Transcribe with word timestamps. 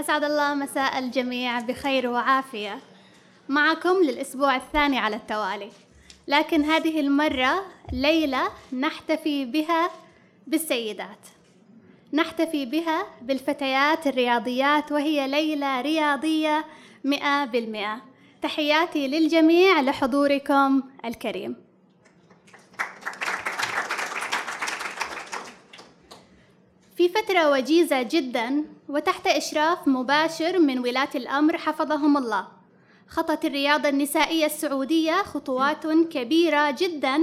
أسعد 0.00 0.24
الله 0.24 0.54
مساء 0.54 0.98
الجميع 0.98 1.60
بخير 1.60 2.06
وعافية. 2.06 2.78
معكم 3.48 4.02
للأسبوع 4.02 4.56
الثاني 4.56 4.98
على 4.98 5.16
التوالي. 5.16 5.70
لكن 6.28 6.64
هذه 6.64 7.00
المرة 7.00 7.64
ليلة 7.92 8.42
نحتفي 8.72 9.44
بها 9.44 9.90
بالسيدات. 10.46 11.18
نحتفي 12.12 12.66
بها 12.66 13.06
بالفتيات 13.22 14.06
الرياضيات 14.06 14.92
وهي 14.92 15.28
ليلة 15.28 15.80
رياضية 15.80 16.64
مئة 17.04 17.44
بالمئة. 17.44 18.00
تحياتي 18.42 19.08
للجميع 19.08 19.80
لحضوركم 19.80 20.82
الكريم. 21.04 21.67
في 26.98 27.08
فترة 27.08 27.50
وجيزة 27.50 28.02
جدا 28.02 28.64
وتحت 28.88 29.26
إشراف 29.26 29.88
مباشر 29.88 30.58
من 30.58 30.78
ولاة 30.78 31.08
الأمر 31.14 31.58
حفظهم 31.58 32.16
الله. 32.16 32.48
خطت 33.08 33.44
الرياضة 33.44 33.88
النسائية 33.88 34.46
السعودية 34.46 35.22
خطوات 35.22 35.86
كبيرة 35.86 36.70
جدا 36.70 37.18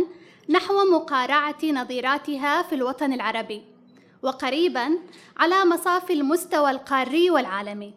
نحو 0.49 0.73
مقارعة 0.91 1.57
نظيراتها 1.63 2.61
في 2.61 2.75
الوطن 2.75 3.13
العربي 3.13 3.61
وقريبا 4.23 4.99
على 5.37 5.65
مصاف 5.65 6.11
المستوى 6.11 6.71
القاري 6.71 7.29
والعالمي. 7.29 7.93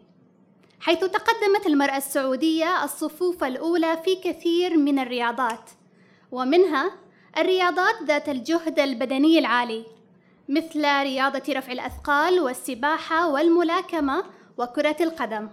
حيث 0.79 0.99
تقدمت 0.99 1.67
المرأة 1.67 1.97
السعودية 1.97 2.83
الصفوف 2.83 3.43
الأولى 3.43 3.97
في 4.05 4.15
كثير 4.15 4.77
من 4.77 4.99
الرياضات 4.99 5.69
ومنها 6.31 6.91
الرياضات 7.37 8.03
ذات 8.03 8.29
الجهد 8.29 8.79
البدني 8.79 9.39
العالي. 9.39 9.98
مثل 10.49 10.85
رياضة 10.85 11.53
رفع 11.53 11.71
الأثقال 11.71 12.39
والسباحة 12.39 13.29
والملاكمة 13.29 14.23
وكرة 14.57 14.95
القدم. 15.01 15.49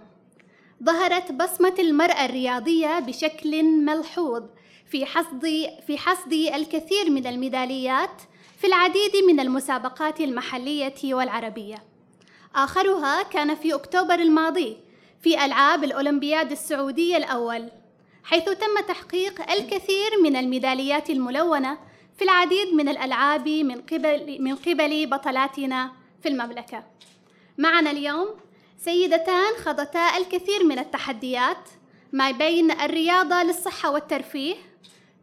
ظهرت 0.83 1.31
بصمة 1.31 1.73
المرأة 1.79 2.25
الرياضية 2.25 2.99
بشكل 2.99 3.63
ملحوظ 3.63 4.43
في 4.91 5.05
حصد 5.05 5.45
في 5.87 5.97
حصد 5.97 6.33
الكثير 6.33 7.09
من 7.09 7.27
الميداليات 7.27 8.21
في 8.57 8.67
العديد 8.67 9.15
من 9.27 9.39
المسابقات 9.39 10.21
المحلية 10.21 11.13
والعربية. 11.13 11.83
آخرها 12.55 13.23
كان 13.23 13.55
في 13.55 13.73
أكتوبر 13.73 14.15
الماضي 14.15 14.77
في 15.21 15.45
ألعاب 15.45 15.83
الأولمبياد 15.83 16.51
السعودي 16.51 17.17
الأول، 17.17 17.69
حيث 18.23 18.43
تم 18.43 18.79
تحقيق 18.87 19.51
الكثير 19.51 20.21
من 20.23 20.35
الميداليات 20.35 21.09
الملونة 21.09 21.77
في 22.17 22.23
العديد 22.23 22.73
من 22.73 22.89
الألعاب 22.89 23.47
من 23.47 23.81
قبل 23.81 24.41
من 24.41 24.55
قبل 24.55 25.05
بطلاتنا 25.05 25.91
في 26.21 26.29
المملكة. 26.29 26.83
معنا 27.57 27.91
اليوم 27.91 28.27
سيدتان 28.77 29.53
خضتا 29.65 30.17
الكثير 30.17 30.63
من 30.63 30.79
التحديات 30.79 31.69
ما 32.13 32.31
بين 32.31 32.71
الرياضة 32.71 33.43
للصحة 33.43 33.91
والترفيه 33.91 34.55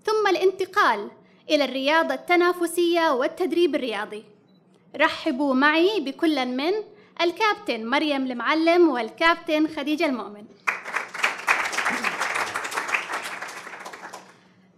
ثم 0.04 0.26
الانتقال 0.30 1.10
إلى 1.50 1.64
الرياضة 1.64 2.14
التنافسية 2.14 3.12
والتدريب 3.12 3.74
الرياضي. 3.74 4.24
رحبوا 4.96 5.54
معي 5.54 6.00
بكل 6.00 6.46
من 6.46 6.72
الكابتن 7.20 7.86
مريم 7.86 8.26
المعلم 8.26 8.88
والكابتن 8.88 9.68
خديجة 9.68 10.06
المؤمن. 10.06 10.44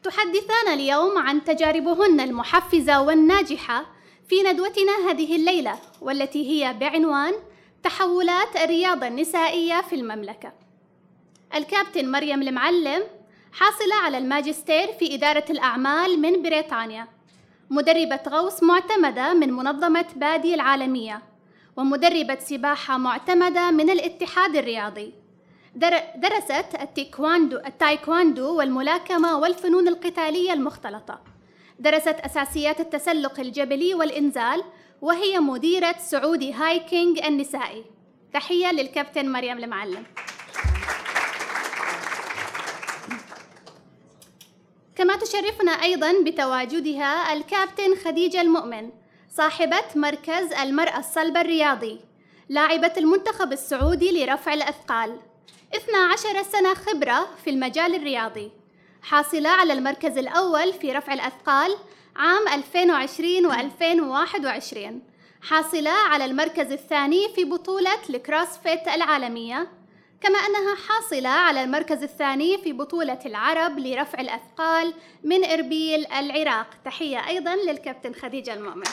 تحدثان 0.07 0.69
اليوم 0.73 1.19
عن 1.19 1.45
تجاربهن 1.45 2.21
المحفزة 2.21 3.03
والناجحة 3.03 3.87
في 4.29 4.43
ندوتنا 4.43 5.11
هذه 5.11 5.37
الليلة 5.37 5.79
والتي 6.01 6.51
هي 6.51 6.73
بعنوان 6.73 7.33
تحولات 7.83 8.57
الرياضة 8.57 9.07
النسائية 9.07 9.81
في 9.81 9.97
المملكة. 9.97 10.53
الكابتن 11.55 12.11
مريم 12.11 12.43
المعلم 12.43 13.03
حاصلة 13.53 13.95
على 14.03 14.19
الماجستير 14.19 14.93
في 14.93 15.15
إدارة 15.15 15.45
الأعمال 15.51 16.21
من 16.21 16.43
بريطانيا، 16.43 17.09
مدربة 17.71 18.21
غوص 18.29 18.63
معتمدة 18.63 19.35
من 19.35 19.53
منظمة 19.53 20.07
بادي 20.17 20.55
العالمية، 20.55 21.23
ومدربة 21.77 22.39
سباحة 22.39 22.99
معتمدة 22.99 23.71
من 23.71 23.91
الاتحاد 23.91 24.57
الرياضي. 24.57 25.15
درست 25.77 26.75
التايكواندو 26.81 27.57
التايكواندو 27.57 28.59
والملاكمة 28.59 29.39
والفنون 29.39 29.89
القتالية 29.89 30.53
المختلطة. 30.53 31.21
درست 31.79 32.09
أساسيات 32.09 32.81
التسلق 32.81 33.41
الجبلي 33.41 33.95
والإنزال 33.95 34.63
وهي 35.03 35.39
مديرة 35.41 35.95
Saudi 35.99 36.53
Hiking 36.53 37.19
النسائي. 37.19 37.85
تحية 38.33 38.73
للكابتن 38.73 39.33
مريم 39.33 39.59
المعلم. 39.59 40.05
كما 44.97 45.17
تشرفنا 45.17 45.73
أيضا 45.73 46.13
بتواجدها 46.27 47.33
الكابتن 47.33 47.97
خديجة 48.05 48.41
المؤمن 48.41 48.91
صاحبة 49.29 49.85
مركز 49.97 50.53
المرأة 50.53 50.99
الصلبة 50.99 51.41
الرياضي 51.41 52.01
لاعبة 52.49 52.93
المنتخب 52.97 53.53
السعودي 53.53 54.25
لرفع 54.25 54.55
الأثقال. 54.55 55.19
12 55.75 56.43
سنة 56.43 56.75
خبرة 56.75 57.29
في 57.45 57.51
المجال 57.51 57.95
الرياضي 57.95 58.51
حاصلة 59.03 59.49
على 59.49 59.73
المركز 59.73 60.19
الأول 60.19 60.73
في 60.73 60.93
رفع 60.93 61.13
الأثقال 61.13 61.77
عام 62.17 62.49
2020 62.49 63.47
و 63.47 63.53
2021 63.53 65.03
حاصلة 65.43 65.91
على 65.91 66.25
المركز 66.25 66.73
الثاني 66.73 67.29
في 67.35 67.45
بطولة 67.45 67.99
الكروسفيت 68.11 68.89
العالمية 68.89 69.69
كما 70.21 70.39
أنها 70.39 70.77
حاصلة 70.89 71.29
على 71.29 71.63
المركز 71.65 72.03
الثاني 72.03 72.59
في 72.59 72.73
بطولة 72.73 73.19
العرب 73.27 73.79
لرفع 73.79 74.21
الأثقال 74.21 74.95
من 75.25 75.45
إربيل 75.45 76.07
العراق. 76.07 76.67
تحية 76.85 77.29
أيضا 77.29 77.57
للكابتن 77.57 78.15
خديجة 78.15 78.55
المؤمن. 78.55 78.87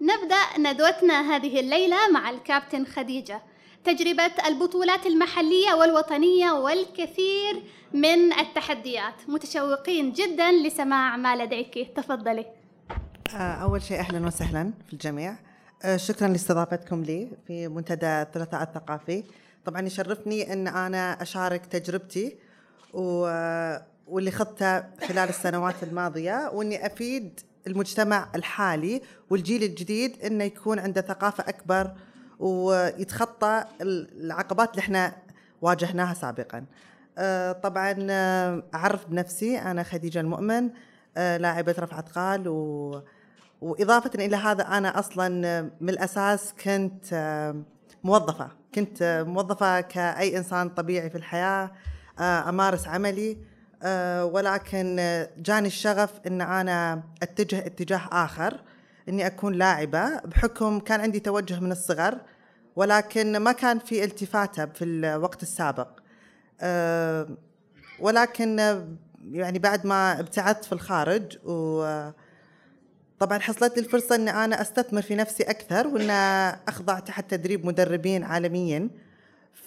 نبدأ 0.00 0.58
ندوتنا 0.58 1.36
هذه 1.36 1.60
الليلة 1.60 1.96
مع 2.12 2.30
الكابتن 2.30 2.86
خديجة. 2.86 3.42
تجربة 3.84 4.32
البطولات 4.46 5.06
المحلية 5.06 5.74
والوطنية 5.74 6.50
والكثير 6.50 7.62
من 7.92 8.32
التحديات. 8.32 9.14
متشوقين 9.28 10.12
جدا 10.12 10.52
لسماع 10.52 11.16
ما 11.16 11.36
لديك. 11.36 11.92
تفضلي. 11.96 12.46
آه، 13.34 13.36
أول 13.36 13.82
شيء 13.82 13.98
أهلا 13.98 14.26
وسهلا 14.26 14.72
في 14.86 14.92
الجميع. 14.92 15.36
آه، 15.84 15.96
شكرا 15.96 16.28
لاستضافتكم 16.28 17.02
لي 17.02 17.28
في 17.46 17.68
منتدى 17.68 18.06
الثلاثاء 18.06 18.62
الثقافي. 18.62 19.24
طبعا 19.64 19.86
يشرفني 19.86 20.52
أن 20.52 20.68
أنا 20.68 21.22
أشارك 21.22 21.66
تجربتي 21.66 22.36
و... 22.94 23.28
واللي 24.06 24.30
خضته 24.30 24.80
خلال 24.80 25.28
السنوات 25.28 25.82
الماضية 25.82 26.50
وأني 26.54 26.86
أفيد 26.86 27.40
المجتمع 27.68 28.28
الحالي 28.34 29.02
والجيل 29.30 29.62
الجديد 29.62 30.22
إنه 30.24 30.44
يكون 30.44 30.78
عنده 30.78 31.00
ثقافة 31.00 31.44
أكبر 31.48 31.92
ويتخطى 32.38 33.64
العقبات 33.80 34.70
اللي 34.70 34.80
إحنا 34.80 35.16
واجهناها 35.62 36.14
سابقا. 36.14 36.66
آه، 37.18 37.52
طبعا 37.52 37.96
آه، 38.10 38.62
أعرف 38.74 39.06
بنفسي 39.06 39.58
أنا 39.58 39.82
خديجة 39.82 40.20
المؤمن 40.20 40.70
آه، 41.16 41.36
لاعبة 41.36 41.74
رفع 41.78 41.98
أثقال 41.98 42.48
و 42.48 43.02
وإضافة 43.60 44.10
إلى 44.14 44.36
هذا 44.36 44.62
أنا 44.62 44.98
أصلا 44.98 45.28
من 45.80 45.88
الأساس 45.88 46.54
كنت 46.64 47.54
موظفة 48.04 48.48
كنت 48.74 49.24
موظفة 49.28 49.80
كأي 49.80 50.38
إنسان 50.38 50.68
طبيعي 50.68 51.10
في 51.10 51.18
الحياة 51.18 51.70
أمارس 52.20 52.88
عملي 52.88 53.38
ولكن 54.22 54.96
جاني 55.38 55.66
الشغف 55.66 56.10
إن 56.26 56.40
أنا 56.40 57.02
أتجه 57.22 57.66
اتجاه 57.66 58.08
آخر 58.12 58.60
إني 59.08 59.26
أكون 59.26 59.54
لاعبة. 59.54 60.18
بحكم 60.20 60.80
كان 60.80 61.00
عندي 61.00 61.20
توجه 61.20 61.60
من 61.60 61.72
الصغر 61.72 62.18
ولكن 62.76 63.36
ما 63.36 63.52
كان 63.52 63.78
في 63.78 64.04
التفاته 64.04 64.66
في 64.66 64.84
الوقت 64.84 65.42
السابق. 65.42 65.88
آه، 66.60 67.28
ولكن 68.00 68.58
يعني 69.32 69.58
بعد 69.58 69.86
ما 69.86 70.20
ابتعدت 70.20 70.64
في 70.64 70.72
الخارج 70.72 71.38
و 71.44 72.10
طبعا 73.18 73.38
حصلت 73.38 73.76
لي 73.76 73.84
الفرصة 73.84 74.14
ان 74.14 74.28
أنا 74.28 74.60
أستثمر 74.60 75.02
في 75.02 75.14
نفسي 75.14 75.42
أكثر 75.42 75.86
وإن 75.86 76.10
أخضع 76.68 76.98
تحت 76.98 77.30
تدريب 77.30 77.66
مدربين 77.66 78.24
عالميين. 78.24 78.90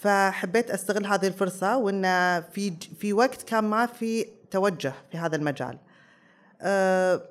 فحبيت 0.00 0.70
أستغل 0.70 1.06
هذه 1.06 1.26
الفرصة 1.26 1.76
وإن 1.76 2.02
في 2.52 2.72
في 3.00 3.12
وقت 3.12 3.42
كان 3.42 3.64
ما 3.64 3.86
في 3.86 4.26
توجه 4.50 4.92
في 5.12 5.18
هذا 5.18 5.36
المجال. 5.36 5.78
أه، 6.62 7.22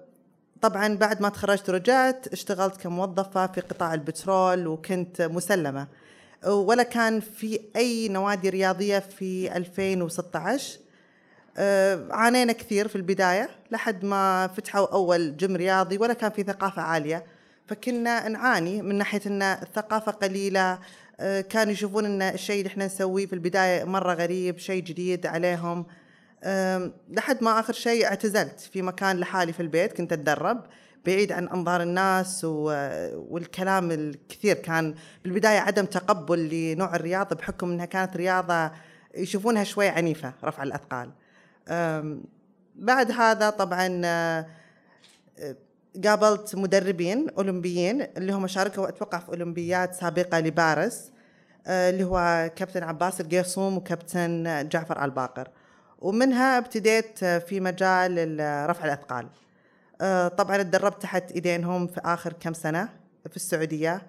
طبعا 0.62 0.96
بعد 0.96 1.22
ما 1.22 1.30
تخرجت 1.30 1.69
ورجعت 1.69 2.28
اشتغلت 2.28 2.81
كموظفة 2.81 3.48
في 3.48 3.62
قطاع 3.62 3.94
البترول 3.94 4.68
وكنت 4.68 5.22
مسلمة. 5.22 5.88
ولا 6.48 6.84
كان 6.84 7.19
في 7.19 7.62
أي 7.75 8.08
نوادي 8.08 8.50
رياضية 8.50 9.00
في 9.00 9.58
2016 9.58 10.80
أه، 11.58 12.08
عانينا 12.12 12.54
كثير 12.54 12.88
في 12.88 12.96
البداية 12.96 13.50
لحد 13.72 14.06
ما 14.06 14.48
فتحوا 14.48 14.94
أول 14.94 15.38
جيم 15.38 15.56
رياضي 15.56 15.98
ولا 15.98 16.13
كان 16.13 16.31
في 16.31 16.44
ثقافة 16.44 16.81
عالية. 16.81 17.25
فكنا 17.68 18.30
نعاني 18.30 18.81
من 18.81 18.96
ناحية 18.96 19.22
إن 19.25 19.42
الثقافه 19.42 20.12
قليلة 20.12 20.80
كانوا 21.50 21.73
يشوفون 21.73 22.06
إن 22.06 22.21
الشيء 22.21 22.57
اللي 22.57 22.68
إحنا 22.68 22.85
نسويه 22.85 23.25
في 23.25 23.33
البداية 23.33 23.83
مرة 23.83 24.13
غريب 24.13 24.57
شيء 24.57 24.83
جديد 24.83 25.25
عليهم. 25.25 25.85
لحد 27.09 27.44
ما 27.44 27.59
آخر 27.59 27.73
شيء 27.73 28.06
اعتزلت 28.06 28.59
في 28.59 28.81
مكان 28.81 29.19
لحالي 29.19 29.53
في 29.53 29.59
البيت 29.59 29.94
كنت 29.94 30.13
أتدرب 30.13 30.65
بعيد 31.06 31.31
عن 31.31 31.47
أنظار 31.47 31.81
الناس 31.81 32.41
والكلام 32.45 33.91
الكثير. 33.91 34.56
كان 34.56 34.95
بالبدايه 35.23 35.59
عدم 35.59 35.85
تقبل 35.85 36.50
لنوع 36.50 36.95
الرياضة 36.95 37.35
بحكم 37.35 37.71
إنها 37.71 37.85
كانت 37.85 38.17
رياضة 38.17 38.71
يشوفونها 39.15 39.63
شوي 39.63 39.88
عنيفة 39.88 40.33
رفع 40.44 40.63
الأثقال. 40.63 41.12
بعد 42.75 43.12
هذا 43.12 43.50
طبعا 43.50 44.01
آه، 44.06 44.45
قابلت 46.05 46.55
مدربين 46.55 47.27
أولمبيين 47.38 48.01
اللي 48.01 48.33
هم 48.33 48.47
شاركوا 48.47 48.89
أتوقع 48.89 49.19
في 49.19 49.29
أولمبيات 49.29 49.93
سابقة 49.93 50.39
لباريس 50.39 51.11
آه، 51.67 51.89
اللي 51.89 52.03
هو 52.03 52.49
كابتن 52.55 52.83
عباس 52.83 53.21
القيصوم 53.21 53.77
وكابتن 53.77 54.67
جعفر 54.69 55.05
الباقر. 55.05 55.47
ومنها 55.99 56.57
ابتديت 56.57 57.23
آه، 57.23 57.38
في 57.39 57.59
مجال 57.59 58.19
ال- 58.19 58.69
رفع 58.69 58.85
الأثقال. 58.85 59.27
آه، 60.01 60.27
طبعا 60.27 60.61
اتدربت 60.61 61.01
تحت 61.01 61.31
إيدينهم 61.31 61.88
في 61.88 62.01
آخر 62.05 62.33
كم 62.33 62.53
سنة 62.53 62.89
في 63.29 63.35
السعودية. 63.35 64.01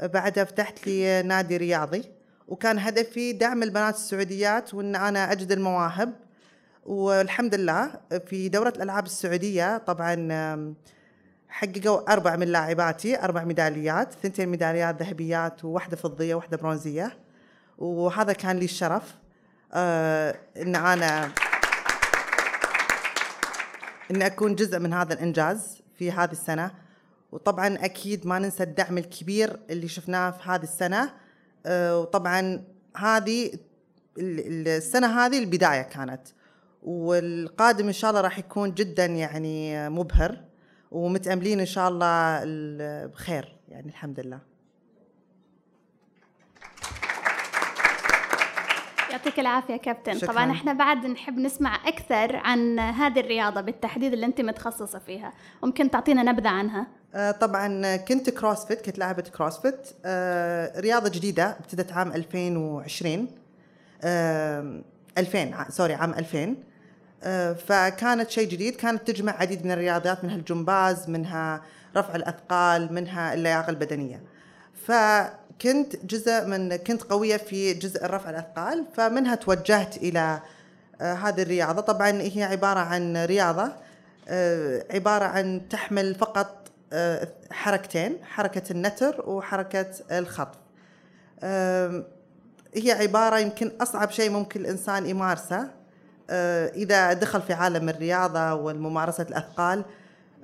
آه، 0.00 0.06
بعدها 0.06 0.44
فتحت 0.44 0.86
لي 0.86 1.22
نادي 1.22 1.56
رياضي. 1.56 2.04
وكان 2.48 2.78
هدفي 2.78 3.32
دعم 3.32 3.62
البنات 3.62 3.94
السعوديات 3.94 4.74
وإن 4.74 4.96
أنا 4.96 5.32
أجد 5.32 5.52
المواهب. 5.52 6.12
والحمد 6.86 7.54
لله 7.54 7.90
في 8.26 8.48
دورة 8.48 8.72
الألعاب 8.76 9.06
السعودية 9.06 9.78
طبعا 9.78 10.14
حققوا 11.52 12.12
أربع 12.12 12.36
من 12.36 12.46
لاعباتي 12.48 13.24
أربع 13.24 13.44
ميداليات 13.44 14.12
ثنتين 14.22 14.48
ميداليات 14.48 15.02
ذهبيات 15.02 15.64
وواحدة 15.64 15.96
فضية 15.96 16.34
وواحدة 16.34 16.56
برونزية. 16.56 17.18
وهذا 17.78 18.32
كان 18.32 18.56
لي 18.56 18.64
الشرف. 18.64 19.14
آه 19.72 20.38
إن 20.56 20.76
أنا 20.76 21.30
إن 24.10 24.22
أكون 24.22 24.54
جزء 24.54 24.78
من 24.78 24.92
هذا 24.92 25.14
الإنجاز 25.14 25.82
في 25.98 26.12
هذه 26.12 26.32
السنة. 26.32 26.70
وطبعا 27.32 27.84
أكيد 27.84 28.26
ما 28.26 28.38
ننسى 28.38 28.62
الدعم 28.62 28.98
الكبير 28.98 29.60
اللي 29.70 29.88
شفناه 29.88 30.30
في 30.30 30.50
هذه 30.50 30.62
السنة. 30.62 31.12
آه 31.66 31.98
وطبعا 31.98 32.64
هذه 32.96 33.46
ال- 34.18 34.46
ال- 34.46 34.68
السنة 34.68 35.24
هذه 35.24 35.38
البداية 35.38 35.82
كانت. 35.82 36.22
والقادم 36.82 37.86
إن 37.86 37.92
شاء 37.92 38.10
الله 38.10 38.20
راح 38.20 38.38
يكون 38.38 38.74
جدا 38.74 39.06
يعني 39.06 39.88
مبهر. 39.90 40.51
ومتأملين 40.92 41.60
إن 41.60 41.66
شاء 41.66 41.88
الله 41.88 42.42
ال- 42.42 43.08
بخير 43.08 43.56
يعني 43.68 43.88
الحمد 43.88 44.20
لله. 44.20 44.38
يعطيك 49.10 49.40
العافية 49.40 49.76
كابتن. 49.76 50.18
شكراً. 50.18 50.32
طبعا 50.32 50.50
إحنا 50.52 50.72
بعد 50.72 51.06
نحب 51.06 51.38
نسمع 51.38 51.88
أكثر 51.88 52.36
عن 52.36 52.78
هذه 52.78 53.20
الرياضة 53.20 53.60
بالتحديد 53.60 54.12
اللي 54.12 54.26
أنت 54.26 54.40
متخصصة 54.40 54.98
فيها. 54.98 55.32
ممكن 55.62 55.90
تعطينا 55.90 56.22
نبذة 56.22 56.48
عنها؟ 56.48 56.86
آه، 57.14 57.30
طبعا 57.30 57.96
كنت 57.96 58.30
CrossFit 58.30 58.80
كنت 58.86 58.98
لاعبة 58.98 59.22
CrossFit. 59.22 59.88
آه، 60.04 60.80
رياضة 60.80 61.08
جديدة 61.08 61.44
ابتدت 61.60 61.92
عام 61.92 62.12
2020 62.12 63.28
آه، 64.04 64.82
2000 65.18 65.54
ع- 65.54 65.68
sorry 65.70 65.94
عام 65.94 66.14
2000 66.14 66.38
آه، 66.38 66.56
فكانت 67.66 68.30
شيء 68.30 68.48
جديد. 68.48 68.76
كانت 68.76 69.10
تجمع 69.10 69.32
عديد 69.32 69.64
من 69.64 69.72
الرياضيات 69.72 70.24
منها 70.24 70.36
الجمباز 70.36 71.08
منها 71.08 71.62
رفع 71.96 72.14
الأثقال 72.14 72.92
منها 72.92 73.34
اللياقة 73.34 73.70
البدنية. 73.70 74.22
فكنت 74.86 76.06
جزء 76.06 76.46
من 76.46 76.76
كنت 76.76 77.02
قوية 77.02 77.36
في 77.36 77.74
جزء 77.74 78.04
الرفع 78.04 78.30
الأثقال 78.30 78.84
فمنها 78.96 79.34
توجهت 79.34 79.96
إلى 79.96 80.40
آه، 81.00 81.14
هذه 81.14 81.42
الرياضة. 81.42 81.80
طبعا 81.80 82.10
هي 82.10 82.42
عبارة 82.42 82.80
عن 82.80 83.16
رياضة 83.16 83.72
آه، 84.28 84.84
عبارة 84.90 85.24
عن 85.24 85.68
تحمل 85.70 86.14
فقط 86.14 86.70
آه، 86.92 87.28
حركتين 87.50 88.24
حركة 88.24 88.72
النتر 88.72 89.30
وحركة 89.30 89.86
الخطف. 90.10 90.58
هي 92.74 92.92
عبارة 92.92 93.38
يمكن 93.38 93.72
أصعب 93.80 94.10
شيء 94.10 94.30
ممكن 94.30 94.60
الإنسان 94.60 95.06
يمارسه. 95.06 95.60
آه، 95.60 95.81
إذا 96.30 97.12
دخل 97.12 97.42
في 97.42 97.52
عالم 97.52 97.88
الرياضة 97.88 98.54
والممارسة 98.54 99.22
الأثقال 99.22 99.84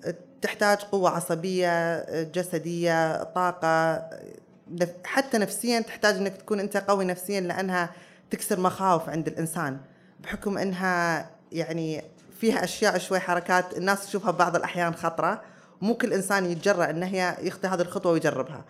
آه، 0.05 0.15
تحتاج 0.43 0.79
قوة 0.79 1.11
عصبية 1.11 1.69
آه، 1.71 2.23
جسدية 2.23 3.23
طاقة 3.23 3.69
آه، 3.69 4.89
حتى 5.05 5.39
نفسيا 5.39 5.81
تحتاج 5.81 6.17
أنك 6.17 6.37
تكون 6.37 6.61
أنت 6.61 6.77
قوي 6.77 7.05
نفسيا 7.05 7.41
لأنها 7.41 7.91
تكسر 8.31 8.61
مخاوف 8.61 9.09
عند 9.09 9.29
الإنسان 9.29 9.81
بحكم 10.21 10.59
أنها 10.59 11.27
يعني 11.53 12.05
فيها 12.41 12.65
أشياء 12.65 12.99
شوي 12.99 13.21
حركات 13.21 13.79
الناس 13.79 14.07
تشوفها 14.07 14.31
بعض 14.31 14.57
الأحيان 14.57 14.95
خطرة 14.95 15.43
مو 15.83 15.95
كل 15.95 16.13
إنسان 16.13 16.47
يتجرأ 16.47 16.91
أنه 16.91 17.07
هي 17.07 17.37
يخطي 17.43 17.69
هذه 17.69 17.81
الخطوة 17.81 18.13
ويجربها 18.13 18.65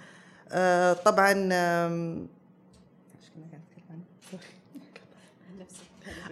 آه، 0.53 0.93
طبعا؟ 0.93 1.33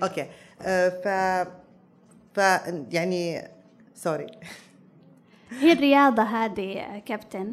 أوكي 0.03 0.23
آه، 0.23 0.29
ف 0.61 1.09
ف 2.35 2.39
يعني 2.91 3.49
سوري 3.95 4.27
هي 5.61 5.73
الرياضة 5.73 6.23
هذه 6.23 7.03
كابتن. 7.07 7.53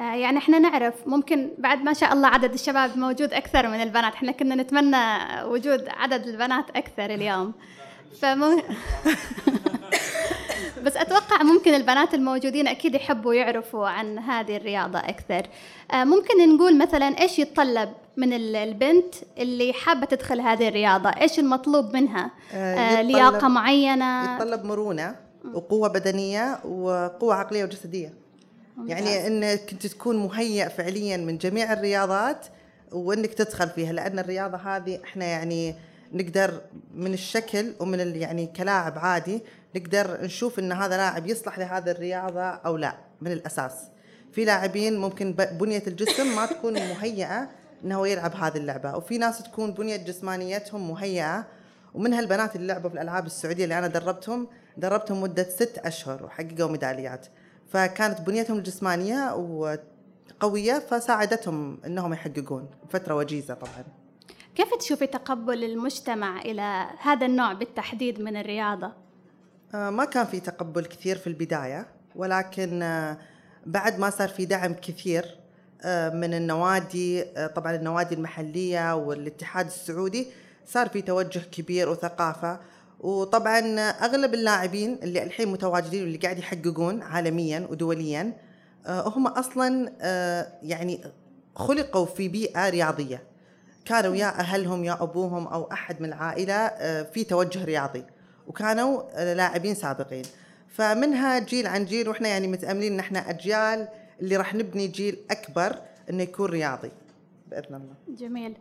آه، 0.00 0.14
يعني 0.14 0.38
إحنا 0.38 0.58
نعرف 0.58 0.94
ممكن 1.06 1.50
بعد 1.58 1.82
ما 1.82 1.92
شاء 1.92 2.12
الله 2.12 2.28
عدد 2.28 2.52
الشباب 2.52 2.98
موجود 2.98 3.32
أكثر 3.32 3.68
من 3.68 3.82
البنات. 3.82 4.12
إحنا 4.12 4.32
كنا 4.32 4.54
نتمنى 4.54 4.96
وجود 5.44 5.88
عدد 5.88 6.26
البنات 6.26 6.70
أكثر 6.70 7.04
اليوم. 7.04 7.52
فمو 8.20 8.62
بس 10.80 10.96
أتوقع 10.96 11.42
ممكن 11.42 11.74
البنات 11.74 12.14
الموجودين 12.14 12.68
أكيد 12.68 12.94
يحبوا 12.94 13.34
يعرفوا 13.34 13.88
عن 13.88 14.18
هذه 14.18 14.56
الرياضة 14.56 14.98
أكثر. 14.98 15.42
آه، 15.92 16.04
ممكن 16.04 16.54
نقول 16.56 16.78
مثلا 16.78 17.06
إيش 17.06 17.38
يتطلب 17.38 17.92
من 18.16 18.32
ال- 18.32 18.56
البنت 18.56 19.14
اللي 19.38 19.72
حابة 19.72 20.06
تدخل 20.06 20.40
هذه 20.40 20.68
الرياضة؟ 20.68 21.08
إيش 21.10 21.38
المطلوب 21.38 21.94
منها؟ 21.96 22.30
آه، 22.52 22.56
آه، 22.76 23.00
يتطلب- 23.00 23.06
لياقة 23.16 23.48
معينة؟ 23.48 24.34
يتطلب 24.34 24.64
مرونة 24.64 25.16
وقوة 25.54 25.88
بدنية 25.88 26.58
وقوة 26.64 27.34
عقلية 27.34 27.64
وجسدية. 27.64 28.14
يعني 28.86 29.26
إنك 29.26 29.60
أنت 29.72 29.86
تكون 29.86 30.16
مهيئ 30.16 30.68
فعليا 30.68 31.16
من 31.16 31.38
جميع 31.38 31.72
الرياضات 31.72 32.46
وإنك 32.92 33.34
تدخل 33.34 33.68
فيها 33.68 33.92
لأن 33.92 34.18
الرياضة 34.18 34.56
هذه 34.58 35.00
إحنا 35.04 35.24
يعني 35.24 35.74
نقدر 36.12 36.60
من 36.94 37.14
الشكل 37.14 37.72
ومن 37.80 38.16
يعني 38.16 38.46
كلاعب 38.46 38.98
عادي 38.98 39.42
نقدر 39.76 40.24
نشوف 40.24 40.58
إن 40.58 40.72
هذا 40.72 40.96
لاعب 40.96 41.26
يصلح 41.26 41.58
لهذه 41.58 41.90
الرياضة 41.90 42.42
أو 42.42 42.76
لا 42.76 42.96
من 43.20 43.32
الأساس. 43.32 43.72
في 44.32 44.44
لاعبين 44.44 44.98
ممكن 44.98 45.32
بنية 45.32 45.82
الجسم 45.86 46.36
ما 46.36 46.46
تكون 46.46 46.72
مهيئة 46.72 47.48
إنه 47.84 48.08
يلعب 48.08 48.34
هذه 48.34 48.56
اللعبة 48.56 48.96
وفي 48.96 49.18
ناس 49.18 49.42
تكون 49.42 49.72
بنية 49.72 49.96
جسمانيتهم 49.96 50.90
مهيئة. 50.90 51.46
ومنها 51.94 52.20
البنات 52.20 52.56
اللي 52.56 52.66
لعبوا 52.66 52.90
في 52.90 52.94
الألعاب 52.94 53.26
السعودية 53.26 53.64
اللي 53.64 53.78
أنا 53.78 53.86
دربتهم 53.86 54.48
دربتهم 54.76 55.20
مدة 55.20 55.48
ست 55.48 55.78
أشهر 55.78 56.24
وحققوا 56.24 56.70
ميداليات. 56.70 57.26
فكانت 57.68 58.20
بنيتهم 58.20 58.58
الجسمانية 58.58 59.34
وقوية 59.34 60.78
فساعدتهم 60.78 61.78
إنهم 61.86 62.12
يحققون 62.12 62.68
فترة 62.88 63.14
وجيزة 63.14 63.54
طبعا. 63.54 63.99
كيف 64.60 64.74
تشوفي 64.74 65.06
تقبل 65.06 65.64
المجتمع 65.64 66.40
إلى 66.40 66.86
هذا 66.98 67.26
النوع 67.26 67.52
بالتحديد 67.52 68.20
من 68.20 68.36
الرياضة؟ 68.36 68.92
آه، 69.74 69.90
ما 69.90 70.04
كان 70.04 70.26
في 70.26 70.40
تقبل 70.40 70.84
كثير 70.84 71.18
في 71.18 71.26
البداية 71.26 71.86
ولكن 72.16 72.82
آه، 72.82 73.18
بعد 73.66 73.98
ما 73.98 74.10
صار 74.10 74.28
في 74.28 74.44
دعم 74.44 74.74
كثير 74.74 75.24
آه، 75.82 76.10
من 76.10 76.34
النوادي 76.34 77.24
طبعا 77.56 77.74
النوادي 77.74 78.14
المحلية 78.14 78.94
والاتحاد 78.94 79.66
السعودي 79.66 80.26
صار 80.66 80.88
في 80.88 81.02
توجه 81.02 81.38
كبير 81.52 81.88
وثقافة 81.88 82.60
وطبعا 83.00 83.80
أغلب 83.80 84.34
اللاعبين 84.34 84.98
اللي 85.02 85.22
الحين 85.22 85.48
متواجدين 85.48 86.02
واللي 86.02 86.18
قاعد 86.18 86.38
يحققون 86.38 87.02
عالميا 87.02 87.66
ودوليا 87.70 88.36
هم 88.86 89.26
أصلا 89.26 89.92
يعني 90.62 91.00
خلقوا 91.56 92.06
في 92.06 92.28
بيئة 92.28 92.68
رياضية 92.68 93.29
كانوا 93.84 94.16
يا 94.16 94.40
أهلهم 94.40 94.84
يا 94.84 95.02
أبوهم 95.02 95.46
أو 95.46 95.72
أحد 95.72 96.02
من 96.02 96.08
العائلة 96.08 96.54
آه، 96.54 97.02
في 97.02 97.24
توجه 97.24 97.64
رياضي 97.64 98.04
وكانوا 98.46 99.02
آه، 99.14 99.34
لاعبين 99.34 99.74
سابقين. 99.74 100.24
فمنها 100.68 101.38
جيل 101.38 101.66
عن 101.66 101.84
جيل 101.84 102.08
وإحنا 102.08 102.28
يعني 102.28 102.48
متأملين 102.48 102.92
إن 102.92 102.98
إحنا 102.98 103.30
أجيال 103.30 103.88
اللي 104.20 104.36
راح 104.36 104.54
نبني 104.54 104.86
جيل 104.86 105.18
أكبر 105.30 105.76
إنه 106.10 106.22
يكون 106.22 106.50
رياضي 106.50 106.90
بإذن 107.50 107.74
الله. 107.74 107.94
جميل. 108.08 108.56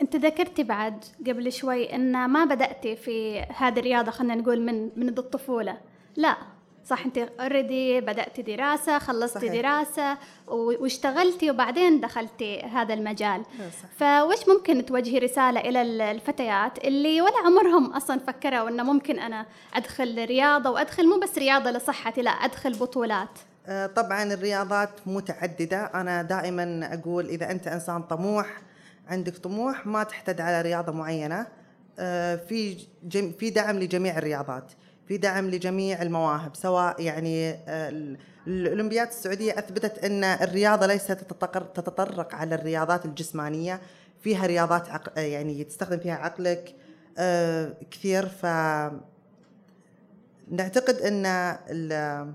أنت 0.00 0.16
ذكرتي 0.16 0.62
بعد 0.62 1.04
قبل 1.26 1.52
شوي 1.52 1.94
أن 1.94 2.26
ما 2.28 2.44
بدأتي 2.44 2.96
في 2.96 3.40
هذه 3.40 3.78
الرياضة 3.78 4.10
خلينا 4.10 4.34
نقول 4.34 4.60
من 4.60 4.90
من 4.96 5.08
الطفولة. 5.08 5.80
لا. 6.16 6.36
صح 6.86 7.04
انت 7.06 7.18
اوريدي 7.18 8.00
بدأت 8.00 8.40
دراسة 8.40 8.98
خلصتي 8.98 9.38
صحيح. 9.48 9.52
دراسة 9.62 10.18
واشتغلتي 10.48 11.50
وبعدين 11.50 12.00
دخلتي 12.00 12.60
هذا 12.62 12.94
المجال. 12.94 13.42
صح. 13.58 13.88
فوش 13.98 14.48
ممكن 14.48 14.86
توجهي 14.86 15.18
رسالة 15.18 15.60
إلى 15.60 15.82
ال- 15.82 16.00
الفتيات 16.00 16.84
اللي 16.84 17.20
ولا 17.20 17.36
عمرهم 17.46 17.92
أصلا 17.92 18.18
فكروا 18.18 18.68
إنه 18.68 18.82
ممكن 18.82 19.18
أنا 19.18 19.46
أدخل 19.74 20.24
رياضة 20.24 20.70
وأدخل 20.70 21.08
مو 21.08 21.20
بس 21.20 21.38
رياضة 21.38 21.70
لصحتي 21.70 22.22
لا 22.22 22.30
أدخل 22.30 22.72
بطولات. 22.78 23.38
آه، 23.66 23.86
طبعا 23.86 24.22
الرياضات 24.22 24.90
متعددة. 25.06 25.84
أنا 25.94 26.22
دائما 26.22 26.94
أقول 26.94 27.26
إذا 27.28 27.50
أنت 27.50 27.66
إنسان 27.68 28.02
طموح 28.02 28.46
عندك 29.08 29.36
طموح 29.36 29.86
ما 29.86 30.02
تحتاج 30.02 30.40
على 30.40 30.62
رياضة 30.62 30.92
معينة. 30.92 31.46
آه، 31.98 32.36
في 32.36 32.76
في 33.38 33.50
دعم 33.50 33.78
لجميع 33.78 34.18
الرياضات. 34.18 34.72
في 35.08 35.16
دعم 35.16 35.50
لجميع 35.50 36.02
المواهب 36.02 36.56
سواء 36.56 37.02
يعني 37.02 37.50
آه، 37.50 37.88
ال- 37.88 38.18
الأولمبياد 38.46 39.06
السعودية 39.08 39.58
أثبتت 39.58 40.04
أن 40.04 40.24
الرياضة 40.24 40.86
ليست 40.86 41.12
تتطر- 41.12 41.62
تتطرق 41.74 42.34
على 42.34 42.54
الرياضات 42.54 43.04
الجسمانية. 43.04 43.80
فيها 44.20 44.46
رياضات 44.46 44.88
عق... 44.88 45.18
آه، 45.18 45.20
يعني 45.20 45.64
تستخدم 45.64 45.98
فيها 45.98 46.14
عقلك 46.14 46.74
آه، 47.18 47.74
كثير. 47.90 48.26
ف 48.26 48.46
نعتقد 50.50 50.94
أن 50.94 51.26
ال 51.70 52.34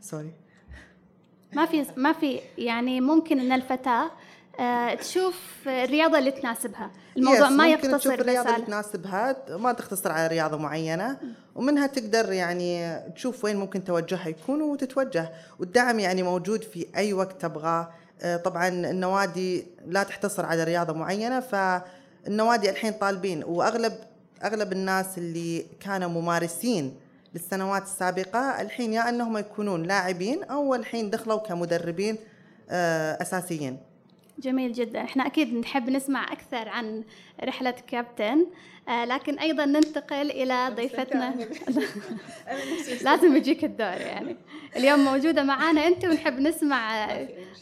سوري. 0.00 0.32
ما 1.52 1.66
في 1.66 1.86
ما 1.96 2.12
في 2.12 2.40
يعني 2.58 3.00
ممكن 3.00 3.40
أن 3.40 3.52
الفتاة 3.52 4.10
تشوف 5.00 5.34
الرياضة 5.66 6.18
اللي 6.18 6.30
تناسبها. 6.30 6.90
الموضوع 7.16 7.48
Yes, 7.48 7.52
ما 7.52 7.68
يقتصر 7.68 7.98
تشوف 7.98 8.12
بس 8.12 8.20
الرياضة 8.20 8.54
اللي 8.54 8.66
تناسبها 8.66 9.36
ما 9.48 9.72
تختصر 9.72 10.12
على 10.12 10.26
رياضة 10.26 10.56
معينة 10.56 11.16
ومنها 11.54 11.86
تقدر 11.86 12.32
يعني 12.32 12.98
تشوف 13.14 13.44
وين 13.44 13.56
ممكن 13.56 13.84
توجهها 13.84 14.28
يكون 14.28 14.62
وتتوجه. 14.62 15.32
والدعم 15.58 15.98
يعني 15.98 16.22
موجود 16.22 16.62
في 16.62 16.86
أي 16.96 17.12
وقت 17.12 17.40
تبغاه. 17.42 17.90
آه، 18.22 18.36
طبعا 18.36 18.68
النوادي 18.68 19.66
لا 19.86 20.02
تحتصر 20.02 20.46
على 20.46 20.64
رياضة 20.64 20.92
معينة 20.92 21.40
فالنوادي 21.40 22.70
الحين 22.70 22.92
طالبين. 22.92 23.44
وأغلب 23.44 23.92
أغلب 24.44 24.72
الناس 24.72 25.18
اللي 25.18 25.66
كانوا 25.80 26.08
ممارسين 26.08 26.96
للسنوات 27.34 27.82
السابقة 27.82 28.60
الحين 28.60 28.92
يا 28.92 29.08
أنهم 29.08 29.38
يكونون 29.38 29.82
لاعبين 29.82 30.44
أو 30.44 30.74
الحين 30.74 31.10
دخلوا 31.10 31.38
كمدربين 31.38 32.16
آه، 32.70 33.22
أساسيين. 33.22 33.78
جميل 34.38 34.72
جدا. 34.72 35.04
إحنا 35.04 35.26
أكيد 35.26 35.54
نحب 35.54 35.90
نسمع 35.90 36.32
أكثر 36.32 36.68
عن 36.68 37.04
رحلة 37.44 37.74
كابتن 37.86 38.46
آه 38.88 39.04
لكن 39.04 39.38
أيضا 39.38 39.64
ننتقل 39.64 40.30
إلى 40.30 40.68
ضيفتنا. 40.76 41.34
لازم 43.04 43.36
يجيك 43.36 43.64
الدور 43.64 43.86
يعني. 44.00 44.36
اليوم 44.76 45.00
موجودة 45.04 45.42
معانا 45.42 45.86
أنت 45.86 46.04
ونحب 46.04 46.40
نسمع 46.40 47.08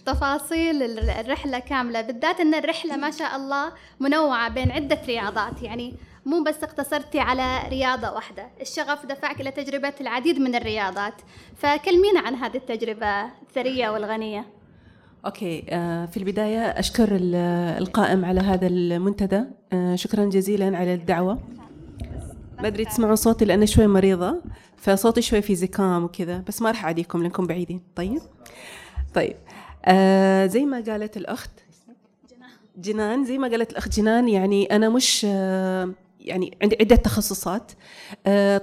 تفاصيل 0.06 0.82
ال- 0.82 1.10
الرحلة 1.10 1.58
كاملة 1.58 2.00
بالذات 2.00 2.40
إن 2.40 2.54
الرحلة 2.54 2.96
ما 2.96 3.10
شاء 3.10 3.36
الله 3.36 3.72
منوعة 4.00 4.48
بين 4.48 4.70
عدة 4.70 4.98
رياضات. 5.06 5.62
يعني 5.62 5.94
مو 6.26 6.42
بس 6.42 6.64
اقتصرتي 6.64 7.20
على 7.20 7.62
رياضة 7.68 8.12
واحدة 8.12 8.48
الشغف 8.60 9.06
دفعك 9.06 9.40
إلى 9.40 9.50
تجربة 9.50 9.92
العديد 10.00 10.38
من 10.40 10.54
الرياضات. 10.54 11.14
فكلمينا 11.56 12.20
عن 12.20 12.34
هذه 12.34 12.56
التجربة 12.56 13.24
الثرية 13.24 13.88
والغنية. 13.90 14.46
أوكي 15.26 15.64
آه، 15.68 16.06
في 16.06 16.16
البداية 16.16 16.58
أشكر 16.60 17.08
ال- 17.16 17.34
القائم 17.78 18.24
على 18.24 18.40
هذا 18.40 18.66
المنتدى. 18.66 19.42
آه، 19.72 19.94
شكرا 19.96 20.24
جزيلا 20.24 20.76
على 20.78 20.94
الدعوة. 20.94 21.38
ما 22.60 22.66
أدري 22.66 22.84
تسمعون 22.84 23.16
صوتي 23.16 23.44
لأني 23.44 23.66
شوي 23.66 23.86
مريضة 23.86 24.42
فصوتي 24.76 25.22
شوي 25.22 25.42
في 25.42 25.54
زكام 25.54 26.04
وكذا 26.04 26.38
بس 26.48 26.62
ما 26.62 26.70
راح 26.70 26.84
أعديكم 26.84 27.22
لأنكم 27.22 27.46
بعيدين. 27.46 27.80
طيب؟ 27.96 28.20
طيب. 29.14 29.36
آه 29.84 30.46
زي 30.46 30.64
ما 30.64 30.84
قالت 30.88 31.16
الأخت 31.16 31.50
جنان. 32.78 33.24
زي 33.24 33.38
ما 33.38 33.48
قالت 33.48 33.70
الأخت 33.70 33.96
جنان 33.96 34.28
يعني 34.28 34.76
أنا 34.76 34.88
مش 34.88 35.24
يعني 36.20 36.58
عندي 36.62 36.76
عدة 36.80 36.96
تخصصات. 36.96 37.72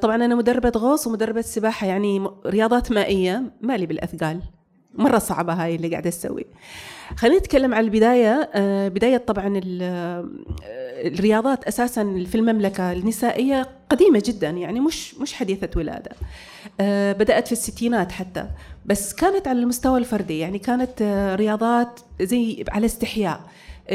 طبعا 0.02 0.16
أنا 0.16 0.36
مدربة 0.36 0.72
غوص 0.78 1.08
ومدربة 1.08 1.42
سباحة 1.42 1.88
يعني 1.88 2.28
رياضات 2.46 2.92
مائية 2.92 3.44
مالي 3.62 3.86
بالأثقال. 3.86 4.42
مرة 4.98 5.18
صعبة 5.18 5.54
هاي 5.54 5.76
اللي 5.76 5.88
قاعدة 5.88 6.10
أسوي 6.10 6.46
خلينا 7.16 7.38
نتكلم 7.38 7.74
عن 7.74 7.84
البداية. 7.84 8.50
آه 8.54 8.88
بداية 8.88 9.18
طبعا 9.18 9.62
آه، 9.82 10.26
الرياضات 11.08 11.64
أساسا 11.64 12.26
في 12.32 12.36
المملكة 12.36 12.92
النسائية 12.92 13.70
قديمة 13.90 14.24
جدا 14.26 14.50
يعني 14.50 14.80
مش 14.80 15.16
مش 15.16 15.34
حديثة 15.34 15.70
ولادة. 15.76 16.12
آه 16.82 17.14
بدأت 17.14 17.46
في 17.46 17.52
الستينات 17.52 18.12
حتى. 18.12 18.48
بس 18.86 19.14
كانت 19.14 19.48
على 19.48 19.60
المستوى 19.60 20.00
الفردي 20.00 20.40
يعني 20.40 20.60
كانت 20.60 21.02
رياضات 21.40 22.00
زي 22.22 22.66
على 22.70 22.86
استحياء. 22.86 23.42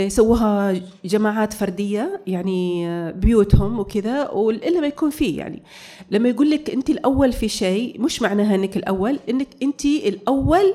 سووها 0.09 0.75
جماعات 1.04 1.52
فردية 1.52 2.21
يعني 2.26 2.87
بيوتهم 3.12 3.78
وكذا 3.78 4.28
وإلا 4.30 4.80
ما 4.80 4.87
يكون 4.87 5.11
فيه 5.11 5.38
يعني. 5.38 5.62
لما 6.11 6.28
يقول 6.28 6.50
لك 6.50 6.71
انت 6.71 6.90
الأول 6.90 7.32
في 7.32 7.49
شيء 7.49 8.00
مش 8.00 8.23
معناها 8.23 8.54
إنك 8.54 8.76
الأول 8.76 9.18
إنك 9.28 9.49
انت 9.62 9.85
الأول 9.85 10.75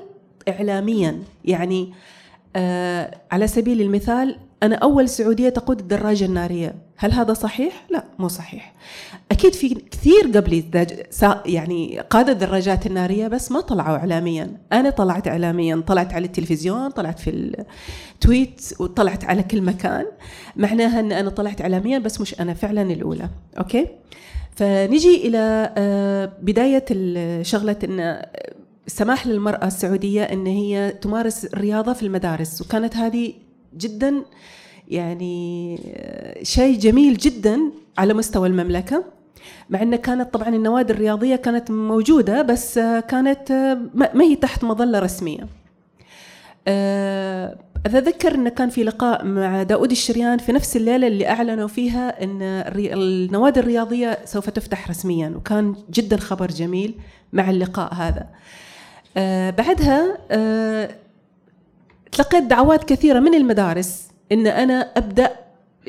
اعلاميا. 0.50 1.20
يعني 1.46 1.94
آه 2.56 3.18
على 3.32 3.48
سبيل 3.48 3.82
المثال 3.82 4.40
أنا 4.64 4.76
أول 4.76 5.10
سعودية 5.10 5.50
تقود 5.50 5.80
الدراجة 5.80 6.26
النارية. 6.26 6.76
هل 6.98 7.12
هذا 7.12 7.34
صحيح؟ 7.34 7.86
لا 7.90 8.04
مو 8.20 8.28
صحيح. 8.28 8.74
أكيد 9.32 9.54
في 9.54 9.74
كثير 9.74 10.32
قبلي 10.36 10.64
يعني 11.46 12.00
قادة 12.00 12.32
الدراجات 12.32 12.86
النارية 12.86 13.28
بس 13.28 13.52
ما 13.52 13.62
طلعوا 13.62 13.98
اعلاميا. 13.98 14.58
أنا 14.74 14.90
طلعت 14.90 15.28
اعلاميا. 15.28 15.84
طلعت 15.88 16.14
على 16.14 16.26
التلفزيون 16.26 16.90
طلعت 16.90 17.20
في 17.20 17.30
ال 18.16 18.25
tweet 18.25 18.74
وطلعت 18.80 19.24
على 19.24 19.44
كل 19.44 19.62
مكان. 19.62 20.06
معناها 20.56 21.00
إن 21.00 21.12
أنا 21.12 21.30
طلعت 21.30 21.62
اعلاميا 21.62 22.00
بس 22.00 22.22
مش 22.22 22.42
أنا 22.42 22.54
فعلا 22.54 22.82
الأولى. 22.82 23.30
okay؟ 23.58 23.88
فنجي 24.56 25.28
إلى 25.28 25.74
آه، 25.78 26.32
بداية 26.42 26.86
شغلة 27.44 27.76
إن 27.84 28.22
السماح 28.88 29.28
للمرأة 29.28 29.68
السعودية 29.68 30.24
إن 30.24 30.46
هي 30.46 30.92
تمارس 31.02 31.46
الرياضة 31.46 31.94
في 31.94 32.04
المدارس 32.04 32.62
وكانت 32.62 32.96
هذه 32.96 33.34
جدا 33.78 34.24
يعني 34.88 35.80
آه، 35.96 36.44
شيء 36.44 36.80
جميل 36.80 37.18
جدا 37.18 37.60
على 37.98 38.14
مستوى 38.14 38.48
المملكة 38.48 39.04
مع 39.70 39.82
إن 39.82 39.96
كانت 39.96 40.34
طبعا 40.34 40.50
النوادي 40.50 40.94
الرياضية 40.94 41.36
كانت 41.36 41.72
موجودة 41.72 42.42
بس 42.42 42.78
آه، 42.78 43.00
كانت 43.00 43.52
آه، 43.52 43.78
ما 43.94 44.24
هي 44.24 44.36
تحت 44.36 44.64
مظلة 44.64 45.00
رسمية. 45.00 45.48
آه، 46.68 47.58
أتذكر 47.86 48.36
أنه 48.36 48.50
كان 48.50 48.70
في 48.70 48.84
لقاء 48.84 49.26
مع 49.26 49.64
داود 49.64 49.92
الشريان 49.92 50.38
في 50.38 50.52
نفس 50.52 50.78
الليلة 50.78 51.08
اللي 51.08 51.30
أعلنوا 51.30 51.68
فيها 51.68 52.24
أن 52.24 52.40
النوادي 52.76 53.60
الرياضية 53.60 54.18
سوف 54.26 54.50
تفتح 54.50 54.90
رسميا 54.90 55.34
وكان 55.36 55.76
جدا 55.92 56.18
خبر 56.18 56.48
جميل 56.48 56.96
مع 57.34 57.50
اللقاء 57.50 57.94
هذا. 57.94 58.28
بعدها 59.50 60.18
آه، 60.32 60.90
تلقيت 62.12 62.44
دعوات 62.44 62.84
كثيرة 62.84 63.20
من 63.20 63.34
المدارس 63.34 64.08
أبدأ 64.98 65.30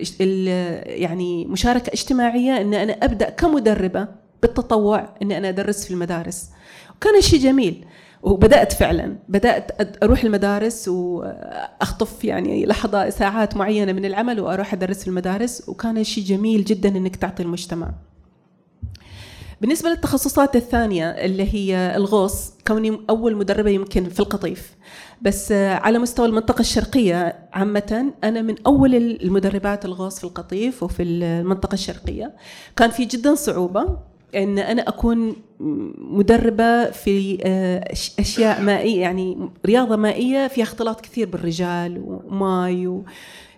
إش- 0.01 0.13
ال- 0.21 1.03
يعني 1.03 1.45
مشاركة 1.47 1.91
اجتماعية 1.93 2.61
أن 2.61 2.75
أنا 2.75 2.93
أبدأ 2.93 3.31
كمدربة 3.31 4.09
بالتطوع 4.43 5.09
أن 5.23 5.33
أنا 5.33 5.49
أدرس 5.49 5.85
في 5.85 5.91
المدارس. 5.91 6.51
وكان 6.97 7.21
شيء 7.21 7.41
جميل. 7.41 7.85
وبدأت 8.23 8.73
فعلا. 8.73 9.17
بدأت 9.29 9.83
أد- 9.83 9.99
أروح 10.03 10.25
المدارس 10.25 10.89
وأخطف 10.89 12.25
يعني 12.25 12.67
لحظة 12.67 13.11
ساعات 13.11 13.57
معينة 13.57 13.93
من 13.93 14.05
العمل 14.05 14.41
وأروح 14.41 14.73
أدرس 14.73 15.01
في 15.03 15.09
المدارس. 15.09 15.69
وكان 15.69 16.05
شيء 16.05 16.25
جميل 16.25 16.65
جدا 16.65 16.89
أنك 16.89 17.17
تعطي 17.17 17.43
المجتمع. 17.43 17.91
بالنسبة 19.61 19.89
للتخصصات 19.89 20.57
الثانية 20.57 21.11
اللي 21.11 21.55
هي 21.55 21.97
الغوص 21.97 22.53
كوني 22.67 23.01
أول 23.11 23.37
مدربة 23.37 23.71
يمكن 23.71 24.09
في 24.09 24.21
القطيف. 24.21 24.77
بس 25.23 25.53
آه، 25.53 25.75
على 25.75 25.99
مستوى 25.99 26.27
المنطقة 26.27 26.61
الشرقية 26.61 27.49
عامة 27.53 28.13
أنا 28.25 28.43
من 28.43 28.55
أول 28.67 28.95
المدربات 28.95 29.85
الغوص 29.85 30.19
في 30.19 30.25
القطيف 30.25 30.83
وفي 30.83 31.03
المنطقة 31.03 31.75
الشرقية. 31.75 32.35
كان 32.77 32.91
في 32.91 33.05
جدا 33.05 33.35
صعوبة 33.35 33.99
إن 34.35 34.59
أنا 34.59 34.89
أكون 34.89 35.37
مدربة 35.99 36.91
في 36.91 37.39
آه، 37.43 37.93
أشياء 38.19 38.63
مائية 38.63 39.01
يعني 39.01 39.51
رياضة 39.67 39.97
مائية 39.97 40.49
فيها 40.49 40.65
اختلاط 40.65 41.01
كثير 41.01 41.29
بالرجال 41.29 42.03
وماي 42.07 43.03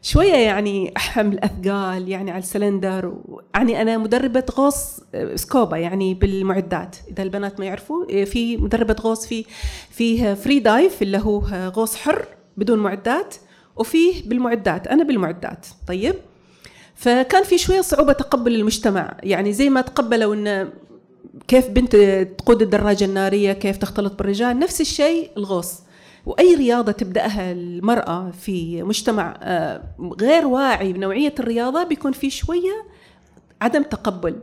شوية 0.02 0.34
يعني 0.34 0.92
حمل 0.96 1.38
اثقال 1.38 2.08
يعني 2.08 2.30
على 2.30 2.38
السلندر 2.38 3.14
يعني 3.54 3.82
أنا 3.82 3.98
مدربة 3.98 4.44
غوص 4.56 5.00
سكوبا 5.34 5.76
يعني 5.76 6.14
بالمعدات. 6.14 6.96
إذا 7.10 7.22
البنات 7.22 7.60
ما 7.60 7.66
يعرفوا 7.66 8.04
آه، 8.10 8.24
في 8.24 8.56
مدربة 8.56 8.96
غوص 9.00 9.26
في 9.26 9.44
فيه 9.90 10.34
free 10.34 10.58
dive 10.58 11.02
اللي 11.02 11.18
هو 11.18 11.38
غوص 11.76 11.96
حر 11.96 12.26
بدون 12.56 12.78
معدات 12.78 13.34
وفيه 13.76 14.28
بالمعدات 14.28 14.86
أنا 14.86 15.04
بالمعدات. 15.04 15.66
طيب؟ 15.88 16.14
فكان 16.94 17.42
في 17.42 17.58
شوية 17.58 17.80
صعوبة 17.80 18.12
تقبل 18.12 18.54
المجتمع. 18.54 19.16
يعني 19.22 19.52
زي 19.52 19.70
ما 19.70 19.80
تقبلوا 19.80 20.34
إن 20.34 20.68
كيف 21.48 21.68
بنت 21.68 21.96
تقود 22.38 22.62
الدراجة 22.62 23.04
النارية 23.04 23.52
كيف 23.52 23.76
تختلط 23.76 24.18
بالرجال 24.18 24.58
نفس 24.58 24.80
الشيء 24.80 25.30
الغوص. 25.36 25.74
وأي 26.26 26.54
رياضة 26.54 26.92
تبدأها 26.92 27.52
المرأة 27.52 28.30
في 28.30 28.82
مجتمع 28.82 29.38
آه، 29.42 29.82
غير 30.20 30.46
واعي 30.46 30.92
بنوعية 30.92 31.34
الرياضة 31.38 31.84
بيكون 31.84 32.12
في 32.12 32.30
شوية 32.30 32.86
عدم 33.60 33.82
تقبل. 33.82 34.36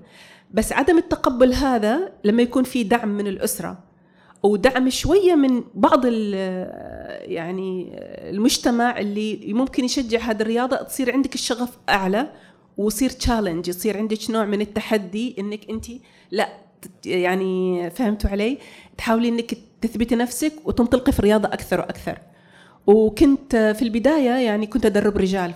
بس 0.52 0.74
عدم 0.74 0.98
التقبل 0.98 1.54
هذا 1.54 2.12
لما 2.24 2.42
يكون 2.42 2.64
في 2.64 2.84
دعم 2.84 3.10
من 3.10 3.28
الأسرة 3.28 3.88
ودعم 4.44 4.90
شوية 4.90 5.36
من 5.36 5.64
بعض 5.74 6.06
يعني 6.06 8.00
المجتمع 8.30 9.00
اللي 9.00 9.54
ممكن 9.54 9.86
يشجع 9.86 10.20
هذه 10.20 10.42
الرياضة 10.42 10.76
تصير 10.76 11.14
عندك 11.14 11.36
الشغف 11.36 11.78
أعلى 11.90 12.32
ويصير 12.78 13.10
تشالنج 13.10 13.68
يصير 13.68 13.98
عندك 13.98 14.30
نوع 14.30 14.46
من 14.46 14.62
التحدي 14.62 15.36
إنك 15.40 15.70
انت 15.70 15.86
لا 16.32 16.50
يعني 17.06 17.90
فهمتوا 17.90 18.30
علي؟ 18.30 18.58
تحاولي 18.98 19.30
إنك 19.30 19.58
تثبتي 19.82 20.16
نفسك 20.16 20.54
وتنطلقي 20.66 21.12
في 21.12 21.20
الرياضة 21.20 21.48
أكثر 21.48 21.80
وأكثر. 21.80 22.20
وكنت 22.88 23.56
في 23.56 23.82
البداية 23.82 24.30
يعني 24.30 24.68
كنت 24.68 24.86
أدرب 24.86 25.18
رجال 25.18 25.54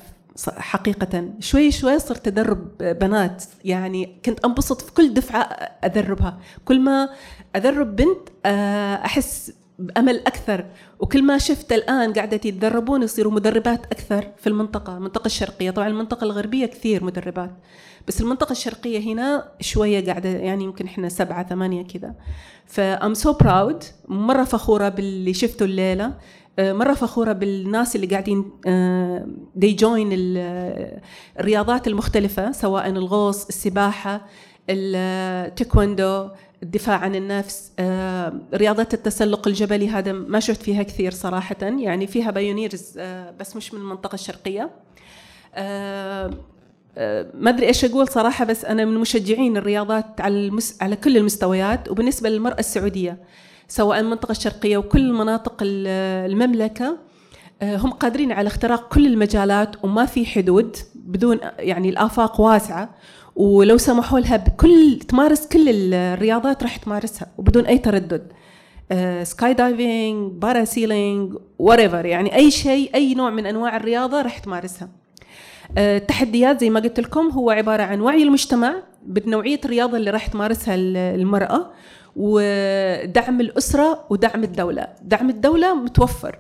حقيقة. 0.58 1.30
شوي 1.40 1.72
شوي 1.72 2.00
صرت 2.00 2.28
أدرب 2.28 2.78
بنات. 2.78 3.44
يعني 3.66 4.18
كنت 4.26 4.46
أنبسط 4.46 4.82
في 4.82 4.92
كل 4.94 5.14
دفعة 5.14 5.42
أدربها. 5.84 6.40
كل 6.66 6.80
ما 6.80 7.10
أدرب 7.56 7.96
بنت 7.96 8.30
آه، 8.46 8.96
أحس 8.96 9.54
بأمل 9.80 10.20
أكثر. 10.20 10.66
وكل 11.02 11.24
ما 11.24 11.38
شفت 11.38 11.72
الآن 11.74 12.14
قاعدة 12.14 12.36
يتدربون 12.46 13.04
يصيروا 13.04 13.32
مدربات 13.32 13.86
أكثر 13.86 14.28
في 14.38 14.48
المنطقة 14.48 14.98
المنطقة 14.98 15.26
الشرقية. 15.26 15.72
طبعا 15.72 15.88
المنطقة 15.88 16.24
الغربية 16.24 16.66
كثير 16.66 17.04
مدربات 17.04 17.52
بس 18.08 18.22
المنطقة 18.22 18.52
الشرقية 18.52 19.14
هنا 19.14 19.52
شوية 19.60 20.06
قاعدة 20.06 20.30
يعني 20.30 20.64
يمكن 20.64 20.86
إحنا 20.86 21.10
سبعة 21.10 21.50
ثمانية 21.50 21.84
كذا. 21.84 22.16
فأم 22.66 23.14
سو 23.14 23.34
براود 23.34 23.84
مرة 24.08 24.44
فخورة 24.44 24.90
باللي 24.90 25.34
شفته 25.34 25.64
الليلة. 25.64 26.14
آه، 26.60 26.74
مرة 26.74 26.94
فخورة 26.94 27.32
بالناس 27.32 27.96
اللي 27.96 28.08
قاعدين 28.08 28.42
دي 29.56 29.72
آه، 29.72 29.76
join 29.76 30.10
الرياضات 31.40 31.88
المختلفة 31.88 32.52
سواء 32.52 32.90
الغوص 32.90 33.46
السباحة 33.46 34.26
التيكوندو 34.70 36.30
الدفاع 36.64 36.98
عن 36.98 37.16
النفس 37.16 37.72
آه، 37.80 38.34
رياضة 38.54 38.88
التسلق 38.94 39.48
الجبلي 39.48 39.90
هذا 39.90 40.12
ما 40.12 40.40
شفت 40.40 40.62
فيها 40.62 40.84
كثير 40.84 41.12
صراحة 41.12 41.56
يعني 41.62 42.08
فيها 42.08 42.32
pioneers 42.32 43.00
بس 43.40 43.56
مش 43.56 43.74
من 43.74 43.82
المنطقة 43.82 44.16
الشرقية. 44.16 44.70
ما 47.34 47.50
أدري 47.50 47.68
إيش 47.68 47.86
أقول 47.86 48.08
صراحة 48.08 48.46
بس 48.46 48.66
أنا 48.66 48.86
من 48.86 48.98
مشجعين 48.98 49.58
الرياضات 49.58 50.22
على 50.22 50.34
المس... 50.34 50.78
على 50.82 50.96
كل 50.96 51.18
المستويات 51.18 51.90
وبالنسبة 51.90 52.30
للمرأة 52.30 52.60
السعودية 52.60 53.18
سواء 53.68 54.00
المنطقة 54.00 54.32
الشرقية 54.32 54.78
وكل 54.78 55.14
مناطق 55.14 55.58
المملكة 55.62 56.98
آه، 57.62 57.78
هم 57.78 57.92
قادرين 57.92 58.32
على 58.32 58.48
اختراق 58.48 58.94
كل 58.94 59.08
المجالات 59.08 59.84
وما 59.84 60.06
في 60.06 60.26
حدود 60.26 60.78
بدون 60.96 61.40
يعني 61.60 61.90
الآفاق 61.90 62.42
واسعة. 62.42 62.90
ولو 63.36 63.78
سمحوا 63.78 64.20
لها 64.20 64.38
بكل 64.38 65.00
تمارس 65.08 65.48
كل 65.48 65.94
الرياضات 65.94 66.64
راح 66.64 66.78
تمارسها 66.78 67.28
وبدون 67.38 67.66
أي 67.66 67.78
تردد. 67.78 68.32
skydiving 69.24 69.54
parasailing 69.54 70.32
و 70.32 71.34
river 71.60 72.06
يعني 72.06 72.36
أي 72.36 72.52
شيء 72.52 72.96
أي 72.96 73.14
نوع 73.14 73.30
من 73.30 73.46
أنواع 73.46 73.78
الرياضة 73.78 74.22
راح 74.22 74.38
تمارسها. 74.38 74.90
التحديات 75.78 76.62
زي 76.62 76.70
ما 76.70 76.80
قلت 76.80 77.00
لكم 77.00 77.30
هو 77.30 77.52
عبارة 77.52 77.84
عن 77.84 78.02
وعي 78.02 78.24
المجتمع 78.24 78.76
بنوعية 79.06 79.60
الرياضة 79.66 79.98
اللي 79.98 80.10
راح 80.12 80.28
تمارسها 80.28 80.76
المرأة 80.76 81.72
ودعم 82.16 83.42
الأسرة 83.42 84.06
ودعم 84.10 84.44
الدولة. 84.44 84.88
دعم 85.02 85.30
الدولة 85.30 85.76
متوفر. 85.76 86.40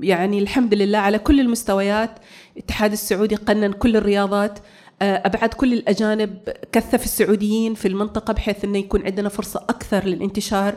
يعني 0.00 0.38
الحمد 0.38 0.74
لله 0.74 0.98
على 0.98 1.18
كل 1.18 1.40
المستويات. 1.40 2.10
الاتحاد 2.56 2.92
السعودي 2.92 3.34
قنن 3.34 3.72
كل 3.72 3.96
الرياضات. 3.96 4.58
آه، 5.02 5.22
أبعد 5.26 5.48
كل 5.54 5.72
الأجانب 5.72 6.38
كثف 6.72 7.04
السعوديين 7.04 7.74
في 7.74 7.88
المنطقة 7.88 8.32
بحيث 8.32 8.64
أنه 8.64 8.78
يكون 8.78 9.06
عندنا 9.06 9.28
فرصة 9.28 9.60
أكثر 9.68 10.04
للانتشار 10.04 10.76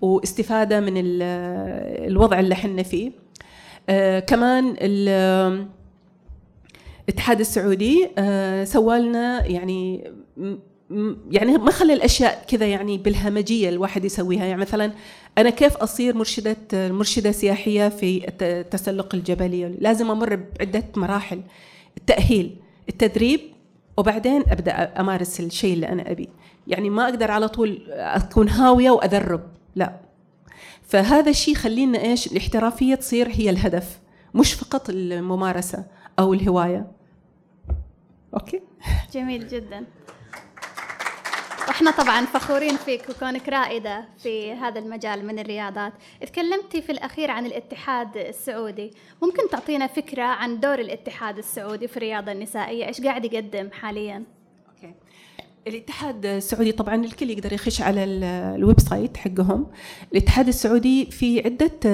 واستفادة 0.00 0.80
من 0.80 0.92
الوضع 0.96 2.40
اللي 2.40 2.52
إحنا 2.52 2.82
فيه. 2.82 3.12
آه، 3.88 4.18
كمان 4.18 4.76
الاتحاد 7.08 7.40
السعودي 7.40 8.08
آه، 8.18 8.64
سوى 8.64 8.98
لنا 8.98 9.46
يعني 9.46 10.10
يعني 11.30 11.58
ما 11.58 11.70
خلي 11.70 11.92
الأشياء 11.92 12.44
كذا 12.48 12.66
يعني 12.66 12.98
بالهمجية 12.98 13.68
الواحد 13.68 14.04
يسويها. 14.04 14.44
يعني 14.44 14.60
مثلا 14.60 14.92
أنا 15.38 15.50
كيف 15.50 15.76
أصير 15.76 16.16
مرشدة 16.16 16.56
مرشدة 16.72 17.32
سياحية 17.32 17.88
في 17.88 18.26
التسلق 18.42 19.14
الجبلي؟ 19.14 19.74
لازم 19.78 20.10
أمر 20.10 20.40
بعدة 20.58 20.84
مراحل. 20.96 21.40
التأهيل 21.96 22.56
التدريب 22.88 23.40
وبعدين 23.96 24.42
أبدأ 24.48 25.00
أمارس 25.00 25.40
الشيء 25.40 25.74
اللي 25.74 25.88
أنا 25.88 26.10
أبي. 26.10 26.28
يعني 26.66 26.90
ما 26.90 27.04
أقدر 27.04 27.30
على 27.30 27.48
طول 27.48 27.82
أكون 27.90 28.48
هاوية 28.48 28.90
وادرب 28.90 29.40
لا. 29.74 30.00
فهذا 30.82 31.30
الشيء 31.30 31.54
خلينا 31.54 32.02
إيش؟ 32.02 32.32
الاحترافية 32.32 32.94
تصير 32.94 33.28
هي 33.30 33.50
الهدف 33.50 34.00
مش 34.34 34.54
فقط 34.54 34.90
الممارسة 34.90 35.84
أو 36.18 36.34
الهواية. 36.34 36.86
أوكي؟ 38.34 38.62
جميل 39.12 39.48
جدا. 39.48 39.84
وإحنا 41.68 41.90
طبعا 41.90 42.24
فخورين 42.24 42.76
فيك 42.76 43.02
وكونك 43.10 43.48
رائدة 43.48 44.04
في 44.18 44.52
هذا 44.52 44.78
المجال 44.78 45.26
من 45.26 45.38
الرياضات. 45.38 45.92
تكلمتي 46.20 46.82
في 46.82 46.92
الأخير 46.92 47.30
عن 47.30 47.46
الاتحاد 47.46 48.16
السعودي. 48.16 48.90
ممكن 49.22 49.48
تعطينا 49.50 49.86
فكرة 49.86 50.22
عن 50.22 50.60
دور 50.60 50.78
الاتحاد 50.78 51.38
السعودي 51.38 51.88
في 51.88 51.96
الرياضة 51.96 52.32
النسائية؟ 52.32 52.86
إيش 52.86 53.00
قاعد 53.00 53.24
يقدم 53.24 53.70
حاليا؟ 53.70 54.24
أوكي. 54.68 54.94
الاتحاد 55.66 56.26
السعودي 56.26 56.72
طبعا 56.72 56.94
الكل 56.94 57.30
يقدر 57.30 57.52
يخش 57.52 57.80
على 57.82 58.04
ال 58.04 58.80
website 58.80 59.16
حقهم. 59.16 59.66
الاتحاد 60.12 60.48
السعودي 60.48 61.06
في 61.06 61.40
عدة 61.40 61.90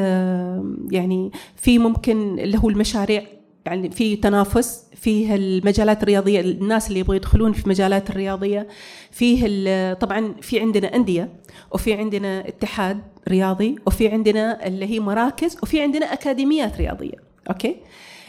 يعني 0.91 1.31
في 1.57 1.79
ممكن 1.79 2.53
هو 2.57 2.69
المشاريع 2.69 3.25
يعني 3.67 3.91
في 3.91 4.17
تنافس 4.17 4.85
فيه 4.95 5.35
المجالات 5.35 6.03
الرياضية 6.03 6.41
الناس 6.41 6.89
اللي 6.89 7.01
يبغوا 7.01 7.15
يدخلون 7.15 7.53
في 7.53 7.65
المجالات 7.65 8.11
الرياضية 8.11 8.69
فيه 9.11 9.93
طبعا 9.93 10.35
في 10.41 10.61
عندنا 10.61 10.97
أندية 10.97 11.29
وفي 11.73 11.95
عندنا 11.95 12.49
اتحاد 12.49 13.01
رياضي 13.29 13.77
وفي 13.87 14.09
عندنا 14.09 14.67
اللي 14.67 14.87
هي 14.87 15.01
مراكز 15.01 15.57
وفي 15.63 15.83
عندنا 15.83 16.13
أكاديميات 16.13 16.77
رياضية. 16.77 17.15
أوكي؟ 17.51 17.77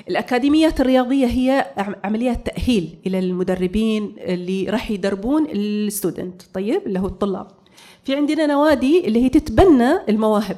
الأكاديميات 0.10 0.82
الرياضية 0.82 1.26
هي 1.26 1.66
عمليات 2.04 2.46
تأهيل 2.48 2.98
إلى 3.08 3.20
المدربين 3.20 4.16
اللي 4.20 4.66
راح 4.70 4.92
يدربون 4.92 5.48
ال 5.52 5.63
student 5.63 6.42
طيب؟ 6.54 6.82
اللي 6.86 7.00
هو 7.00 7.06
الطلاب. 7.06 7.48
في 8.04 8.16
عندنا 8.16 8.46
نوادي 8.46 9.08
اللي 9.08 9.24
هي 9.24 9.30
تتبنى 9.30 9.92
المواهب. 10.10 10.58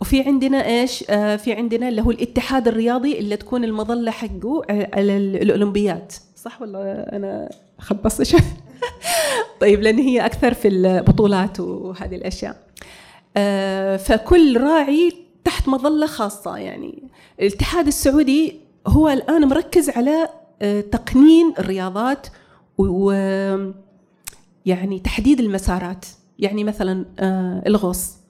وفي 0.00 0.22
عندنا 0.22 0.66
إيش؟ 0.66 1.04
آه 1.10 1.36
في 1.36 1.52
عندنا 1.52 1.88
اللي 1.88 2.02
هو 2.02 2.10
الاتحاد 2.10 2.68
الرياضي 2.68 3.18
اللي 3.18 3.36
تكون 3.36 3.64
المظلة 3.64 4.10
حقه 4.10 4.62
على 4.70 5.16
الاولمبيات 5.16 6.14
صح 6.36 6.62
ولا 6.62 7.16
أنا 7.16 7.48
خبصت؟ 7.78 8.22
شوي 8.22 8.40
طيب 9.60 9.80
لأن 9.80 9.98
هي 9.98 10.26
أكثر 10.26 10.54
في 10.54 10.68
البطولات 10.68 11.60
وهذه 11.60 12.14
الأشياء. 12.16 12.56
آه 13.36 13.96
فكل 13.96 14.60
راعي 14.60 15.12
تحت 15.44 15.68
مظلة 15.68 16.06
خاصة 16.06 16.56
يعني. 16.56 17.02
الاتحاد 17.40 17.86
السعودي 17.86 18.60
هو 18.86 19.08
الآن 19.08 19.48
مركز 19.48 19.90
على 19.90 20.28
آه 20.62 20.80
تقنين 20.80 21.54
الرياضات 21.58 22.26
و 22.78 23.10
يعني 24.66 24.98
تحديد 24.98 25.40
المسارات. 25.40 26.06
يعني 26.38 26.64
مثلا 26.64 27.04
آه 27.18 27.62
الغوص. 27.66 28.10
آه، 28.10 28.25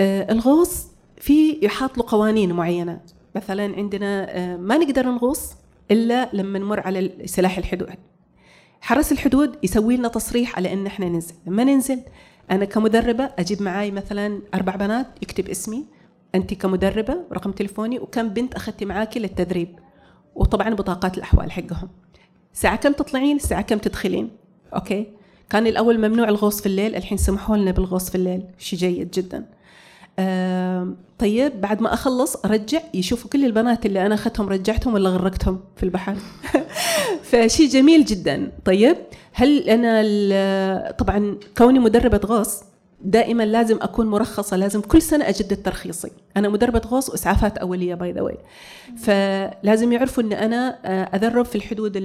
الغوص 0.00 0.86
في 1.16 1.58
يحاط 1.62 1.98
له 1.98 2.04
قوانين 2.08 2.52
معينة. 2.52 3.00
مثلا 3.36 3.76
عندنا 3.76 4.36
آه، 4.36 4.56
ما 4.56 4.78
نقدر 4.78 5.06
نغوص 5.06 5.52
إلا 5.90 6.30
لما 6.32 6.58
نمر 6.58 6.80
على 6.80 7.12
سلاح 7.24 7.58
الحدود. 7.58 7.88
حرس 8.80 9.12
الحدود 9.12 9.56
يسوي 9.62 9.96
لنا 9.96 10.08
تصريح 10.08 10.56
على 10.56 10.72
إن 10.72 10.86
إحنا 10.86 11.08
ننزل. 11.08 11.34
لما 11.46 11.64
ننزل 11.64 12.00
أنا 12.50 12.64
كمدربة 12.64 13.30
أجيب 13.38 13.62
معاي 13.62 13.90
مثلا 13.90 14.42
أربع 14.54 14.76
بنات 14.76 15.06
يكتب 15.22 15.48
اسمي 15.48 15.84
انت 16.34 16.54
كمدربة 16.54 17.16
رقم 17.32 17.52
تليفوني 17.52 17.98
وكم 17.98 18.28
بنت 18.28 18.54
اخذتي 18.54 18.84
معاكي 18.84 19.20
للتدريب. 19.20 19.78
وطبعا 20.34 20.74
بطاقات 20.74 21.16
الأحوال 21.16 21.52
حقهم. 21.52 21.88
الساعة 22.54 22.76
كم 22.76 22.92
تطلعين؟ 22.92 23.36
الساعة 23.36 23.62
كم 23.62 23.78
تدخلين؟ 23.78 24.30
أوكي. 24.74 25.06
كان 25.50 25.66
الأول 25.66 25.98
ممنوع 25.98 26.28
الغوص 26.28 26.60
في 26.60 26.66
الليل 26.66 26.96
الحين 26.96 27.18
سمحوا 27.18 27.56
لنا 27.56 27.70
بالغوص 27.70 28.10
في 28.10 28.14
الليل. 28.14 28.42
شيء 28.58 28.78
جيد 28.78 29.10
جدا. 29.10 29.59
طيب 31.18 31.60
بعد 31.60 31.82
ما 31.82 31.94
أخلص 31.94 32.36
أرجع 32.44 32.80
يشوفوا 32.94 33.30
كل 33.30 33.44
البنات 33.44 33.86
اللي 33.86 34.06
أنا 34.06 34.14
أخذتهم 34.14 34.48
رجعتهم 34.48 34.94
ولا 34.94 35.10
غرقتهم 35.10 35.60
في 35.76 35.82
البحر؟ 35.82 36.16
فشيء 37.30 37.68
جميل 37.68 38.04
جدا. 38.04 38.52
طيب 38.64 38.96
هل 39.32 39.68
أنا 39.68 40.90
طبعا 40.90 41.36
كوني 41.58 41.78
مدربة 41.78 42.20
غوص 42.26 42.62
دائما 43.02 43.42
لازم 43.42 43.78
أكون 43.82 44.06
مرخصة 44.06 44.56
لازم 44.56 44.80
كل 44.80 45.02
سنة 45.02 45.28
أجدد 45.28 45.62
ترخيصي. 45.62 46.10
أنا 46.36 46.48
مدربة 46.48 46.82
غوص 46.86 47.10
وإسعافات 47.10 47.58
أولية 47.58 47.94
by 47.94 48.12
the 48.12 48.23
way 48.23 48.34
فلازم 48.96 49.92
يعرفوا 49.92 50.22
إن 50.22 50.32
أنا 50.32 50.78
آه، 50.84 51.16
ادرب 51.16 51.44
في 51.44 51.56
الحدود 51.56 51.96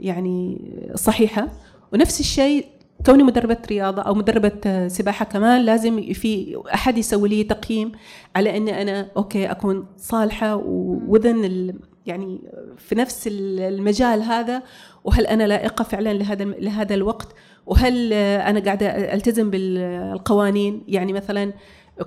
يعني 0.00 0.58
الصحيحه 0.94 1.48
ونفس 1.92 2.20
الشيء 2.20 2.66
كوني 3.06 3.22
مدربة 3.22 3.56
رياضة 3.70 4.02
أو 4.02 4.14
مدربة 4.14 4.52
آه، 4.66 4.88
سباحة 4.88 5.24
كمان 5.24 5.64
لازم 5.64 6.12
في 6.12 6.62
أحد 6.74 6.98
يسوي 6.98 7.28
لي 7.28 7.44
تقييم 7.44 7.92
على 8.36 8.56
أني 8.56 8.82
أنا 8.82 9.10
أوكي 9.16 9.50
أكون 9.50 9.86
صالحة 9.96 10.56
و 10.56 10.73
within 10.73 11.74
يعني 12.06 12.40
في 12.78 12.94
نفس 12.94 13.28
المجال 13.32 14.22
هذا 14.22 14.62
وهل 15.04 15.26
أنا 15.26 15.46
لائقة 15.46 15.82
فعلا 15.82 16.12
لهذا 16.14 16.44
لهذا 16.44 16.94
الوقت؟ 16.94 17.28
وهل 17.66 18.12
أنا 18.12 18.60
قاعدة 18.60 19.14
ألتزم 19.14 19.50
بالقوانين؟ 19.50 20.84
يعني 20.88 21.12
مثلا 21.12 21.52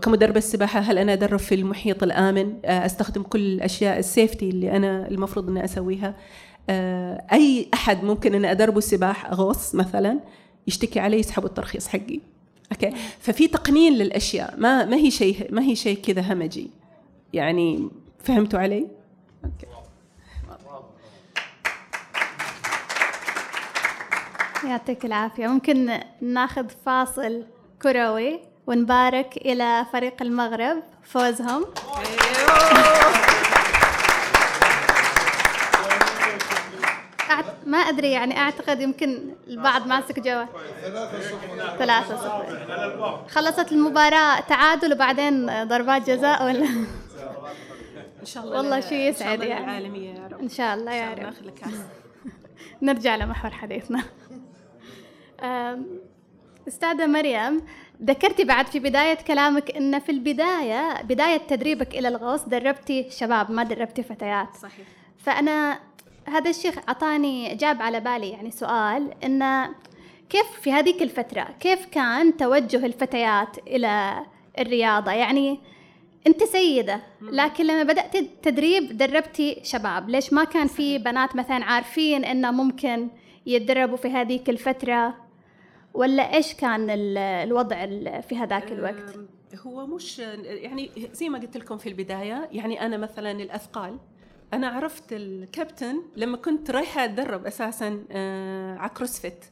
كمدربة 0.01 0.37
السباحة 0.37 0.79
هل 0.79 0.97
أنا 0.97 1.13
أدرب 1.13 1.39
في 1.39 1.55
المحيط 1.55 2.03
الآمن؟ 2.03 2.65
أستخدم 2.65 3.23
كل 3.23 3.39
الأشياء 3.39 3.99
ال 3.99 4.07
safety 4.07 4.49
اللي 4.49 4.71
أنا 4.71 5.07
المفروض 5.07 5.49
أني 5.49 5.65
أسويها. 5.65 6.15
أي 7.33 7.69
أحد 7.73 8.03
ممكن 8.03 8.35
أن 8.35 8.45
أدربه 8.45 8.77
السباحة 8.77 9.31
أغوص 9.31 9.75
مثلا. 9.75 10.19
يشتكي 10.67 10.99
علي 10.99 11.19
يسحبوا 11.19 11.49
الترخيص 11.49 11.87
حقي. 11.87 12.19
أوكي؟ 12.71 12.93
ففي 13.19 13.47
تقنين 13.47 13.93
للأشياء. 13.93 14.53
ما 14.57 14.85
ما 14.85 14.97
هي 14.97 15.11
شيء 15.11 15.47
ما 15.53 15.61
هي 15.61 15.75
شيء 15.75 15.97
كذا 16.01 16.21
همجي. 16.21 16.69
يعني 17.33 17.89
فهمتوا 18.23 18.59
علي؟ 18.59 18.87
أوكي. 19.45 19.67
يعطيك 24.63 25.05
العافية. 25.05 25.47
ممكن 25.47 25.99
ناخذ 26.21 26.69
فاصل 26.85 27.45
كروي 27.81 28.39
ونبارك 28.67 29.37
إلى 29.37 29.85
فريق 29.93 30.21
المغرب 30.21 30.83
فوزهم. 31.03 31.65
ما 37.65 37.77
أدري 37.77 38.11
يعني 38.11 38.37
أعتقد 38.37 38.81
يمكن 38.81 39.35
البعض 39.47 39.87
ماسك 39.87 40.19
جوا 40.19 40.45
ثلاثة 41.77 42.17
صفر 42.17 43.25
خلصت 43.29 43.71
المباراة 43.71 44.39
تعادل 44.39 44.93
وبعدين 44.93 45.63
ضربات 45.63 46.09
جزاء 46.09 46.45
ولا؟ 46.45 46.67
إن 48.21 48.25
شاء 48.25 48.43
الله 48.43 48.57
والله 48.57 48.79
شيء 48.79 49.09
يسعد 49.09 49.43
يعني. 49.43 49.63
العالمية 49.63 50.13
يا 50.13 50.27
رب. 50.27 50.41
إن 50.41 50.49
شاء 50.49 50.75
الله 50.75 50.93
يا 50.93 51.13
رب. 51.13 51.33
نرجع 52.81 53.15
لمحور 53.15 53.51
حديثنا. 53.51 54.03
أستاذة 56.67 57.05
مريم 57.05 57.61
ذكرتي 58.03 58.43
بعد 58.43 58.67
في 58.67 58.79
بداية 58.79 59.13
كلامك 59.13 59.71
أن 59.71 59.99
في 59.99 60.11
البداية 60.11 61.01
بداية 61.01 61.37
تدريبك 61.37 61.95
إلى 61.95 62.07
الغوص 62.07 62.41
دربتي 62.41 63.09
شباب 63.09 63.51
ما 63.51 63.63
دربتي 63.63 64.03
فتيات. 64.03 64.55
صحيح. 64.55 64.87
فأنا 65.17 65.79
هذا 66.27 66.49
الشيء 66.49 66.71
أعطاني 66.89 67.55
جاب 67.55 67.81
على 67.81 67.99
بالي 67.99 68.29
يعني 68.29 68.51
سؤال 68.51 69.13
أن 69.23 69.69
كيف 70.29 70.45
في 70.61 70.71
هذيك 70.71 71.01
الفترة 71.01 71.47
كيف 71.59 71.85
كان 71.85 72.37
توجه 72.37 72.85
الفتيات 72.85 73.57
إلى 73.67 74.25
الرياضة؟ 74.59 75.11
يعني 75.11 75.59
أنت 76.27 76.43
سيدة 76.43 77.01
لكن 77.21 77.67
لما 77.67 77.83
بدأت 77.83 78.15
التدريب 78.15 78.97
دربتي 78.97 79.59
شباب 79.63 80.09
ليش 80.09 80.33
ما 80.33 80.43
كان 80.43 80.67
في 80.67 80.97
بنات 80.97 81.35
مثلا 81.35 81.65
عارفين 81.65 82.25
أنه 82.25 82.51
ممكن 82.51 83.07
يتدربوا 83.45 83.97
في 83.97 84.07
هذيك 84.07 84.49
الفترة؟ 84.49 85.15
ولا 85.93 86.33
إيش 86.33 86.53
كان 86.53 86.87
الوضع 87.19 87.85
في 88.21 88.37
هذاك 88.37 88.71
الوقت؟ 88.71 89.15
هو 89.65 89.85
مش 89.85 90.19
يعني 90.19 90.91
زي 91.13 91.29
ما 91.29 91.39
قلت 91.39 91.57
لكم 91.57 91.77
في 91.77 91.89
البداية 91.89 92.49
يعني 92.51 92.85
أنا 92.85 92.97
مثلا 92.97 93.31
الأثقال 93.31 93.97
أنا 94.53 94.67
عرفت 94.67 95.03
الكابتن 95.13 96.01
لما 96.15 96.37
كنت 96.37 96.71
رايحة 96.71 97.05
أتدرب 97.05 97.45
أساسا 97.45 98.03
آه، 98.11 98.77
على 98.77 98.89
CrossFit 98.89 99.45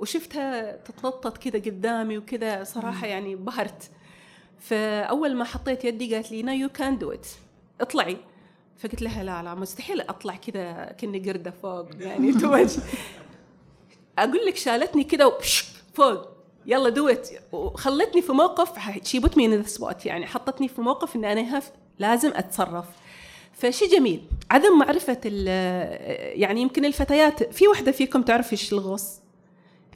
وشفتها 0.00 0.76
تتنطط 0.76 1.38
كذا 1.38 1.58
قدامي 1.58 2.18
وكذا 2.18 2.64
صراحة 2.64 3.06
يعني 3.06 3.36
بهرت 3.36 3.90
فأول 4.58 5.34
ما 5.34 5.44
حطيت 5.44 5.84
يدي 5.84 6.14
قالت 6.14 6.30
لي 6.30 6.42
no 6.42 6.54
you 6.54 6.68
can 6.68 6.98
do 6.98 7.12
it 7.12 7.26
اطلعي. 7.80 8.16
فقلت 8.78 9.02
لها 9.02 9.22
لا 9.22 9.42
لا 9.42 9.54
مستحيل 9.54 10.00
أطلع 10.00 10.36
كذا 10.36 10.96
كني 11.00 11.18
قرده 11.18 11.50
فوق 11.50 11.86
يعني 12.00 12.32
تو 12.32 12.78
أقول 14.18 14.46
لك 14.46 14.56
شالتني 14.56 15.04
كذا 15.04 15.32
فوق. 15.94 16.28
يلا 16.66 16.88
do 16.88 17.08
it 17.08 17.28
وخلتني 17.52 18.22
في 18.22 18.32
موقف 18.32 18.72
she 19.04 19.18
put 19.18 19.36
me 19.36 19.46
in 19.46 19.64
spot 19.64 20.06
يعني 20.06 20.26
حطتني 20.26 20.68
في 20.68 20.80
موقف 20.80 21.16
إن 21.16 21.24
أنا 21.24 21.56
have 21.56 21.72
لازم 21.98 22.32
أتصرف. 22.34 22.86
فشي 23.62 23.86
جميل. 23.86 24.22
عدم 24.50 24.78
معرفة 24.78 25.18
يعني 26.34 26.60
يمكن 26.60 26.84
الفتيات 26.84 27.54
في 27.54 27.68
وحدة 27.68 27.92
فيكم 27.92 28.22
تعرف 28.22 28.52
إيش 28.52 28.72
الغوص؟ 28.72 29.20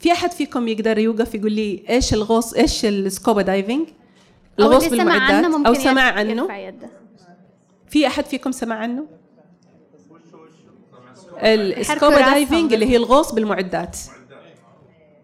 في 0.00 0.12
أحد 0.12 0.30
فيكم 0.32 0.68
يقدر 0.68 0.98
يوقف 0.98 1.34
يقول 1.34 1.52
لي 1.52 1.84
إيش 1.88 2.14
الغوص 2.14 2.54
إيش 2.54 2.84
ال 2.84 2.94
scuba 2.94 3.42
diving 3.42 3.88
الغوص 4.58 4.88
بالمعدات 4.88 5.66
أو 5.66 5.74
سمع 5.74 6.02
عنه. 6.02 6.48
في 7.88 8.06
أحد 8.06 8.24
فيكم 8.24 8.52
سمع 8.52 8.76
عنه؟ 8.76 9.06
السكوبا 11.42 12.20
دايفنج 12.20 12.72
اللي 12.72 12.86
هي 12.86 12.96
الغوص 12.96 13.32
بالمعدات. 13.32 13.98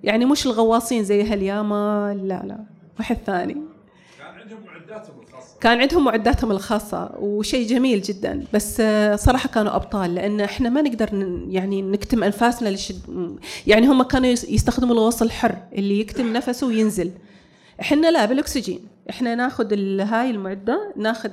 يعني 0.03 0.25
مش 0.25 0.47
الغواصين 0.47 1.05
زي 1.05 1.23
هالياما 1.23 2.15
لا 2.23 2.43
لا 2.47 2.65
واحد 2.99 3.17
ثاني. 3.27 3.55
كان 4.19 4.27
عندهم 4.27 4.65
معداتهم 4.65 5.21
الخاصة 5.21 5.22
كان 5.63 5.81
عندهم 5.81 6.05
معداتهم 6.05 6.51
الخاصة 6.51 7.11
وشيء 7.19 7.69
جميل 7.69 8.03
جدا. 8.03 8.45
بس 8.55 8.83
صراحة 9.15 9.49
كانوا 9.49 9.77
أبطال 9.77 10.15
لأن 10.15 10.41
إحنا 10.41 10.69
ما 10.69 10.83
نقدر 10.83 11.09
يعني 11.49 11.83
نكتم 11.83 12.25
أنفاسنا 12.25 12.69
لشد 12.69 13.37
يعني 13.67 13.87
هم 13.87 14.03
كانوا 14.03 14.29
يستخدموا 14.29 14.95
الغوص 14.95 15.23
الحر 15.23 15.57
اللي 15.73 16.01
يكتم 16.01 16.33
نفسه 16.33 16.67
وينزل. 16.67 17.11
إحنا 17.81 18.11
لا 18.11 18.25
بالأكسجين. 18.25 18.81
إحنا 19.11 19.35
ناخذ 19.35 19.73
هاي 20.01 20.31
المعدة 20.31 20.93
ناخذ 20.97 21.31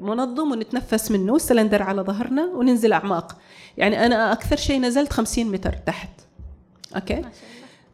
منظم 0.00 0.52
ونتنفس 0.52 1.10
منه 1.10 1.38
سلندر 1.38 1.82
على 1.82 2.02
ظهرنا 2.02 2.44
وننزل 2.44 2.92
أعماق. 2.92 3.36
يعني 3.78 4.06
أنا 4.06 4.32
أكثر 4.32 4.56
شيء 4.56 4.80
نزلت 4.80 5.12
50 5.12 5.46
متر 5.46 5.72
تحت. 5.72 6.10
أوكي. 6.96 7.22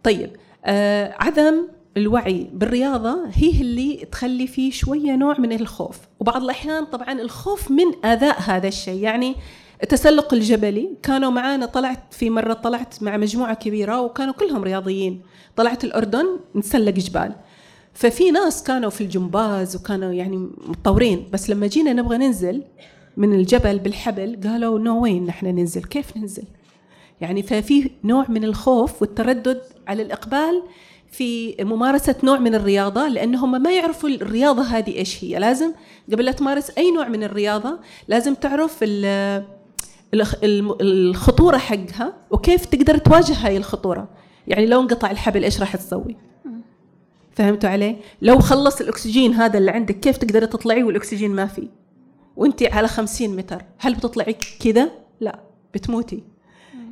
طيب 0.02 0.30
آه 0.64 1.14
عدم 1.18 1.68
الوعي 1.98 2.50
بالرياضة 2.52 3.18
هي 3.32 3.60
اللي 3.60 4.06
تخلي 4.12 4.46
فيه 4.46 4.70
شوية 4.70 5.16
نوع 5.16 5.38
من 5.38 5.52
الخوف. 5.52 5.98
وبعض 6.20 6.42
الأحيان 6.42 6.84
طبعا 6.84 7.12
الخوف 7.12 7.70
من 7.70 8.04
أداء 8.04 8.40
هذا 8.40 8.68
الشيء. 8.68 9.02
يعني 9.02 9.34
التسلق 9.82 10.34
الجبلي 10.34 10.88
كانوا 11.02 11.30
معانا 11.30 11.66
طلعت 11.66 12.14
في 12.14 12.30
مرة 12.30 12.52
طلعت 12.52 13.02
مع 13.02 13.16
مجموعة 13.16 13.54
كبيرة 13.54 14.00
وكانوا 14.00 14.34
كلهم 14.34 14.62
رياضيين. 14.62 15.22
طلعت 15.56 15.84
الأردن 15.84 16.26
نتسلق 16.56 16.94
جبال. 16.94 17.34
ففي 17.94 18.30
ناس 18.30 18.62
كانوا 18.62 18.90
في 18.90 19.00
الجمباز 19.00 19.76
وكانوا 19.76 20.12
يعني 20.12 20.36
متطورين. 20.68 21.28
بس 21.32 21.50
لما 21.50 21.66
جينا 21.66 21.92
نبغى 21.92 22.18
ننزل 22.18 22.62
من 23.16 23.32
الجبل 23.32 23.78
بالحبل 23.78 24.40
قالوا 24.44 24.78
نو 24.78 25.02
وين 25.02 25.26
نحن 25.26 25.46
ننزل. 25.46 25.84
كيف 25.84 26.16
ننزل؟ 26.16 26.44
يعني 27.20 27.42
ففي 27.42 27.90
نوع 28.04 28.26
من 28.28 28.44
الخوف 28.44 29.02
والتردد 29.02 29.60
على 29.88 30.02
الإقبال 30.02 30.62
في 31.10 31.56
ممارسة 31.60 32.14
نوع 32.24 32.38
من 32.38 32.54
الرياضة 32.54 33.08
لأنهم 33.08 33.62
ما 33.62 33.72
يعرفوا 33.72 34.08
الرياضة 34.08 34.62
هذه 34.62 34.96
إيش 34.96 35.24
هي. 35.24 35.38
لازم 35.38 35.72
قبل 36.12 36.24
لا 36.24 36.32
تمارس 36.32 36.70
أي 36.70 36.90
نوع 36.90 37.08
من 37.08 37.22
الرياضة 37.22 37.78
لازم 38.08 38.34
تعرف 38.34 38.78
الخطورة 40.14 41.56
حقها 41.56 42.12
وكيف 42.30 42.64
تقدر 42.64 42.98
تواجه 42.98 43.46
هاي 43.46 43.56
الخطورة. 43.56 44.08
يعني 44.46 44.66
لو 44.66 44.80
انقطع 44.80 45.10
الحبل 45.10 45.44
إيش 45.44 45.60
راح 45.60 45.76
تسوي؟ 45.76 46.16
فهمتوا 47.32 47.70
علي؟ 47.70 47.96
لو 48.22 48.38
خلص 48.38 48.80
الأكسجين 48.80 49.34
هذا 49.34 49.58
اللي 49.58 49.70
عندك 49.70 50.00
كيف 50.00 50.16
تقدر 50.16 50.44
تطلعي 50.44 50.82
والأكسجين 50.82 51.30
ما 51.30 51.46
في؟ 51.46 51.68
وانت 52.36 52.62
على 52.62 52.88
خمسين 52.88 53.36
متر 53.36 53.62
هل 53.78 53.94
بتطلعي 53.94 54.36
كذا؟ 54.60 54.90
لا 55.20 55.40
بتموتي. 55.74 56.22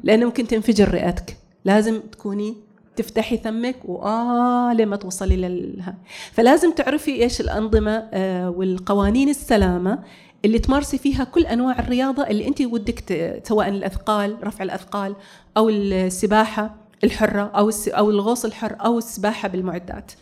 لأنه 0.02 0.26
ممكن 0.26 0.46
تنفجر 0.46 0.88
رئتك. 0.88 1.37
لازم 1.64 2.00
تكوني 2.00 2.57
تفتحي 2.96 3.37
ثمك 3.37 3.76
وآه 3.85 4.74
لما 4.74 4.96
توصلي 4.96 5.37
للها. 5.37 5.94
فلازم 6.32 6.72
تعرفي 6.72 7.22
إيش 7.22 7.40
الأنظمة 7.40 8.09
آه 8.12 8.50
والقوانين 8.50 9.28
السلامة 9.28 9.98
اللي 10.44 10.59
تمارسي 10.59 10.98
فيها 10.98 11.24
كل 11.24 11.46
أنواع 11.46 11.78
الرياضة 11.78 12.22
اللي 12.22 12.48
أنت 12.48 12.61
ودك 12.61 13.40
سواء 13.44 13.68
الأثقال 13.68 14.37
رفع 14.44 14.64
الأثقال 14.64 15.16
أو 15.56 15.68
السباحة 15.68 16.74
الحرة 17.04 17.42
أو 17.42 17.70
أو 17.88 18.11
الغوص 18.11 18.44
الحر 18.44 18.76
أو 18.85 18.98
السباحة 18.98 19.48
بالمعدات. 19.48 20.12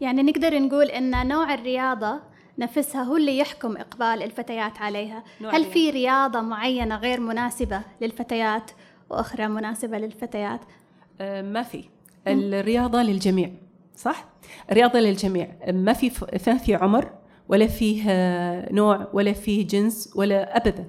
يعني 0.00 0.22
نقدر 0.22 0.58
نقول 0.58 0.86
أن 0.86 1.28
نوع 1.28 1.54
الرياضة 1.54 2.20
نفسها 2.58 3.02
هو 3.02 3.16
اللي 3.16 3.38
يحكم 3.38 3.76
إقبال 3.76 4.22
الفتيات 4.22 4.78
عليها. 4.78 5.24
هل 5.52 5.64
في 5.64 5.90
رياضة 5.90 6.40
معينة 6.40 6.96
غير 6.96 7.20
مناسبة 7.20 7.80
للفتيات 8.00 8.70
وأخرى 9.10 9.48
مناسبة 9.48 9.98
للفتيات؟ 9.98 10.60
آه، 11.20 11.42
ما 11.42 11.62
في. 11.62 11.84
الرياضة 12.28 13.02
للجميع 13.02 13.50
صح؟ 13.96 14.28
الرياضة 14.70 14.98
للجميع 14.98 15.48
ما 15.72 15.92
في 15.92 16.10
ما 16.46 16.56
في 16.56 16.74
عمر 16.74 17.10
ولا 17.48 17.66
فيه 17.66 18.04
نوع 18.72 19.08
ولا 19.12 19.32
فيه 19.32 19.66
جنس 19.66 20.12
ولا 20.16 20.56
أبدا 20.56 20.88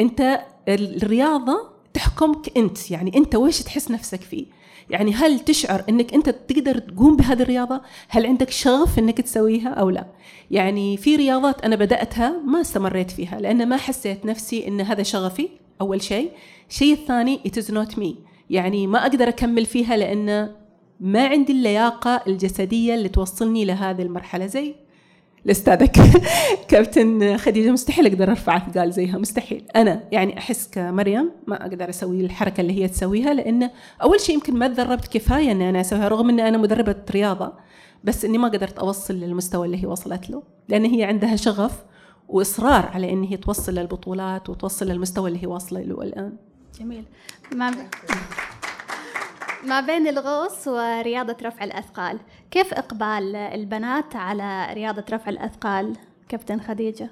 أنت 0.00 0.40
الرياضة 0.68 1.74
تحكمك 1.94 2.56
أنت 2.58 2.90
يعني 2.90 3.16
أنت 3.16 3.34
ويش 3.34 3.62
تحس 3.62 3.90
نفسك 3.90 4.20
فيه 4.20 4.46
يعني 4.90 5.12
هل 5.12 5.40
تشعر 5.40 5.84
أنك 5.88 6.14
أنت 6.14 6.28
تقدر 6.28 6.78
تقوم 6.78 7.16
بهذه 7.16 7.42
الرياضة؟ 7.42 7.80
هل 8.08 8.26
عندك 8.26 8.50
شغف 8.50 8.98
أنك 8.98 9.20
تسويها 9.20 9.68
أو 9.68 9.90
لا؟ 9.90 10.06
يعني 10.50 10.96
في 10.96 11.16
رياضات 11.16 11.64
أنا 11.64 11.76
بدأتها 11.76 12.42
ما 12.46 12.60
استمريت 12.60 13.10
فيها 13.10 13.40
لأن 13.40 13.68
ما 13.68 13.76
حسيت 13.76 14.26
نفسي 14.26 14.68
إن 14.68 14.80
هذا 14.80 15.02
شغفي 15.02 15.48
أول 15.80 16.02
شيء، 16.02 16.30
الشيء 16.70 16.92
الثاني 16.92 17.40
it 17.48 17.60
is 17.60 17.66
not 17.66 17.96
me 17.98 18.14
يعني 18.50 18.86
ما 18.86 19.02
أقدر 19.02 19.28
أكمل 19.28 19.66
فيها 19.66 19.96
لأن 19.96 20.50
ما 21.00 21.26
عندي 21.26 21.52
اللياقة 21.52 22.22
الجسدية 22.26 22.94
اللي 22.94 23.08
توصلني 23.08 23.64
لهذه 23.64 24.02
المرحلة. 24.02 24.46
زي 24.46 24.74
الأستاذة 25.46 25.90
كابتن 26.68 27.36
خديجة 27.36 27.70
مستحيل 27.70 28.06
أقدر 28.06 28.30
ارفع 28.30 28.56
اثقال 28.56 28.92
زيها 28.92 29.18
مستحيل. 29.18 29.64
أنا 29.76 30.04
يعني 30.12 30.38
أحس 30.38 30.68
كمريم 30.68 31.30
ما 31.46 31.66
أقدر 31.66 31.88
أسوي 31.90 32.20
الحركة 32.20 32.60
اللي 32.60 32.82
هي 32.82 32.88
تسويها 32.88 33.34
لأن 33.34 33.70
أول 34.02 34.20
شيء 34.20 34.34
يمكن 34.34 34.56
ما 34.56 34.68
تدربت 34.68 35.06
كفاية 35.06 35.50
إني 35.50 35.70
أنا 35.70 35.80
أسويها 35.80 36.08
رغم 36.08 36.28
إني 36.28 36.48
أنا 36.48 36.58
مدربة 36.58 36.96
رياضة 37.10 37.52
بس 38.04 38.24
إني 38.24 38.38
ما 38.38 38.48
قدرت 38.48 38.78
أوصل 38.78 39.14
للمستوى 39.14 39.66
اللي 39.66 39.82
هي 39.82 39.86
وصلت 39.86 40.30
له 40.30 40.42
لأن 40.68 40.84
هي 40.84 41.04
عندها 41.04 41.36
شغف 41.36 41.84
وإصرار 42.28 42.86
على 42.86 43.12
إن 43.12 43.22
هي 43.22 43.36
توصل 43.36 43.74
للبطولات 43.74 44.50
وتوصل 44.50 44.86
للمستوى 44.86 45.28
اللي 45.28 45.42
هي 45.42 45.46
واصلة 45.46 45.80
له 45.80 46.02
الآن. 46.02 46.36
جميل 46.78 47.04
ما 47.52 47.88
ما 49.64 49.80
بين 49.80 50.06
الغوص 50.06 50.68
ورياضة 50.68 51.36
رفع 51.42 51.64
الأثقال 51.64 52.20
كيف 52.50 52.74
إقبال 52.74 53.36
البنات 53.36 54.16
على 54.16 54.74
رياضة 54.74 55.04
رفع 55.10 55.28
الأثقال 55.28 55.96
كابتن 56.28 56.60
خديجة؟ 56.60 57.10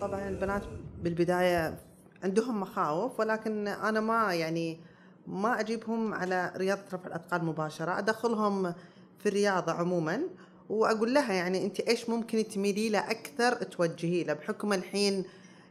طبعا 0.00 0.28
البنات 0.28 0.62
بالبداية 1.02 1.78
عندهم 2.22 2.60
مخاوف 2.60 3.20
ولكن 3.20 3.68
أنا 3.68 4.00
ما 4.00 4.34
يعني 4.34 4.80
ما 5.26 5.60
أجيبهم 5.60 6.14
على 6.14 6.52
رياضة 6.56 6.82
رفع 6.92 7.06
الأثقال 7.06 7.44
مباشرة 7.44 7.98
أدخلهم 7.98 8.74
في 9.18 9.28
الرياضة 9.28 9.72
عموما 9.72 10.20
وأقول 10.68 11.14
لها 11.14 11.32
يعني 11.32 11.64
أنت 11.64 11.80
إيش 11.80 12.08
ممكن 12.08 12.48
تميلي 12.48 12.88
له 12.88 13.10
أكثر 13.10 13.52
توجهي 13.52 14.24
له 14.24 14.32
بحكم 14.32 14.72
الحين 14.72 15.24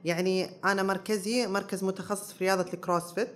يعني 0.05 0.49
أنا 0.65 0.83
مركزي 0.83 1.47
مركز 1.47 1.83
متخصص 1.83 2.33
في 2.33 2.43
رياضة 2.43 2.73
الكروسفيت. 2.73 3.27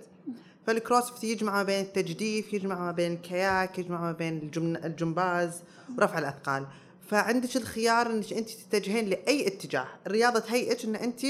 فال 0.66 0.78
CrossFit 0.78 1.24
يجمع 1.24 1.52
ما 1.52 1.62
بين 1.62 1.80
التجديف 1.80 2.52
يجمع 2.52 2.78
ما 2.78 2.92
بين 2.92 3.12
ال 3.12 3.23
kayak 3.23 3.78
يجمع 3.78 4.00
ما 4.00 4.12
بين 4.12 4.50
الجمباز 4.84 5.62
ورفع 5.98 6.18
الأثقال. 6.18 6.66
فعندك 7.10 7.56
الخيار 7.56 8.06
إنك 8.06 8.32
أنت 8.32 8.50
تتجهين 8.50 9.06
لأي 9.08 9.46
اتجاه. 9.46 9.86
الرياضة 10.06 10.38
تهيئك 10.38 10.84
إن 10.84 10.96
أنت 10.96 11.20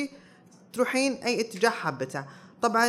تروحين 0.72 1.12
أي 1.12 1.40
اتجاه 1.40 1.70
حابته. 1.70 2.24
طبعا 2.62 2.88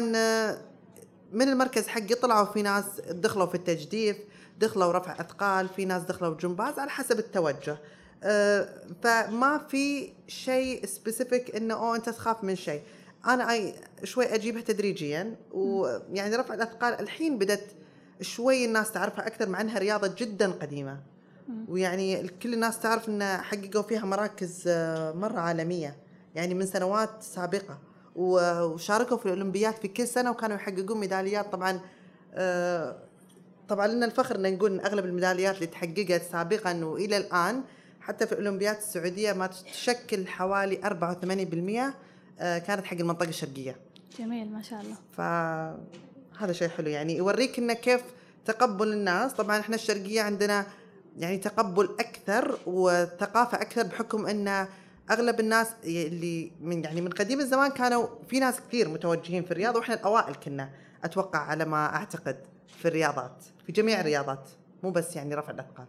من 1.34 1.48
المركز 1.50 1.88
حقي 1.88 2.16
طلعوا 2.16 2.46
في 2.46 2.62
ناس 2.62 2.86
دخلوا 3.10 3.46
في 3.46 3.56
التجديف 3.56 4.18
دخلوا 4.60 4.92
رفع 4.92 5.22
أثقال 5.22 5.70
في 5.70 5.86
ناس 5.86 6.04
دخلوا 6.04 6.36
جمباز 6.36 6.80
على 6.80 6.90
حسب 6.90 7.20
التوجه. 7.20 7.78
فما 9.02 9.66
في 9.70 10.14
شيء 10.28 10.86
specific 10.86 11.56
إنه 11.56 11.74
أو 11.74 11.96
أنت 11.96 12.10
تخاف 12.10 12.44
من 12.44 12.56
شيء. 12.56 12.82
أنا 13.28 13.52
أي 13.52 13.74
شوي 14.04 14.36
أجيبها 14.36 14.62
تدريجيا 14.62 15.36
ويعني 15.52 16.36
رفع 16.36 16.54
الأثقال 16.54 17.00
الحين 17.00 17.38
بدأت 17.38 17.64
شوي 18.22 18.66
الناس 18.66 18.92
تعرفها 18.92 19.28
أكثر 19.28 19.50
مع 19.50 19.62
إنها 19.62 19.80
رياضة 19.80 20.16
جدا 20.18 20.52
قديمة. 20.52 21.00
ويعني 21.68 22.28
كل 22.28 22.54
الناس 22.54 22.80
تعرف 22.80 23.10
إن 23.10 23.24
حققوا 23.24 23.82
فيها 23.82 24.06
مراكز 24.06 24.64
آه، 24.68 25.12
مرة 25.12 25.40
عالمية. 25.40 25.96
يعني 26.36 26.54
من 26.54 26.66
سنوات 26.66 27.10
سابقة. 27.24 27.80
وشاركوا 28.16 29.18
في 29.18 29.26
الأولمبيات 29.26 29.78
في 29.78 29.88
كل 29.88 30.08
سنة 30.08 30.32
وكانوا 30.32 30.56
يحققون 30.56 31.00
ميداليات. 31.00 31.52
طبعا 31.52 31.80
آه، 32.34 32.96
طبعا 33.70 33.88
لنا 33.88 34.06
الفخر 34.06 34.36
إن 34.36 34.54
نقول 34.54 34.72
إن 34.72 34.86
أغلب 34.86 35.06
الميداليات 35.06 35.56
اللي 35.56 35.68
تحققت 35.68 36.22
سابقا 36.32 36.86
وإلى 36.86 37.18
الآن 37.18 37.64
حتى 38.08 38.28
في 38.28 38.32
الاولمبيات 38.32 38.78
السعودية 38.78 39.34
ما 39.34 39.48
تشكل 39.48 40.28
حوالي 40.28 40.82
84% 40.84 41.94
آه، 42.40 42.58
كانت 42.58 42.86
حق 42.86 42.98
المنطقة 42.98 43.30
الشرقية. 43.30 43.76
جميل 44.20 44.52
ما 44.52 44.62
شاء 44.62 44.82
الله. 44.82 44.96
فهذا 45.18 46.54
شيء 46.54 46.68
حلو 46.70 46.90
يعني. 46.90 47.18
يوريك 47.18 47.60
إنه 47.60 47.74
كيف 47.74 48.02
تقبل 48.46 48.94
الناس. 48.94 49.34
طبعا 49.34 49.60
إحنا 49.60 49.76
الشرقية 49.76 50.22
عندنا 50.22 50.66
يعني 51.18 51.38
تقبل 51.38 51.96
أكثر 52.00 52.60
وثقافة 52.66 53.62
أكثر 53.62 53.84
بحكم 53.84 54.26
إن 54.26 54.68
أغلب 55.12 55.40
الناس 55.40 55.68
اللي 55.84 56.52
من 56.62 56.84
يعني 56.84 57.02
من 57.02 57.10
قديم 57.10 57.40
الزمان 57.40 57.72
كانوا 57.72 58.08
في 58.30 58.40
ناس 58.40 58.62
كثير 58.68 58.90
متوجهين 58.90 59.44
في 59.44 59.52
الرياضه 59.52 59.80
وإحنا 59.80 59.96
الأوائل 59.96 60.36
كنا 60.36 60.70
أتوقع 61.04 61.40
على 61.40 61.66
ما 61.66 61.96
أعتقد 61.96 62.38
في 62.78 62.88
الرياضات 62.88 63.46
في 63.66 63.72
جميع 63.72 64.00
الرياضات 64.00 64.50
مو 64.84 64.92
بس 64.92 65.16
يعني 65.16 65.36
رفع 65.36 65.52
الأثقال. 65.52 65.86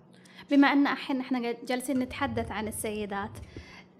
بما 0.51 0.73
أن 0.73 0.87
الحين 0.87 1.21
إحنا 1.21 1.55
جالسين 1.65 1.99
نتحدث 1.99 2.51
عن 2.51 2.69
السيدات 2.69 3.31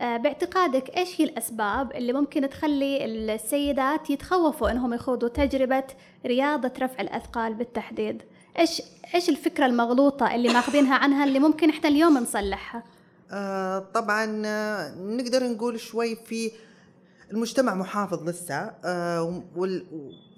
آه، 0.01 0.17
باعتقادك 0.17 0.97
إيش 0.97 1.21
هي 1.21 1.25
الأسباب 1.25 1.93
اللي 1.93 2.13
ممكن 2.13 2.49
تخلي 2.49 3.05
السيدات 3.05 4.11
يتخوفوا 4.11 4.71
إنهم 4.71 4.95
يخوضوا 4.95 5.29
تجربة 5.29 5.85
رياضة 6.27 6.73
رفع 6.81 7.01
الأثقال 7.01 7.55
بالتحديد؟ 7.55 8.23
إيش 8.59 8.83
إيش 9.15 9.29
الفكرة 9.29 9.67
المغلوطة 9.67 10.35
اللي 10.35 10.49
ماخذينها 10.49 10.95
عنها 10.95 11.25
اللي 11.25 11.39
ممكن 11.39 11.71
إحنا 11.71 11.89
اليوم 11.89 12.19
نصلحها؟ 12.19 12.83
آه 13.31 13.79
طبعا 13.79 14.43
آه، 14.47 14.95
نقدر 14.95 15.49
نقول 15.49 15.81
شوي 15.81 16.17
في 16.17 16.51
المجتمع 17.33 17.75
محافظ 17.75 18.29
لسه 18.29 18.73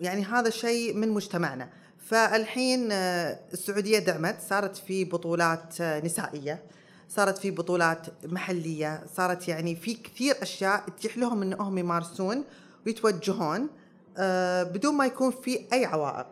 يعني 0.00 0.24
هذا 0.24 0.50
شيء 0.50 0.96
من 0.96 1.08
مجتمعنا. 1.08 1.68
فالحين 2.10 2.92
آه 2.92 3.38
السعودية 3.52 3.98
دعمت. 3.98 4.36
صارت 4.48 4.76
في 4.76 5.04
بطولات 5.04 5.80
آه 5.80 6.00
نسائية. 6.00 6.62
صارت 7.08 7.38
في 7.38 7.50
بطولات 7.50 8.06
محلية. 8.24 9.02
صارت 9.16 9.48
يعني 9.48 9.76
في 9.76 9.94
كثير 9.94 10.34
أشياء 10.42 10.84
تتيح 10.88 11.18
لهم 11.18 11.42
انهم 11.42 11.78
يمارسون 11.78 12.44
ويتوجهون 12.86 13.68
آه، 14.18 14.62
بدون 14.62 14.94
ما 14.94 15.06
يكون 15.06 15.30
في 15.30 15.60
أي 15.72 15.84
عوائق. 15.84 16.26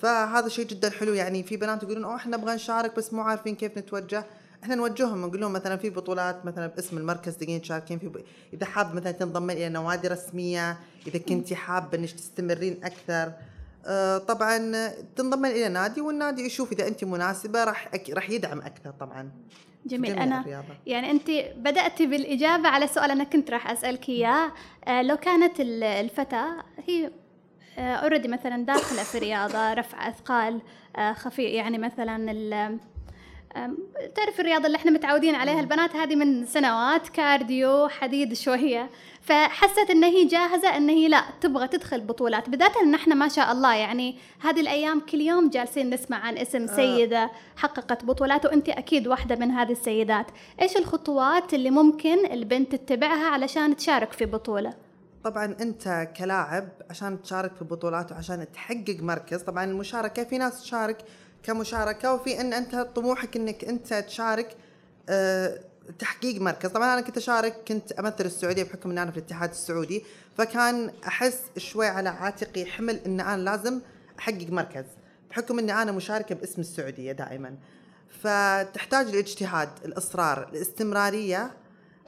فهذا 0.00 0.48
شيء 0.48 0.66
جدا 0.66 0.90
حلو. 0.90 1.14
يعني 1.14 1.42
في 1.42 1.56
بنات 1.56 1.82
يقولون 1.82 2.04
أوه 2.04 2.16
إحنا 2.16 2.36
نبغى 2.36 2.54
نشارك 2.54 2.96
بس 2.96 3.12
مو 3.12 3.22
عارفين 3.22 3.54
كيف 3.54 3.78
نتوجه. 3.78 4.26
إحنا 4.62 4.74
نوجههم 4.74 5.26
نقول 5.26 5.40
لهم 5.40 5.52
مثلا 5.52 5.76
في 5.76 5.90
بطولات 5.90 6.46
مثلا 6.46 6.66
باسم 6.66 6.98
المركز 6.98 7.36
تقدرين 7.36 7.62
تشاركين 7.62 7.98
في 7.98 8.08
ب... 8.08 8.24
إذا 8.52 8.66
حاب 8.66 8.94
مثلا 8.94 9.12
تنضمين 9.12 9.56
إلى 9.56 9.68
نوادي 9.68 10.08
رسمية 10.08 10.78
إذا 11.06 11.18
كنتي 11.18 11.56
حابة 11.56 11.98
إنك 11.98 12.10
تستمرين 12.10 12.84
أكثر 12.84 13.32
طبعا 14.28 14.88
تنضمين 15.16 15.52
إلى 15.52 15.68
نادي 15.68 16.00
والنادي 16.00 16.42
يشوف 16.42 16.72
إذا 16.72 16.88
انت 16.88 17.04
مناسبة 17.04 17.64
راح 17.64 17.90
راح 18.12 18.30
يدعم 18.30 18.60
أكثر 18.60 18.90
طبعا 18.90 19.30
جميل. 19.86 20.18
أنا 20.18 20.40
الرياضة. 20.40 20.74
يعني 20.86 21.10
انت 21.10 21.30
بداتي 21.56 22.06
بالإجابة 22.06 22.68
على 22.68 22.86
سؤال 22.86 23.10
أنا 23.10 23.24
كنت 23.24 23.50
راح 23.50 23.70
أسألك 23.70 24.08
إياه. 24.08 24.52
آه 24.84 25.02
لو 25.02 25.16
كانت 25.16 25.60
الفتاة 25.60 26.64
هي 26.86 27.10
already 27.78 28.28
آه 28.28 28.30
مثلا 28.30 28.64
داخلة 28.64 29.02
في 29.02 29.18
رياضة 29.18 29.74
رفع 29.74 30.08
أثقال 30.08 30.62
آه 30.96 31.12
خفيف 31.12 31.38
يعني 31.38 31.78
مثلا 31.78 32.78
تعرف 34.14 34.40
الرياضة 34.40 34.66
اللي 34.66 34.76
إحنا 34.76 34.90
متعودين 34.90 35.34
عليها 35.34 35.60
البنات 35.60 35.96
هذه 35.96 36.16
من 36.16 36.46
سنوات 36.46 37.08
cardio 37.08 37.88
حديد 37.88 38.32
شوية. 38.32 38.90
فحست 39.26 39.90
إن 39.90 40.04
هي 40.04 40.24
جاهزة 40.24 40.76
إن 40.76 40.88
هي 40.88 41.08
لا 41.08 41.22
تبغى 41.40 41.68
تدخل 41.68 42.00
بطولات. 42.00 42.48
بداية 42.48 42.82
ان 42.82 42.94
إحنا 42.94 43.14
ما 43.14 43.28
شاء 43.28 43.52
الله 43.52 43.74
يعني 43.74 44.18
هذه 44.40 44.60
الأيام 44.60 45.00
كل 45.00 45.20
يوم 45.20 45.50
جالسين 45.50 45.90
نسمع 45.90 46.16
عن 46.16 46.38
اسم 46.38 46.62
آه. 46.62 46.76
سيدة 46.76 47.30
حققت 47.56 48.04
بطولات 48.04 48.46
وأنت 48.46 48.68
أكيد 48.68 49.08
واحدة 49.08 49.36
من 49.36 49.50
هذه 49.50 49.72
السيدات. 49.72 50.26
إيش 50.62 50.76
الخطوات 50.76 51.54
اللي 51.54 51.70
ممكن 51.70 52.26
البنت 52.26 52.74
تتبعها 52.74 53.26
علشان 53.26 53.76
تشارك 53.76 54.12
في 54.12 54.24
بطولة؟ 54.26 54.74
طبعا 55.24 55.56
أنت 55.60 56.08
كلاعب 56.16 56.68
عشان 56.90 57.22
تشارك 57.22 57.54
في 57.56 57.64
بطولات 57.64 58.12
وعشان 58.12 58.46
تحقق 58.52 58.96
مركز 59.00 59.42
طبعا 59.42 59.64
المشاركة 59.64 60.24
في 60.24 60.38
ناس 60.38 60.62
تشارك 60.62 61.04
كمشاركة 61.42 62.14
وفي 62.14 62.40
إن 62.40 62.52
أنت 62.52 62.76
طموحك 62.76 63.36
إنك 63.36 63.64
أنت 63.64 63.94
تشارك 63.94 64.56
أه 65.08 65.60
تحقيق 65.98 66.40
مركز. 66.40 66.70
طبعا 66.70 66.92
أنا 66.92 67.00
كنت 67.00 67.16
أشارك 67.16 67.54
كنت 67.68 67.92
أمثل 67.92 68.24
السعودية 68.24 68.62
بحكم 68.62 68.90
ان 68.90 68.98
أنا 68.98 69.10
في 69.10 69.16
الاتحاد 69.16 69.50
السعودي 69.50 70.04
فكان 70.38 70.90
أحس 71.06 71.40
شوي 71.56 71.86
على 71.86 72.08
عاتقي 72.08 72.64
حمل 72.66 72.96
إن 73.06 73.20
أنا 73.20 73.42
لازم 73.42 73.80
أحقق 74.18 74.46
مركز 74.50 74.84
بحكم 75.30 75.58
إني 75.58 75.82
أنا 75.82 75.92
مشاركة 75.92 76.34
باسم 76.34 76.60
السعودية 76.60 77.12
دائما. 77.12 77.56
فتحتاج 78.20 79.06
الاجتهاد 79.08 79.68
الإصرار 79.84 80.48
الاستمرارية 80.52 81.50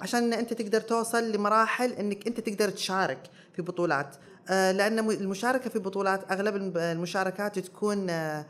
عشان 0.00 0.32
أنت 0.32 0.52
تقدر 0.54 0.80
توصل 0.80 1.32
لمراحل 1.32 1.92
إنك 1.92 2.26
أنت 2.26 2.40
تقدر 2.40 2.70
تشارك 2.70 3.18
في 3.56 3.62
بطولات. 3.62 4.16
آه، 4.50 4.72
لأن 4.72 4.98
المشاركة 4.98 5.70
في 5.70 5.78
بطولات 5.78 6.32
أغلب 6.32 6.56
الم- 6.56 6.76
المشاركات 6.78 7.58
تكون 7.58 8.10
آه، 8.10 8.46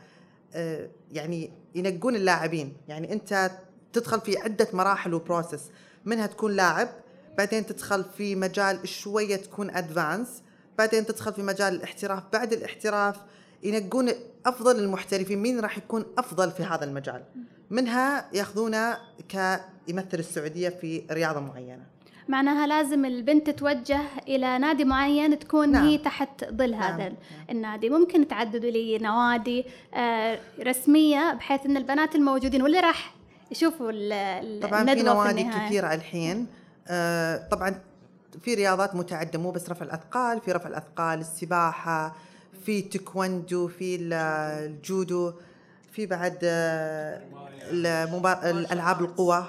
آه، 0.53 0.89
يعني 1.11 1.51
ينقون 1.75 2.15
اللاعبين. 2.15 2.73
يعني 2.87 3.13
أنت 3.13 3.51
تدخل 3.93 4.21
في 4.21 4.37
عدة 4.37 4.67
مراحل 4.73 5.13
و 5.13 5.20
process 5.20 5.69
منها 6.05 6.27
تكون 6.27 6.55
لاعب 6.55 6.89
بعدين 7.37 7.65
تدخل 7.65 8.03
في 8.17 8.35
مجال 8.35 8.87
شوية 8.87 9.35
تكون 9.35 9.69
advanced 9.69 10.41
بعدين 10.77 11.05
تدخل 11.05 11.33
في 11.33 11.41
مجال 11.41 11.73
الاحتراف. 11.73 12.23
بعد 12.33 12.53
الاحتراف 12.53 13.15
ينقون 13.63 14.09
أفضل 14.45 14.79
المحترفين 14.79 15.39
مين 15.39 15.59
راح 15.59 15.77
يكون 15.77 16.05
أفضل 16.17 16.51
في 16.51 16.63
هذا 16.63 16.85
المجال؟ 16.85 17.23
منها 17.69 18.25
ياخذونه 18.33 18.97
كيمثل 19.29 20.19
السعودية 20.19 20.69
في 20.69 21.03
رياضة 21.11 21.39
معينة. 21.39 21.83
معناها 22.27 22.67
لازم 22.67 23.05
البنت 23.05 23.49
تتوجه 23.49 24.01
إلى 24.27 24.57
نادي 24.57 24.85
معين 24.85 25.39
تكون 25.39 25.71
نعم. 25.71 25.85
هي 25.85 25.97
تحت 25.97 26.45
ظل 26.45 26.71
نعم، 26.71 26.81
هذا 26.81 27.03
نعم. 27.03 27.15
النادي 27.49 27.89
ممكن 27.89 28.27
تعددوا 28.27 28.69
لي 28.69 28.97
نوادي 28.97 29.65
آه، 29.93 30.39
رسمية 30.59 31.33
بحيث 31.33 31.65
أن 31.65 31.77
البنات 31.77 32.15
الموجودين 32.15 32.61
واللي 32.61 32.79
راح 32.79 33.18
يشوفوا 33.51 33.91
ال- 33.93 34.59
طبعا 34.59 34.85
في 34.95 35.01
نوادي. 35.03 35.43
كثيرة 35.43 35.93
الحين 35.93 36.47
آه، 36.87 37.47
طبعا 37.51 37.81
في 38.41 38.53
رياضات 38.53 38.95
متعددة 38.95 39.39
مو 39.39 39.51
بس 39.51 39.69
رفع 39.69 39.85
الأثقال 39.85 40.41
في 40.41 40.51
رفع 40.51 40.69
الأثقال 40.69 41.19
السباحة 41.19 42.15
في 42.65 42.81
تايكوندو 42.81 43.67
في 43.67 43.95
ال- 43.95 44.13
الجودو 44.13 45.33
في 45.91 46.05
بعد 46.05 46.39
آه،. 46.43 47.21
الألعاب 48.49 49.01
القوى 49.01 49.45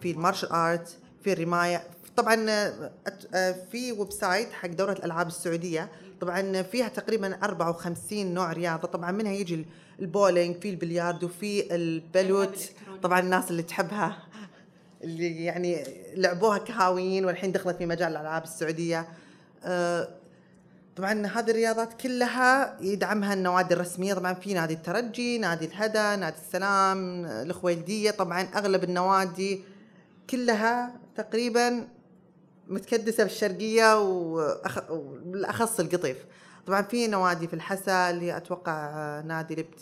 في 0.00 0.10
ال 0.10 0.15
martial 0.15 0.52
arts 0.52 0.96
في 1.24 1.32
الرماية 1.32 1.82
طبعا 2.16 2.46
آه، 2.50 2.90
آه، 3.34 3.54
في 3.72 3.92
website 3.92 4.52
حق 4.52 4.68
دورة 4.68 4.92
الألعاب 4.92 5.26
السعودية 5.26 5.88
طبعا 6.22 6.62
فيها 6.62 6.88
تقريبا 6.88 7.36
54 7.42 8.34
نوع 8.34 8.52
رياضة. 8.52 8.88
طبعا 8.88 9.10
منها 9.10 9.32
يجي 9.32 9.66
البولينج 10.00 10.56
في 10.56 10.70
البلياردو 10.70 11.28
في 11.28 11.74
البلوت. 11.74 12.70
طبعا 13.02 13.20
الناس 13.20 13.50
اللي 13.50 13.62
تحبها 13.62 14.18
اللي 15.04 15.44
يعني 15.44 15.84
لعبوها 16.16 16.58
كهاويين 16.58 17.24
والحين 17.24 17.52
دخلت 17.52 17.76
في 17.76 17.86
مجال 17.86 18.12
الألعاب 18.12 18.42
السعودية. 18.44 19.08
آه، 19.64 20.08
طبعا 20.96 21.26
هذه 21.26 21.50
الرياضات 21.50 22.00
كلها 22.00 22.76
يدعمها 22.80 23.34
النوادي 23.34 23.74
الرسمية. 23.74 24.14
طبعا 24.14 24.34
في 24.34 24.54
نادي 24.54 24.74
الترجي 24.74 25.38
نادي 25.38 25.64
الهدى 25.64 26.20
نادي 26.20 26.36
السلام 26.36 27.24
الخويلدية. 27.24 28.10
طبعا 28.10 28.42
أغلب 28.42 28.84
النوادي 28.84 29.60
كلها 30.30 30.92
تقريبا 31.16 31.88
متكدسة 32.72 33.22
بالشرقيه 33.24 34.00
وأخ... 34.02 34.78
وبالاخص 34.90 35.80
القطيف. 35.80 36.16
طبعا 36.66 36.82
في 36.82 37.06
نوادي 37.06 37.48
في 37.48 37.54
الحسا 37.54 38.10
اللي 38.10 38.36
أتوقع 38.36 39.20
نادي 39.20 39.54
الابت... 39.54 39.80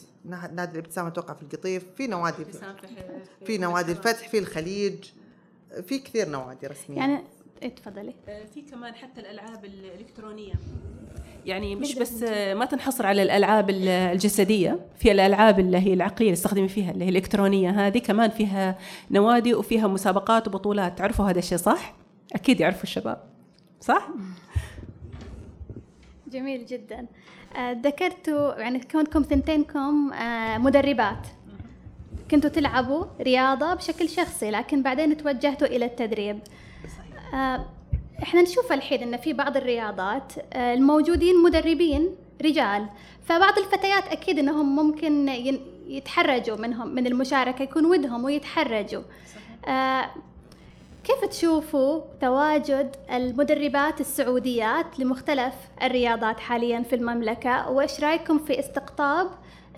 نادي 0.55 0.73
الإبتسام 0.79 1.07
أتوقع 1.07 1.35
في 1.35 1.43
القطيف. 1.43 1.85
في 1.97 2.07
نوادي 2.07 2.45
في, 2.45 2.61
في 3.47 3.59
نوادي 3.59 3.93
الفتح 3.93 4.29
في 4.29 4.39
الخليج. 4.39 5.05
في 5.87 5.99
كثير 5.99 6.29
نوادي 6.29 6.67
رسمية. 6.67 6.99
يعني 6.99 7.21
إيه، 7.63 7.75
تفضلي. 7.75 8.15
آه، 8.29 8.45
في 8.55 8.63
كمان 8.63 8.95
حتى 8.95 9.21
الألعاب 9.21 9.65
الإلكترونية. 9.65 10.53
يعني 11.47 11.77
مش 11.77 11.95
بس 11.95 12.23
آه، 12.23 12.55
ما 12.55 12.65
تنحصر 12.65 13.07
على 13.07 13.23
الألعاب 13.23 13.71
ال- 13.71 13.89
الجسدية 13.89 14.79
في 14.99 15.13
الألعاب 15.13 15.61
اللي 15.61 15.79
هي 15.79 15.93
العقلية 15.95 16.27
اللي 16.27 16.37
تستخدمي 16.37 16.69
فيها 16.69 16.91
اللي 16.91 17.05
هي 17.05 17.09
الإلكترونية 17.09 17.71
هذه 17.71 17.99
كمان 17.99 18.31
فيها 18.31 18.79
نوادي 19.11 19.55
وفيها 19.55 19.87
مسابقات 19.87 20.49
وبطولات. 20.49 20.99
تعرفوا 20.99 21.25
هذا 21.31 21.39
الشيء 21.39 21.59
صح؟ 21.59 21.95
أكيد 22.35 22.61
يعرفوا 22.61 22.83
الشباب 22.83 23.23
صح؟ 23.81 24.09
جميل 26.27 26.67
جدا. 26.67 27.07
آه، 27.57 27.73
ذكرتوا 27.73 28.55
يعني 28.55 28.81
كونكم 28.81 29.23
ثنتينكم 29.23 30.13
آه، 30.13 30.59
مدربات. 30.59 31.27
كنتوا 32.31 32.51
تلعبوا 32.51 33.05
رياضة 33.21 33.75
بشكل 33.75 34.09
شخصي 34.09 34.51
لكن 34.51 34.83
بعدين 34.83 35.17
توجهتوا 35.17 35.67
إلى 35.67 35.85
التدريب. 35.85 36.39
آه، 37.35 37.67
إحنا 38.23 38.43
نشوف 38.43 38.73
الحين 38.73 39.03
إن 39.03 39.17
في 39.17 39.33
بعض 39.33 39.57
الرياضات 39.57 40.33
الموجودين 40.55 41.43
مدربين 41.43 42.17
رجال. 42.45 42.87
فبعض 43.25 43.59
الفتيات 43.59 44.09
أكيد 44.09 44.39
إنهم 44.39 44.77
ممكن 44.77 45.29
يتحرجوا 45.87 46.57
منهم 46.57 46.95
من 46.95 47.07
المشاركة 47.07 47.63
يكون 47.63 47.87
ودهم 47.87 48.25
ويتحرجوا. 48.25 49.03
آه، 49.69 50.11
كيف 51.05 51.25
تشوفوا 51.25 52.01
تواجد 52.21 52.97
المدربات 53.13 54.01
السعوديات 54.01 55.01
لمختلف 55.01 55.55
الرياضات 55.83 56.41
حاليا 56.41 56.83
في 56.83 56.97
المملكة؟ 56.97 57.71
وإيش 57.71 58.01
رأيكم 58.01 58.39
في 58.39 58.59
استقطاب 58.61 59.27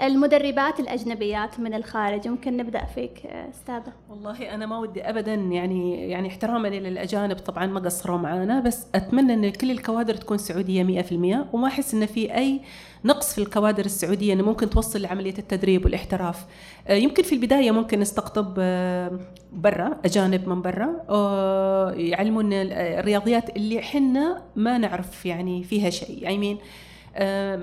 المدربات 0.02 0.80
الأجنبيات 0.80 1.60
من 1.60 1.74
الخارج؟ 1.74 2.28
ممكن 2.28 2.56
نبدأ 2.56 2.84
فيك 2.84 3.26
أستاذة. 3.26 3.92
والله 4.10 4.54
أنا 4.54 4.66
ما 4.66 4.78
ودي 4.78 5.08
ابدا 5.08 5.34
يعني 5.34 6.08
يعني 6.10 6.28
احتراما 6.28 6.68
للاجانب 6.68 7.36
طبعا 7.36 7.66
ما 7.66 7.80
قصروا 7.80 8.18
معانا 8.18 8.60
بس 8.60 8.86
أتمنى 8.94 9.34
إن 9.34 9.50
كل 9.50 9.70
الكوادر 9.70 10.14
تكون 10.14 10.38
سعودية 10.38 11.02
100% 11.02 11.12
وما 11.54 11.66
أحس 11.66 11.94
إن 11.94 12.06
في 12.06 12.34
أي 12.34 12.60
نقص 13.04 13.34
في 13.34 13.40
الكوادر 13.40 13.84
السعودية 13.84 14.32
إنه 14.32 14.42
ممكن 14.42 14.70
توصل 14.70 15.02
لعملية 15.02 15.34
التدريب 15.38 15.84
والاحتراف. 15.84 16.46
آه، 16.88 16.94
يمكن 16.94 17.22
في 17.22 17.34
البداية 17.34 17.70
ممكن 17.70 18.00
نستقطب 18.00 18.54
آه، 18.58 19.18
برا 19.52 19.96
أجانب 20.04 20.48
من 20.48 20.62
برا. 20.62 20.88
آه، 21.08 21.90
يعلمونا 21.92 22.62
الرياضيات 23.00 23.56
اللي 23.56 23.82
حنا 23.82 24.42
ما 24.56 24.78
نعرف 24.78 25.26
يعني 25.26 25.64
فيها 25.64 25.90
شيء. 25.90 26.22
يعني 26.22 26.38
مين 26.38 26.58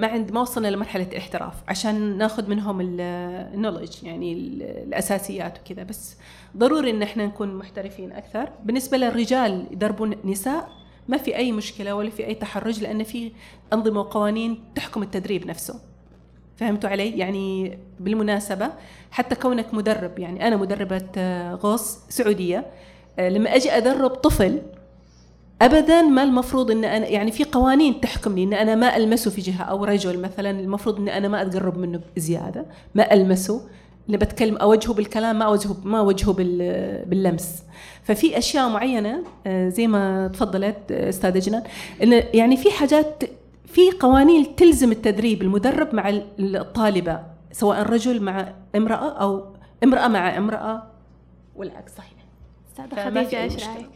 ما 0.01 0.07
عند 0.07 0.31
ما 0.31 0.41
وصلنا 0.41 0.67
لمرحلة 0.67 1.07
الاحتراف 1.11 1.53
عشان 1.67 2.17
ناخذ 2.17 2.49
منهم 2.49 2.77
النولج 2.81 4.03
يعني 4.03 4.33
ال- 4.33 4.63
الأساسيات 4.63 5.57
وكذا. 5.59 5.83
بس 5.83 6.15
ضروري 6.57 6.89
إن 6.89 7.01
إحنا 7.01 7.25
نكون 7.25 7.55
محترفين 7.55 8.11
أكثر. 8.11 8.49
بالنسبة 8.65 8.97
للرجال 8.97 9.65
يدربون 9.71 10.15
نساء 10.25 10.69
ما 11.09 11.17
في 11.17 11.35
أي 11.35 11.51
مشكلة 11.51 11.95
ولا 11.95 12.09
في 12.09 12.25
أي 12.27 12.35
تحرج 12.35 12.79
لأن 12.83 13.03
في 13.03 13.31
أنظمة 13.73 13.99
وقوانين 13.99 14.63
تحكم 14.75 15.03
التدريب 15.03 15.47
نفسه. 15.47 15.79
فهمتوا 16.57 16.89
علي؟ 16.89 17.09
يعني 17.09 17.77
بالمناسبة 17.99 18.69
حتى 19.11 19.35
كونك 19.35 19.73
مدرب 19.73 20.19
يعني 20.19 20.47
أنا 20.47 20.55
مدربة 20.57 21.05
آه، 21.17 21.53
غوص 21.55 21.97
سعودية 22.09 22.65
آه، 23.19 23.29
لما 23.29 23.55
أجي 23.55 23.71
أدرب 23.71 24.09
طفل 24.09 24.61
ابدا 25.61 26.01
ما 26.01 26.23
المفروض 26.23 26.71
إن 26.71 26.85
أنا 26.85 27.07
يعني 27.07 27.31
في 27.31 27.43
قوانين 27.43 28.01
تحكمني 28.01 28.43
إن 28.43 28.53
أنا 28.53 28.75
ما 28.75 28.97
ألمسه 28.97 29.31
في 29.31 29.41
جهة 29.41 29.63
أو 29.63 29.85
رجل 29.85 30.19
مثلا 30.21 30.49
المفروض 30.59 30.97
إن 30.99 31.09
أنا 31.09 31.27
ما 31.27 31.41
أتقرب 31.41 31.77
منه 31.77 32.01
زياده 32.17 32.65
ما 32.95 33.13
ألمسه. 33.13 33.61
اللي 34.07 34.17
بتكلم 34.17 34.57
أوجهه 34.57 34.93
بالكلام 34.93 35.39
ما 35.39 35.45
أوجهه 35.45 35.75
ما 35.83 35.99
أوجهه 35.99 36.33
بال- 36.33 37.05
باللمس. 37.05 37.63
ففي 38.09 38.37
أشياء 38.37 38.69
معينة 38.69 39.23
آه، 39.47 39.69
زي 39.69 39.87
ما 39.87 40.27
تفضلت 40.27 40.77
آه، 40.91 41.09
أستاذة 41.09 41.39
جنان 41.39 41.63
إن 42.03 42.23
يعني 42.33 42.57
في 42.57 42.71
حاجات 42.71 43.23
في 43.65 43.91
قوانين 43.99 44.55
تلزم 44.55 44.91
التدريب 44.91 45.41
المدرب 45.41 45.95
مع 45.95 46.09
الطالبة 46.39 47.23
سواء 47.51 47.81
رجل 47.81 48.21
مع 48.21 48.53
امرأة 48.75 49.21
أو 49.21 49.45
امرأة 49.83 50.07
مع 50.07 50.37
امرأة 50.37 50.83
والعكس 51.55 51.91
صحيح 51.97 52.13
أي 53.37 53.43
إيش 53.43 53.53
مشكلة. 53.53 53.73
رأيك؟ 53.73 53.89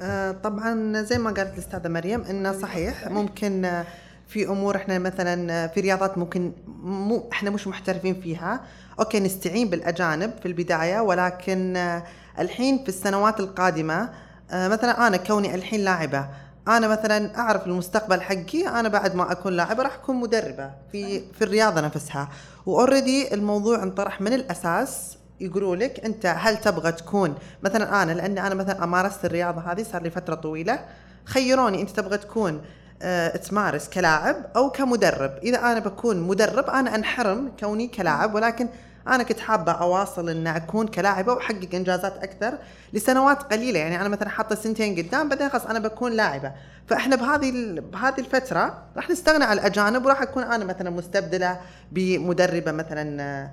آه، 0.00 0.32
طبعا 0.32 1.02
زي 1.02 1.18
ما 1.18 1.30
قالت 1.30 1.54
الأستاذة 1.54 1.88
مريم 1.88 2.20
انه 2.20 2.52
صحيح 2.52 3.08
ممكن 3.08 3.82
في 4.26 4.48
أمور 4.48 4.76
إحنا 4.76 4.98
مثلا 4.98 5.66
في 5.66 5.80
رياضات 5.80 6.18
ممكن 6.18 6.52
مو 6.82 7.28
إحنا 7.32 7.50
مش 7.50 7.66
محترفين 7.66 8.20
فيها 8.20 8.60
أوكي 8.98 9.20
نستعين 9.20 9.70
بالأجانب 9.70 10.32
في 10.42 10.46
البداية 10.46 11.00
ولكن 11.00 11.76
آه، 11.76 12.02
الحين 12.38 12.82
في 12.82 12.88
السنوات 12.88 13.40
القادمة 13.40 14.10
آه، 14.50 14.68
مثلا 14.68 15.06
أنا 15.06 15.16
كوني 15.16 15.54
الحين 15.54 15.80
لاعبة 15.80 16.28
أنا 16.68 16.88
مثلا 16.88 17.38
أعرف 17.38 17.66
المستقبل 17.66 18.20
حقي 18.22 18.68
أنا 18.68 18.88
بعد 18.88 19.14
ما 19.14 19.32
أكون 19.32 19.52
لاعبة 19.52 19.82
راح 19.82 19.94
أكون 19.94 20.16
مدربة 20.16 20.70
في 20.92 21.22
في 21.32 21.44
الرياضة 21.44 21.80
نفسها. 21.80 22.28
وأوريدي 22.66 23.34
الموضوع 23.34 23.82
انطرح 23.82 24.20
من 24.20 24.32
الأساس 24.32 25.16
يقولوا 25.40 25.76
لك 25.76 26.04
أنت 26.04 26.26
هل 26.26 26.56
تبغى 26.56 26.92
تكون 26.92 27.34
مثلا 27.62 28.02
أنا 28.02 28.12
لأن 28.12 28.38
أنا 28.38 28.54
مثلا 28.54 28.86
مارست 28.86 29.24
الرياضة 29.24 29.60
هذه 29.60 29.82
صار 29.92 30.02
لي 30.02 30.10
فترة 30.10 30.34
طويلة 30.34 30.78
خيروني 31.24 31.82
أنت 31.82 31.90
تبغى 31.90 32.18
تكون 32.18 32.60
آه، 33.02 33.36
تمارس 33.36 33.88
كلاعب 33.88 34.36
أو 34.56 34.70
كمدرب. 34.70 35.30
إذا 35.42 35.58
أنا 35.58 35.78
بكون 35.78 36.22
مدرب 36.22 36.70
أنا 36.70 36.94
أنحرم 36.94 37.52
كوني 37.60 37.86
كلاعب 37.86 38.34
ولكن 38.34 38.68
أنا 39.08 39.22
كنت 39.22 39.40
حابة 39.40 39.72
أواصل 39.72 40.28
ان 40.28 40.46
أكون 40.46 40.86
كلاعبة 40.86 41.32
وأحقق 41.32 41.68
إنجازات 41.74 42.12
أكثر 42.22 42.58
لسنوات 42.92 43.42
قليلة. 43.42 43.78
يعني 43.78 44.00
أنا 44.00 44.08
مثلا 44.08 44.28
حاطة 44.28 44.54
سنتين 44.54 44.96
قدام 44.96 45.28
بعدين 45.28 45.48
خلاص 45.48 45.66
أنا 45.66 45.78
بكون 45.78 46.12
لاعبة. 46.12 46.52
فإحنا 46.86 47.16
بهذه 47.16 47.50
بهذه 47.92 48.18
الفترة 48.20 48.82
راح 48.96 49.10
نستغنى 49.10 49.44
عن 49.44 49.52
الأجانب 49.58 50.04
وراح 50.06 50.22
أكون 50.22 50.42
أنا 50.42 50.64
مثلا 50.64 50.90
مستبدلة 50.90 51.60
بمدربة 51.92 52.72
مثلا 52.72 53.50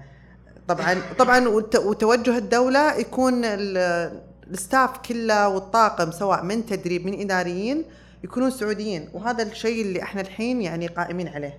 طبعا 0.67 0.95
طبعا 1.19 1.47
وت- 1.47 1.75
وتوجه 1.75 2.37
الدولة 2.37 2.93
يكون 2.95 3.45
ال- 3.45 4.21
ال 4.51 4.59
staff 4.59 4.97
كله 4.97 5.47
والطاقم 5.49 6.11
سواء 6.11 6.43
من 6.43 6.65
تدريب 6.65 7.05
من 7.05 7.21
إداريين 7.21 7.83
يكونون 8.23 8.51
سعوديين. 8.51 9.09
وهذا 9.13 9.43
الشيء 9.43 9.81
اللي 9.81 10.03
إحنا 10.03 10.21
الحين 10.21 10.61
يعني 10.61 10.87
قائمين 10.87 11.27
عليه. 11.27 11.57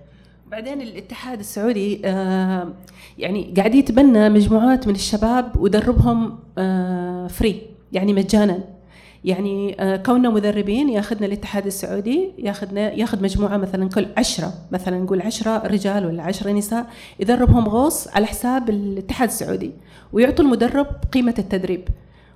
بعدين 0.51 0.81
الاتحاد 0.81 1.39
السعودي 1.39 2.01
آه 2.05 2.67
يعني 3.17 3.53
قاعد 3.57 3.75
يتبنى 3.75 4.29
مجموعات 4.29 4.87
من 4.87 4.95
الشباب 4.95 5.57
ويدربهم 5.57 6.39
آه 6.57 7.27
free 7.27 7.61
يعني 7.91 8.13
مجانا. 8.13 8.59
يعني 9.23 9.81
آه 9.81 9.95
كوننا 9.95 10.29
مدربين 10.29 10.89
ياخذنا 10.89 11.25
الاتحاد 11.25 11.65
السعودي 11.65 12.31
ياخذنا 12.37 12.93
ياخذ 12.93 13.23
مجموعة 13.23 13.57
مثلا 13.57 13.89
كل 13.89 14.07
عشرة 14.17 14.53
مثلا 14.71 14.99
نقول 14.99 15.21
عشرة 15.21 15.67
رجال 15.67 16.05
ولا 16.05 16.23
عشرة 16.23 16.51
نساء 16.51 16.87
يدربهم 17.19 17.67
غوص 17.67 18.07
على 18.07 18.25
حساب 18.25 18.69
الاتحاد 18.69 19.29
السعودي 19.29 19.71
ويعطوا 20.13 20.45
المدرب 20.45 20.87
قيمة 21.11 21.35
التدريب. 21.39 21.87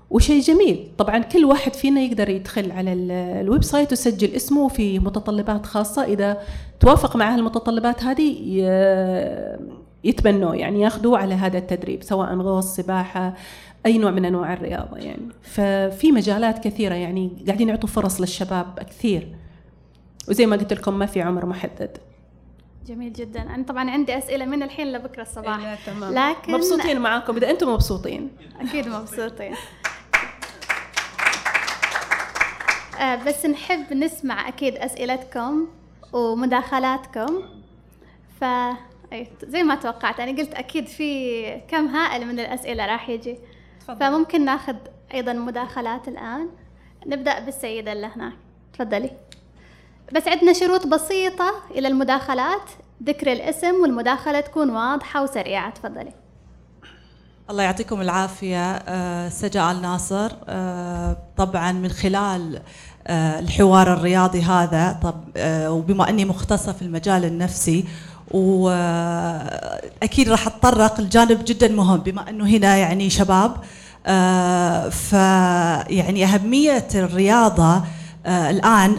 وشيء 0.09 0.41
جميل. 0.41 0.91
طبعا 0.97 1.19
كل 1.19 1.45
واحد 1.45 1.73
فينا 1.73 2.01
يقدر 2.01 2.29
يدخل 2.29 2.71
على 2.71 2.93
ال 3.41 3.63
website 3.63 3.91
ويسجل 3.91 4.35
اسمه 4.35 4.67
في 4.67 4.99
متطلبات 4.99 5.65
خاصة. 5.65 6.03
إذا 6.03 6.41
توافق 6.79 7.15
معها 7.15 7.35
المتطلبات 7.35 8.03
هذه 8.03 8.35
يتبنوه 10.03 10.55
يعني 10.55 10.81
ياخذوه 10.81 11.17
على 11.17 11.35
هذا 11.35 11.57
التدريب 11.57 12.03
سواء 12.03 12.35
غوص 12.35 12.75
سباحة 12.75 13.33
أي 13.85 13.97
نوع 13.97 14.11
من 14.11 14.25
أنواع 14.25 14.53
الرياضة 14.53 14.97
يعني. 14.97 15.29
ففي 15.41 16.11
مجالات 16.11 16.63
كثيرة 16.63 16.95
يعني 16.95 17.31
قاعدين 17.47 17.69
يعطوا 17.69 17.89
فرص 17.89 18.21
للشباب 18.21 18.79
كثير. 18.89 19.35
وزي 20.29 20.45
ما 20.45 20.55
قلت 20.55 20.73
لكم 20.73 20.99
ما 20.99 21.05
في 21.05 21.21
عمر 21.21 21.45
محدد. 21.45 21.97
جميل 22.87 23.13
جدا. 23.13 23.41
أنا 23.41 23.63
طبعا 23.63 23.89
عندي 23.89 24.17
أسئلة 24.17 24.45
من 24.45 24.63
الحين 24.63 24.91
لبكرة 24.91 25.21
الصباح. 25.21 25.65
إيه 25.65 25.77
تمام. 25.85 26.13
لكن 26.13 26.53
مبسوطين 26.53 26.99
معاكم. 26.99 27.37
إذا 27.37 27.49
أنتم 27.49 27.73
مبسوطين. 27.73 28.29
أكيد 28.61 28.87
مبسوطين 28.87 29.53
آه 29.53 29.57
بس 32.99 33.45
نحب 33.45 33.93
نسمع 33.93 34.47
أكيد 34.47 34.75
أسئلتكم 34.75 35.67
ومداخلاتكم. 36.13 37.41
ف 38.41 38.45
زي 39.43 39.63
ما 39.63 39.75
توقعت 39.75 40.19
أنا 40.19 40.37
قلت 40.37 40.53
أكيد 40.53 40.87
في 40.87 41.61
كم 41.67 41.87
هائل 41.87 42.27
من 42.27 42.39
الأسئلة 42.39 42.85
راح 42.85 43.09
يجي. 43.09 43.39
تفضل. 43.81 43.99
فممكن 43.99 44.45
ناخذ 44.45 44.75
أيضا 45.13 45.33
مداخلات 45.33 46.07
الآن. 46.07 46.49
نبدأ 47.05 47.39
بالسيدة 47.39 47.91
اللي 47.91 48.07
هناك. 48.15 48.33
تفضلي. 48.73 49.11
بس 50.13 50.27
عندنا 50.27 50.53
شروط 50.53 50.87
بسيطة 50.87 51.53
إلى 51.71 51.87
المداخلات. 51.87 52.69
ذكر 53.03 53.31
الاسم 53.31 53.81
والمداخلة 53.81 54.39
تكون 54.39 54.69
واضحة 54.69 55.23
وسريعة. 55.23 55.69
تفضلي. 55.69 56.13
الله 57.49 57.63
يعطيكم 57.63 58.01
العافية 58.01 58.71
آه، 58.71 59.29
سجا 59.29 59.71
آل 59.71 59.81
ناصر. 59.81 60.31
آه، 60.47 61.17
طبعا 61.37 61.71
من 61.71 61.89
خلال 61.89 62.55
آه، 62.55 62.61
الحوار 63.09 63.93
الرياضي 63.93 64.41
هذا. 64.41 64.99
طب 65.03 65.15
وبما 65.47 66.09
أني 66.09 66.25
مختصة 66.25 66.71
في 66.71 66.81
المجال 66.81 67.25
النفسي 67.25 67.85
وأكيد 68.31 70.29
راح 70.29 70.47
أتطرق 70.47 71.01
لجانب 71.01 71.45
جدا 71.45 71.67
مهم 71.67 71.99
بما 71.99 72.29
أنه 72.29 72.45
هنا 72.45 72.77
يعني 72.77 73.09
شباب. 73.09 73.55
فيعني 74.91 76.25
أهمية 76.25 76.87
الرياضة 76.95 77.81
الآن 78.27 78.95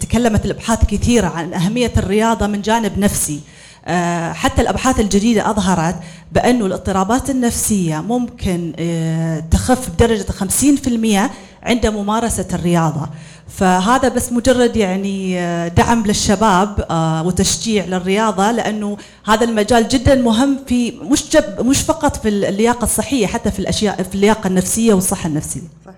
تكلمت 0.00 0.44
الأبحاث 0.44 0.84
كثيرة 0.84 1.26
عن 1.28 1.54
أهمية 1.54 1.92
الرياضة 1.96 2.46
من 2.46 2.62
جانب 2.62 2.98
نفسي. 2.98 3.40
آه، 3.86 4.32
حتى 4.32 4.62
الأبحاث 4.62 5.00
الجديدة 5.00 5.50
أظهرت 5.50 5.94
بانه 6.32 6.66
الاضطرابات 6.66 7.30
النفسية 7.30 8.00
ممكن 8.00 8.72
آه، 8.78 9.40
تخف 9.50 9.90
بدرجة 9.90 10.26
50% 10.32 11.30
عند 11.62 11.86
ممارسة 11.86 12.46
الرياضة. 12.52 13.08
فهذا 13.56 14.08
بس 14.08 14.32
مجرد 14.32 14.76
يعني 14.76 15.40
آه، 15.40 15.68
دعم 15.68 16.06
للشباب 16.06 16.86
وتشجيع 17.26 17.84
للرياضة 17.84 18.50
لأنه 18.50 18.96
هذا 19.26 19.44
المجال 19.44 19.88
جدا 19.88 20.14
مهم 20.14 20.58
في 20.66 20.90
مش 20.90 21.30
جب 21.30 21.66
مش 21.66 21.82
فقط 21.82 22.16
في 22.16 22.28
اللياقة 22.28 22.84
الصحية 22.84 23.26
حتى 23.26 23.50
في 23.50 23.58
الأشياء 23.58 24.02
في 24.02 24.14
اللياقة 24.14 24.46
النفسية 24.48 24.94
والصحة 24.94 25.28
النفسية. 25.28 25.60
صح 25.86 25.94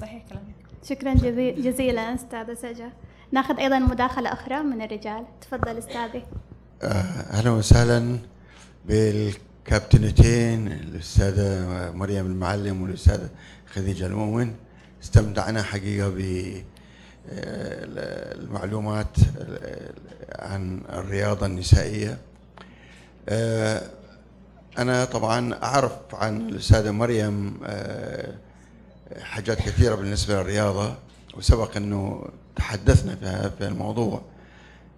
صحيح 0.00 0.22
كلامك. 0.28 0.54
شكرا 0.88 1.14
جزيلا 1.70 2.14
أستاذة 2.14 2.54
سجا. 2.54 2.90
ناخذ 3.32 3.58
أيضا 3.58 3.78
مداخلة 3.78 4.32
أخرى 4.32 4.62
من 4.62 4.82
الرجال 4.82 5.24
تفضل 5.40 5.78
أستاذي 5.78 6.22
آه، 6.82 6.86
أهلا 7.32 7.50
وسهلا 7.50 8.18
بالكابتنتين 8.88 10.66
الأستاذة 10.72 11.66
مريم 11.94 12.26
المعلم 12.26 12.82
والأستاذة 12.82 13.28
خديجة 13.74 14.06
المؤمن 14.06 14.50
استمتعنا 15.02 15.62
حقيقة 15.62 16.08
ب 16.08 16.18
المعلومات 17.32 19.16
عن 20.38 20.80
الرياضة 20.92 21.46
النسائية. 21.46 22.18
آه، 23.28 23.82
أنا 24.78 25.04
طبعا 25.04 25.54
أعرف 25.62 25.92
عن 26.12 26.48
الأستاذة 26.48 26.90
مريم 26.90 27.60
حاجات 29.20 29.58
كثيرة 29.58 29.94
بالنسبة 29.94 30.34
للرياضة 30.34 30.94
وسبق 31.36 31.76
إنه 31.76 32.24
تحدثنا 32.56 33.50
في 33.58 33.66
الموضوع. 33.66 34.20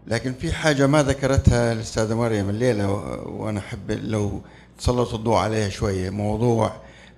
لكن 0.07 0.33
في 0.33 0.53
حاجة 0.53 0.87
ما 0.87 1.03
ذكرتها 1.03 1.73
الأستاذة 1.73 2.15
مريم 2.15 2.51
الليلة 2.51 2.91
وأنا 3.29 3.59
أحب 3.61 3.91
لو 3.91 4.43
تسلط 4.79 5.15
الضوء 5.15 5.37
عليها 5.37 5.69
شوية 5.69 6.11
موضوع 6.11 6.73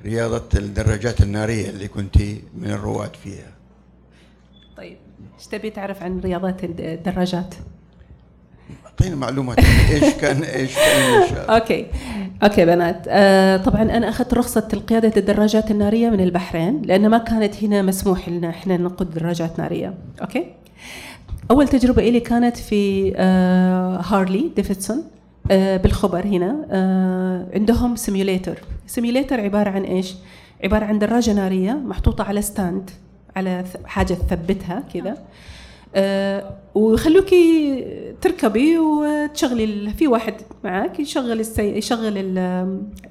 رياضة 0.05 0.59
الدراجات 0.59 1.21
النارية 1.21 1.71
اللي 1.71 1.89
كنت 1.89 2.17
من 2.55 2.71
الرواد 2.71 3.17
فيها. 3.25 3.53
إيش 5.43 5.49
تبي 5.49 5.71
تعرف 5.71 6.03
عن 6.03 6.21
رياضات 6.21 6.65
الدراجات؟ 6.65 7.55
اعطينا 8.87 9.17
معلومات. 9.17 9.59
إيش 9.91 10.15
كان 10.15 10.43
إيش 10.43 10.75
كان 10.77 11.51
أوكي. 11.51 11.87
أوكي 12.43 12.65
بنات. 12.65 13.05
آه 13.09 13.57
طبعا 13.57 13.83
أنا 13.83 14.09
أخذت 14.09 14.35
رخصة 14.35 14.61
قياده 14.61 15.13
الدراجات 15.17 15.71
النارية 15.71 16.11
من 16.11 16.21
البحرين 16.21 16.83
لأن 16.83 17.09
ما 17.09 17.19
كانت 17.19 17.65
هنا 17.65 17.83
مسموح 17.83 18.29
لنا 18.29 18.51
إحنا 18.51 18.77
نقود 18.77 19.11
دراجات 19.11 19.59
نارية. 19.59 19.95
okay. 20.21 20.47
أول 21.51 21.69
تجربة 21.69 22.03
لي 22.03 22.21
كانت 22.21 22.57
في 22.57 23.13
آه 23.17 24.01
هارلي 24.01 24.51
ديفيدسون 24.57 25.05
آه 25.51 25.77
بالخبر 25.77 26.27
هنا. 26.27 26.67
آه 26.71 27.47
عندهم 27.55 27.97
simulator 27.97 28.59
simulator 28.87 29.41
عبارة 29.41 29.71
عن 29.71 29.83
إيش؟ 29.83 30.15
عبارة 30.65 30.85
عن 30.85 30.99
دراجة 30.99 31.33
نارية 31.33 31.73
محطوطة 31.73 32.25
على 32.25 32.43
stand. 32.43 32.91
على 33.37 33.65
حاجة 33.85 34.15
تثبتها 34.15 34.85
كذا 34.95 35.19
أه 35.95 36.51
ويخلوكي 36.75 37.85
تركبي 38.21 38.79
وتشغلي 38.79 39.91
في 39.91 40.07
واحد 40.07 40.35
معك 40.65 41.01
يشغل 41.01 41.41
السي... 41.41 41.77
يشغل 41.77 42.13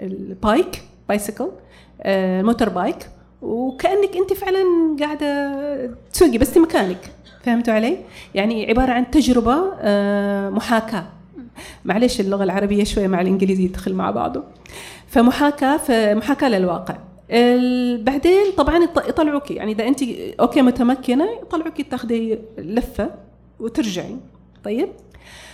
ال 0.02 0.18
bike 0.18 0.84
bicycle 1.10 1.50
أه 2.02 2.42
motorbike 2.42 3.10
وكأنك 3.42 4.16
أنت 4.16 4.34
فعلا 4.34 4.64
قاعدة 5.00 5.52
تسوقي 6.14 6.38
بس 6.38 6.58
مكانك 6.58 7.12
فهمتوا 7.44 7.74
علي؟ 7.74 7.98
يعني 8.36 8.70
عبارة 8.70 8.92
عن 8.92 9.12
تجربة 9.12 9.74
أه 9.80 10.50
محاكاة. 10.50 11.04
معلش 11.86 12.20
اللغة 12.20 12.44
العربية 12.44 12.84
شوية 12.84 13.08
مع 13.08 13.22
الإنجليزي 13.22 13.64
يدخل 13.64 13.94
مع 13.94 14.12
بعضه. 14.12 14.44
فمحاكاة 15.08 15.78
فمحاكاة 15.78 16.50
للواقع. 16.50 16.98
بعدين 17.98 18.52
طبعا 18.58 18.84
يطلعوك 19.08 19.52
يعني 19.52 19.72
إذا 19.72 19.88
انت 19.88 20.04
okay 20.40 20.62
متمكنة 20.62 21.26
يطلعوك 21.42 21.82
تاخذي 21.82 22.40
لفة 22.58 23.10
وترجعي. 23.60 24.16
طيب؟ 24.64 24.90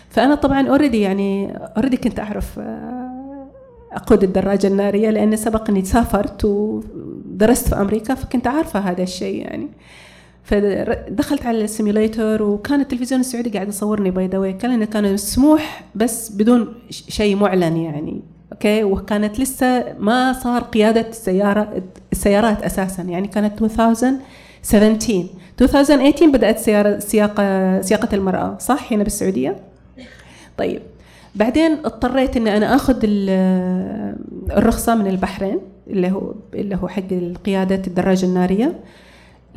فأنا 0.09 0.35
طبعا 0.35 0.67
already 0.67 1.01
يعني 1.01 1.57
already 1.57 1.97
كنت 1.97 2.19
أعرف 2.19 2.59
آه، 2.59 3.47
أقود 3.91 4.23
الدراجة 4.23 4.67
النارية 4.67 5.09
لأن 5.09 5.35
سبق 5.35 5.69
اني 5.69 5.85
سافرت 5.85 6.45
ودرست 6.45 7.67
في 7.67 7.81
أمريكا 7.81 8.15
فكنت 8.15 8.47
عارفة 8.47 8.79
هذا 8.79 9.03
الشيء 9.03 9.41
يعني. 9.41 9.67
فدخلت 10.43 11.45
على 11.45 11.63
ال 11.63 11.71
simulator 11.71 12.43
وكان 12.43 12.81
التلفزيون 12.81 13.21
السعودي 13.21 13.49
قاعد 13.49 13.67
يصورني 13.67 14.11
by 14.11 14.27
the 14.27 14.51
كان 14.51 14.83
كان 14.83 15.13
مسموح 15.13 15.83
بس 15.95 16.31
بدون 16.31 16.73
شيء 16.89 17.35
معلن 17.35 17.77
يعني. 17.77 18.21
okay؟ 18.51 18.83
وكانت 18.83 19.39
لسه 19.39 19.95
ما 19.99 20.33
صار 20.33 20.61
قيادة 20.63 21.09
السيارة 21.09 21.83
السيارات 22.11 22.63
أساسا. 22.63 23.03
يعني 23.03 23.27
كانت 23.27 23.61
2017 23.61 24.17
2018 25.61 26.27
بدأت 26.31 26.59
سيارة 26.59 26.99
سياقة 26.99 27.81
سياقة 27.81 28.15
المرأة 28.15 28.57
صح؟ 28.59 28.93
هنا 28.93 29.03
بالسعودية؟ 29.03 29.55
طيب. 30.57 30.81
بعدين 31.35 31.71
اضطريت 31.85 32.37
إني 32.37 32.57
أنا 32.57 32.75
آخذ 32.75 32.99
الرخصة 34.51 34.95
من 34.95 35.07
البحرين 35.07 35.59
اللي 35.87 36.11
هو 36.11 36.33
اللي 36.53 36.75
هو 36.75 36.87
حق 36.87 37.03
قياده 37.45 37.81
الدراجة 37.87 38.25
النارية. 38.25 38.79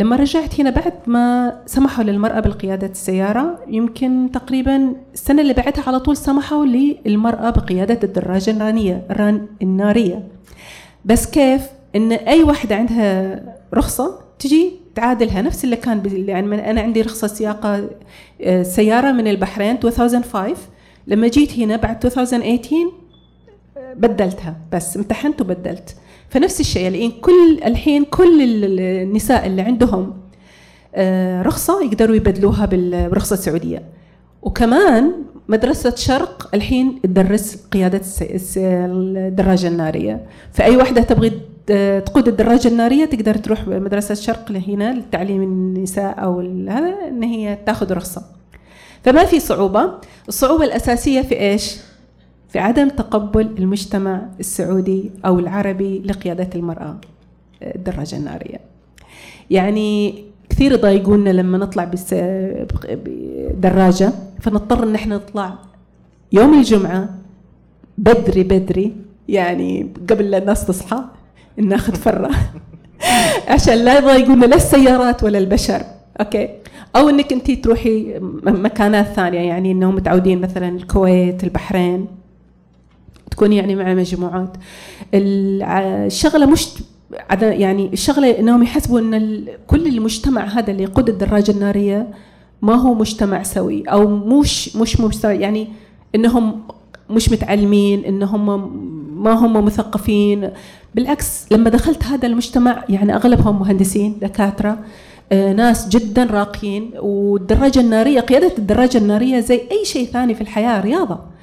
لما 0.00 0.16
رجعت 0.16 0.60
هنا 0.60 0.70
بعد 0.70 0.92
ما 1.06 1.56
سمحوا 1.66 2.04
للمرأة 2.04 2.40
بالقيادة 2.40 2.86
السيارة 2.86 3.58
يمكن 3.68 4.30
تقريبا 4.32 4.96
السنة 5.14 5.42
اللي 5.42 5.52
بعدها 5.52 5.84
على 5.86 6.00
طول 6.00 6.16
سمحوا 6.16 6.66
للمرأة 6.66 7.50
بقيادة 7.50 7.98
الدراجة 8.04 8.50
النارية 8.50 9.06
النارية. 9.62 10.28
بس 11.04 11.26
كيف؟ 11.26 11.62
إن 11.96 12.12
أي 12.12 12.42
واحدة 12.42 12.76
عندها 12.76 13.42
رخصة 13.74 14.18
تجي 14.38 14.72
تعادلها 14.94 15.42
نفس 15.42 15.64
اللي 15.64 15.76
كان 15.76 16.02
يعني 16.28 16.70
أنا 16.70 16.80
عندي 16.80 17.02
رخصة 17.02 17.26
سياقة 17.26 17.90
آه، 18.42 18.62
سيارة 18.62 19.12
من 19.12 19.26
البحرين 19.28 19.78
2005 19.84 20.56
لما 21.06 21.28
جيت 21.28 21.58
هنا 21.58 21.76
بعد 21.76 22.06
2018 22.06 22.76
بدلتها. 23.96 24.56
بس 24.72 24.96
امتحنت 24.96 25.40
وبدلت. 25.40 25.96
فنفس 26.30 26.60
الشيء. 26.60 26.88
الحين 26.88 27.10
كل 27.10 27.60
الحين 27.64 28.04
كل 28.04 28.42
النساء 28.42 29.46
اللي 29.46 29.62
عندهم 29.62 30.14
آه، 30.94 31.42
رخصة 31.42 31.82
يقدروا 31.82 32.16
يبدلوها 32.16 32.66
بالرخصة 32.66 33.34
السعودية. 33.34 33.82
وكمان 34.42 35.12
مدرسة 35.48 35.94
شرق 35.94 36.50
الحين 36.54 37.00
تدرس 37.02 37.56
قيادة 37.72 38.00
الدراجة 38.56 39.68
النارية. 39.68 40.26
فأي 40.52 40.76
واحدة 40.76 41.02
تبغي 41.02 41.32
تقود 42.00 42.28
الدراجة 42.28 42.68
النارية 42.68 43.04
تقدر 43.04 43.34
تروح 43.34 43.68
مدرسة 43.68 44.14
شرق 44.14 44.52
لهنا 44.52 44.94
لتعليم 44.94 45.42
النساء 45.42 46.24
أو 46.24 46.40
هذا 46.68 47.08
إن 47.08 47.22
هي 47.22 47.58
تاخذ 47.66 47.92
رخصة. 47.92 48.22
فما 49.04 49.24
في 49.24 49.40
صعوبة. 49.40 49.92
الصعوبة 50.28 50.64
الأساسية 50.64 51.22
في 51.22 51.40
إيش؟ 51.40 51.76
في 52.50 52.58
عدم 52.58 52.88
تقبل 52.88 53.54
المجتمع 53.58 54.22
السعودي 54.40 55.10
أو 55.24 55.38
العربي 55.38 56.02
لقيادة 56.04 56.48
المرأة 56.54 56.96
الدراجة 57.62 58.16
النارية. 58.16 58.60
يعني 59.50 60.14
كثير 60.50 60.72
يضايقونا 60.72 61.30
لما 61.30 61.58
نطلع 61.58 61.90
بدراجة 62.84 64.12
فنضطر 64.40 64.82
إن 64.82 64.94
إحنا 64.94 65.16
نطلع 65.16 65.54
يوم 66.32 66.58
الجمعة 66.58 67.08
بدري 67.98 68.42
بدري 68.42 68.92
يعني 69.28 69.92
قبل 70.10 70.30
لا 70.30 70.38
الناس 70.38 70.66
تصحى 70.66 71.04
ناخذ 71.56 71.94
فرة. 71.94 72.30
عشان 73.48 73.74
لا 73.74 73.98
يضايقونا 73.98 74.46
لا 74.46 74.56
السيارات 74.56 75.24
ولا 75.24 75.38
البشر. 75.38 75.82
أوكي؟ 76.20 76.48
أو 76.96 77.08
إنك 77.08 77.32
انت 77.32 77.50
تروحي 77.50 78.18
مكانات 78.42 79.06
ثانية 79.06 79.40
يعني 79.40 79.72
إنهم 79.72 79.94
متعودين 79.94 80.40
مثلا 80.40 80.68
الكويت 80.68 81.44
البحرين. 81.44 82.19
تكون 83.40 83.52
يعني 83.52 83.74
مع 83.74 83.94
مجموعات. 83.94 84.56
الشغلة 85.14 86.46
مش 86.46 86.68
يعني 87.40 87.90
الشغلة 87.92 88.38
إنهم 88.38 88.62
يحسبوا 88.62 89.00
إن 89.00 89.44
كل 89.66 89.86
المجتمع 89.86 90.44
هذا 90.44 90.70
اللي 90.70 90.82
يقود 90.82 91.08
الدراجة 91.08 91.50
النارية 91.50 92.08
ما 92.62 92.74
هو 92.74 92.94
مجتمع 92.94 93.42
سوي 93.42 93.82
أو 93.82 94.08
مش 94.08 94.76
مش 94.76 95.00
مجتمع 95.00 95.32
يعني 95.32 95.68
إنهم 96.14 96.60
مش 97.10 97.32
متعلمين 97.32 98.04
إنهم 98.04 98.46
ما 99.24 99.32
هم 99.32 99.64
مثقفين. 99.64 100.50
بالعكس 100.94 101.52
لما 101.52 101.70
دخلت 101.70 102.04
هذا 102.04 102.26
المجتمع 102.26 102.84
يعني 102.88 103.16
أغلبهم 103.16 103.60
مهندسين 103.60 104.18
دكاترة 104.22 104.78
آه، 105.32 105.52
ناس 105.52 105.88
جدا 105.88 106.24
راقيين. 106.24 106.90
والدراجة 106.98 107.80
النارية 107.80 108.20
قيادة 108.20 108.52
الدراجة 108.58 108.98
النارية 108.98 109.40
زي 109.40 109.60
أي 109.70 109.84
شيء 109.84 110.06
ثاني 110.06 110.34
في 110.34 110.40
الحياة 110.40 110.80
رياضة. 110.80 111.39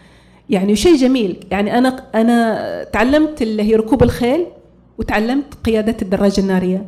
يعني 0.50 0.76
شيء 0.76 0.96
جميل. 0.96 1.46
يعني 1.52 1.78
أنا 1.78 2.04
أنا 2.16 2.84
تعلمت 2.84 3.42
اللي 3.42 3.64
هي 3.64 3.76
ركوب 3.76 4.04
الخيل 4.04 4.46
وتعلمت 4.98 5.54
قيادة 5.66 5.98
الدراجة 6.02 6.42
النارية. 6.42 6.88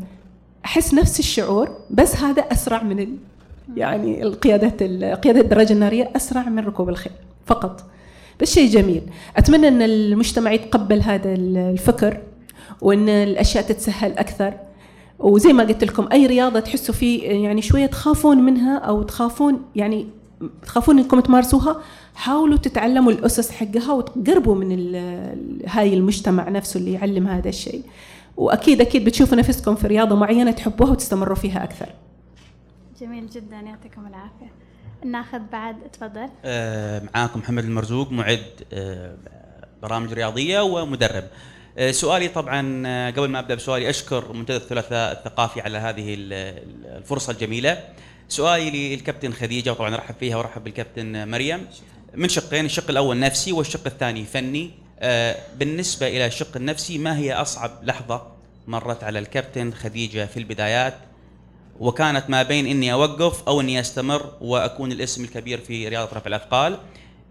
أحس 0.65 0.93
نفس 0.93 1.19
الشعور 1.19 1.69
بس 1.89 2.15
هذا 2.15 2.41
أسرع 2.41 2.83
من 2.83 2.99
ال... 2.99 3.15
يعني 3.75 4.23
القياده 4.23 4.67
قيادة 5.15 5.41
الدراجة 5.41 5.73
النارية 5.73 6.11
أسرع 6.15 6.49
من 6.49 6.65
ركوب 6.65 6.89
الخيل 6.89 7.13
فقط. 7.45 7.83
بس 8.41 8.53
شيء 8.53 8.69
جميل. 8.69 9.01
أتمنى 9.37 9.67
إن 9.67 9.81
المجتمع 9.81 10.51
يتقبل 10.51 11.01
هذا 11.01 11.33
الفكر 11.33 12.17
وإن 12.81 13.09
الأشياء 13.09 13.63
تتسهل 13.63 14.11
أكثر. 14.11 14.53
وزي 15.19 15.53
ما 15.53 15.63
قلت 15.63 15.83
لكم 15.83 16.07
أي 16.11 16.25
رياضة 16.25 16.59
تحسوا 16.59 16.95
فيه 16.95 17.43
يعني 17.43 17.61
شوية 17.61 17.85
تخافون 17.85 18.37
منها 18.37 18.77
أو 18.77 19.03
تخافون 19.03 19.61
يعني 19.75 20.07
تخافون 20.65 20.99
إنكم 20.99 21.19
تمارسوها 21.19 21.81
حاولوا 22.19 22.57
تتعلموا 22.57 23.11
الأسس 23.11 23.51
حقها 23.51 23.93
وتقربوا 23.93 24.55
من 24.55 24.95
هاي 25.67 25.93
المجتمع 25.93 26.49
نفسه 26.49 26.77
اللي 26.77 26.93
يعلم 26.93 27.27
هذا 27.27 27.49
الشيء. 27.49 27.83
واكيد 28.37 28.81
أكيد 28.81 29.05
بتشوفوا 29.05 29.37
نفسكم 29.37 29.75
في 29.75 29.87
رياضة 29.87 30.15
معينة 30.15 30.51
تحبوها 30.51 30.91
وتستمروا 30.91 31.35
فيها 31.35 31.63
أكثر. 31.63 31.89
جميل 33.01 33.29
جدا 33.29 33.55
يعطيكم 33.55 34.07
العافية. 34.07 34.51
ناخذ 35.05 35.39
بعد 35.51 35.75
تفضل. 35.93 36.29
آه 36.45 37.01
معاكم 37.15 37.39
محمد 37.39 37.63
المرزوق 37.63 38.11
معد 38.11 38.45
آه 38.73 39.15
برامج 39.81 40.13
رياضية 40.13 40.59
ومدرب. 40.63 41.23
آه 41.77 41.91
سؤالي 41.91 42.27
طبعا 42.27 42.83
آه، 42.87 43.11
قبل 43.11 43.29
ما 43.29 43.39
أبدأ 43.39 43.55
بسؤالي 43.55 43.89
أشكر 43.89 44.33
منتدى 44.33 44.57
الثلاثاء 44.57 45.11
الثقافي 45.11 45.61
على 45.61 45.77
هذه 45.77 46.15
الفرصة 46.17 47.31
الجميلة. 47.31 47.83
سؤالي 48.29 48.95
للكابتن 48.95 49.31
خديجة 49.31 49.71
وطبعا 49.71 49.95
أرحب 49.95 50.15
فيها 50.19 50.37
وأرحب 50.37 50.63
بالكابتن 50.63 51.27
مريم. 51.27 51.67
من 52.15 52.29
شقين 52.29 52.65
الشق 52.65 52.89
الأول 52.89 53.19
نفسي 53.19 53.51
والشق 53.51 53.85
الثاني 53.85 54.25
فني. 54.25 54.71
آه، 54.99 55.35
بالنسبة 55.57 56.07
إلى 56.07 56.25
الشق 56.25 56.57
النفسي 56.57 56.97
ما 56.97 57.17
هي 57.17 57.33
أصعب 57.33 57.71
لحظة 57.83 58.27
مرت 58.67 59.03
على 59.03 59.19
الكابتن 59.19 59.73
خديجة 59.73 60.25
في 60.25 60.37
البدايات؟ 60.37 60.93
وكانت 61.79 62.29
ما 62.29 62.43
بين 62.43 62.67
إني 62.67 62.93
أوقف 62.93 63.43
أو 63.47 63.61
إني 63.61 63.79
أستمر 63.79 64.33
وأكون 64.41 64.91
الاسم 64.91 65.23
الكبير 65.23 65.59
في 65.59 65.87
رياضة 65.87 66.17
رفع 66.17 66.27
الأثقال. 66.27 66.77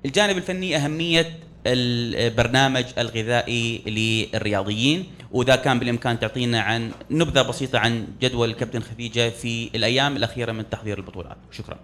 الجانب 0.04 0.36
الفني 0.36 0.76
أهمية 0.76 1.38
البرنامج 1.66 2.84
الغذائي 2.98 3.82
للرياضيين 3.86 5.06
وإذا 5.32 5.56
كان 5.56 5.78
بالإمكان 5.78 6.18
تعطينا 6.18 6.60
عن 6.60 6.92
نبذة 7.10 7.42
بسيطة 7.42 7.78
عن 7.78 8.06
جدول 8.20 8.50
الكابتن 8.50 8.80
خديجة 8.80 9.30
في 9.30 9.70
الأيام 9.74 10.16
الأخيرة 10.16 10.52
من 10.52 10.70
تحضير 10.70 10.98
البطولات. 10.98 11.36
شكرا. 11.52 11.78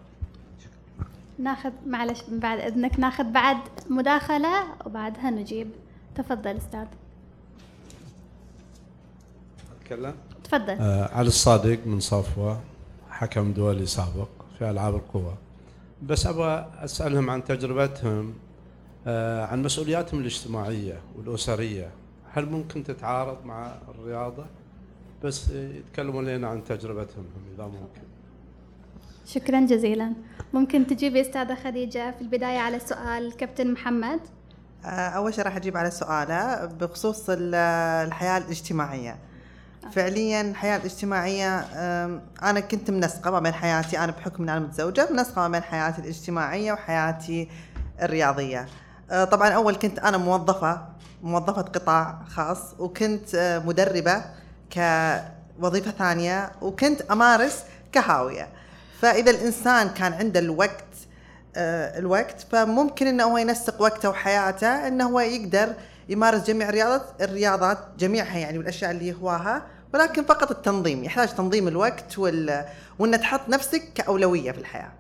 ناخذ 1.39 1.71
معلش 1.87 2.23
من 2.29 2.39
بعد 2.41 2.59
إذنك 2.59 2.99
ناخذ 2.99 3.25
بعد 3.25 3.59
مداخلة 3.91 4.65
وبعدها 4.87 5.31
نجيب. 5.31 5.71
تفضل 6.15 6.57
أستاذ. 6.57 6.87
أتكلم؟ 9.81 10.15
تفضل. 10.45 10.71
آه 10.71 11.15
علي 11.15 11.29
الصادق 11.29 11.87
من 11.87 12.01
صفوة 12.01 12.61
حكم 13.11 13.53
دولي 13.53 13.87
سابق 13.87 14.29
في 14.59 14.71
ألعاب 14.71 14.95
القوى 14.95 15.35
بس 16.03 16.27
أبغى 16.27 16.71
أسألهم 16.79 17.31
عن 17.31 17.45
تجربتهم 17.45 18.35
آه 19.07 19.47
عن 19.47 19.63
مسؤولياتهم 19.63 20.21
الاجتماعية 20.21 21.01
والأسرية. 21.17 21.91
هل 22.33 22.47
ممكن 22.47 22.85
تتعارض 22.85 23.45
مع 23.45 23.73
الرياضة؟ 23.89 24.45
بس 25.25 25.51
يتكلموا 25.51 26.23
لنا 26.23 26.49
عن 26.49 26.65
تجربتهم 26.65 27.25
إذا 27.55 27.65
ممكن. 27.65 28.14
شكرا 29.27 29.61
جزيلا. 29.61 30.13
ممكن 30.53 30.87
تجيبي 30.87 31.21
أستاذة 31.21 31.55
خديجة 31.65 32.11
في 32.11 32.21
البداية 32.21 32.59
على 32.59 32.79
سؤال 32.79 33.37
كابتن 33.37 33.73
محمد؟ 33.73 34.21
آه، 34.85 34.89
أول 34.89 35.35
شيء 35.35 35.45
راح 35.45 35.57
أجيب 35.57 35.77
على 35.77 35.91
سؤاله 35.91 36.65
بخصوص 36.65 37.25
الحياة 37.29 38.39
الاجتماعية. 38.39 39.17
فعليا 39.93 40.41
الحياة 40.41 40.77
الاجتماعية 40.77 41.59
أنا 42.43 42.61
كنت 42.61 42.91
منسقة 42.91 43.31
ما 43.31 43.41
بين 43.41 43.53
حياتي 43.55 43.99
أنا 43.99 44.13
بحكم 44.13 44.43
ان 44.43 44.49
أنا 44.49 44.61
متزوجة 44.61 45.09
منسقة 45.11 45.41
ما 45.41 45.49
بين 45.49 45.63
حياتي 45.63 46.01
الاجتماعية 46.01 46.73
وحياتي 46.73 47.49
الرياضية. 48.03 48.67
آه، 49.11 49.25
طبعا 49.25 49.49
أول 49.49 49.75
كنت 49.77 49.99
أنا 49.99 50.17
موظفة 50.17 50.89
موظفة 51.23 51.63
قطاع 51.63 52.19
خاص 52.29 52.75
وكنت 52.79 53.35
آه، 53.35 53.59
مدربة 53.59 54.25
كوظيفة 54.73 55.91
ثانية 55.91 56.53
وكنت 56.63 57.01
أمارس 57.01 57.65
كهاوية. 57.93 58.49
فإذا 59.01 59.31
الإنسان 59.31 59.89
كان 59.89 60.13
عنده 60.13 60.41
الوقت 60.41 60.85
آه 61.57 61.99
الوقت 61.99 62.47
فممكن 62.53 63.07
إنه 63.07 63.25
هو 63.25 63.39
ينسق 63.39 63.81
وقته 63.83 64.09
وحياته 64.09 64.89
إنه 64.89 65.05
هو 65.09 65.21
يقدر 65.21 65.75
يمارس 66.09 66.43
جميع 66.43 66.69
الرياضات 66.69 67.03
الرياضات 67.21 67.79
جميعها 67.99 68.39
يعني 68.39 68.59
والأشياء 68.59 68.91
اللي 68.91 69.09
يهواها 69.09 69.63
ولكن 69.95 70.25
فقط 70.25 70.51
التنظيم 70.51 71.05
يحتاج 71.05 71.35
تنظيم 71.35 71.69
الوقت 71.69 72.19
وال... 72.19 72.65
وان 72.99 73.21
تحط 73.21 73.49
نفسك 73.49 73.83
كأولوية 73.95 74.53
في 74.53 74.59
الحياة. 74.59 74.93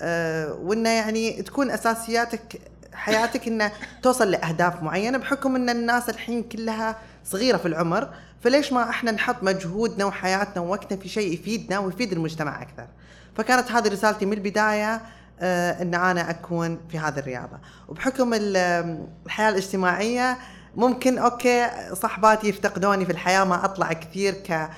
آه 0.00 0.52
وإنه 0.52 0.88
يعني 0.90 1.42
تكون 1.42 1.70
أساسياتك 1.70 2.60
حياتك 2.92 3.48
إنه 3.48 3.72
توصل 4.02 4.30
لأهداف 4.30 4.82
معينة 4.82 5.18
بحكم 5.18 5.56
إن 5.56 5.70
الناس 5.70 6.08
الحين 6.10 6.42
كلها 6.42 6.96
صغيرة 7.24 7.56
في 7.56 7.68
العمر 7.68 8.08
فليش 8.40 8.72
ما 8.72 8.90
إحنا 8.90 9.10
نحط 9.10 9.42
مجهودنا 9.42 10.04
وحياتنا 10.04 10.62
ووقتنا 10.62 10.98
في 10.98 11.08
شيء 11.08 11.32
يفيدنا 11.34 11.78
ويفيد 11.78 12.12
المجتمع 12.12 12.62
أكثر؟ 12.62 12.86
فكانت 13.36 13.72
هذه 13.72 13.88
رسالتي 13.88 14.26
من 14.26 14.32
البداية 14.32 15.00
آه، 15.40 15.82
إن 15.82 15.94
أنا 15.94 16.30
أكون 16.30 16.80
في 16.88 16.98
هذه 16.98 17.18
الرياضة. 17.18 17.58
وبحكم 17.88 18.30
الحياة 18.34 19.48
الاجتماعية 19.48 20.38
ممكن 20.76 21.18
أوكي 21.18 21.70
صحباتي 21.92 22.48
يفتقدوني 22.48 23.04
في 23.04 23.12
الحياة 23.12 23.44
ما 23.44 23.64
أطلع 23.64 23.92
كثير 23.92 24.34
ك 24.34 24.70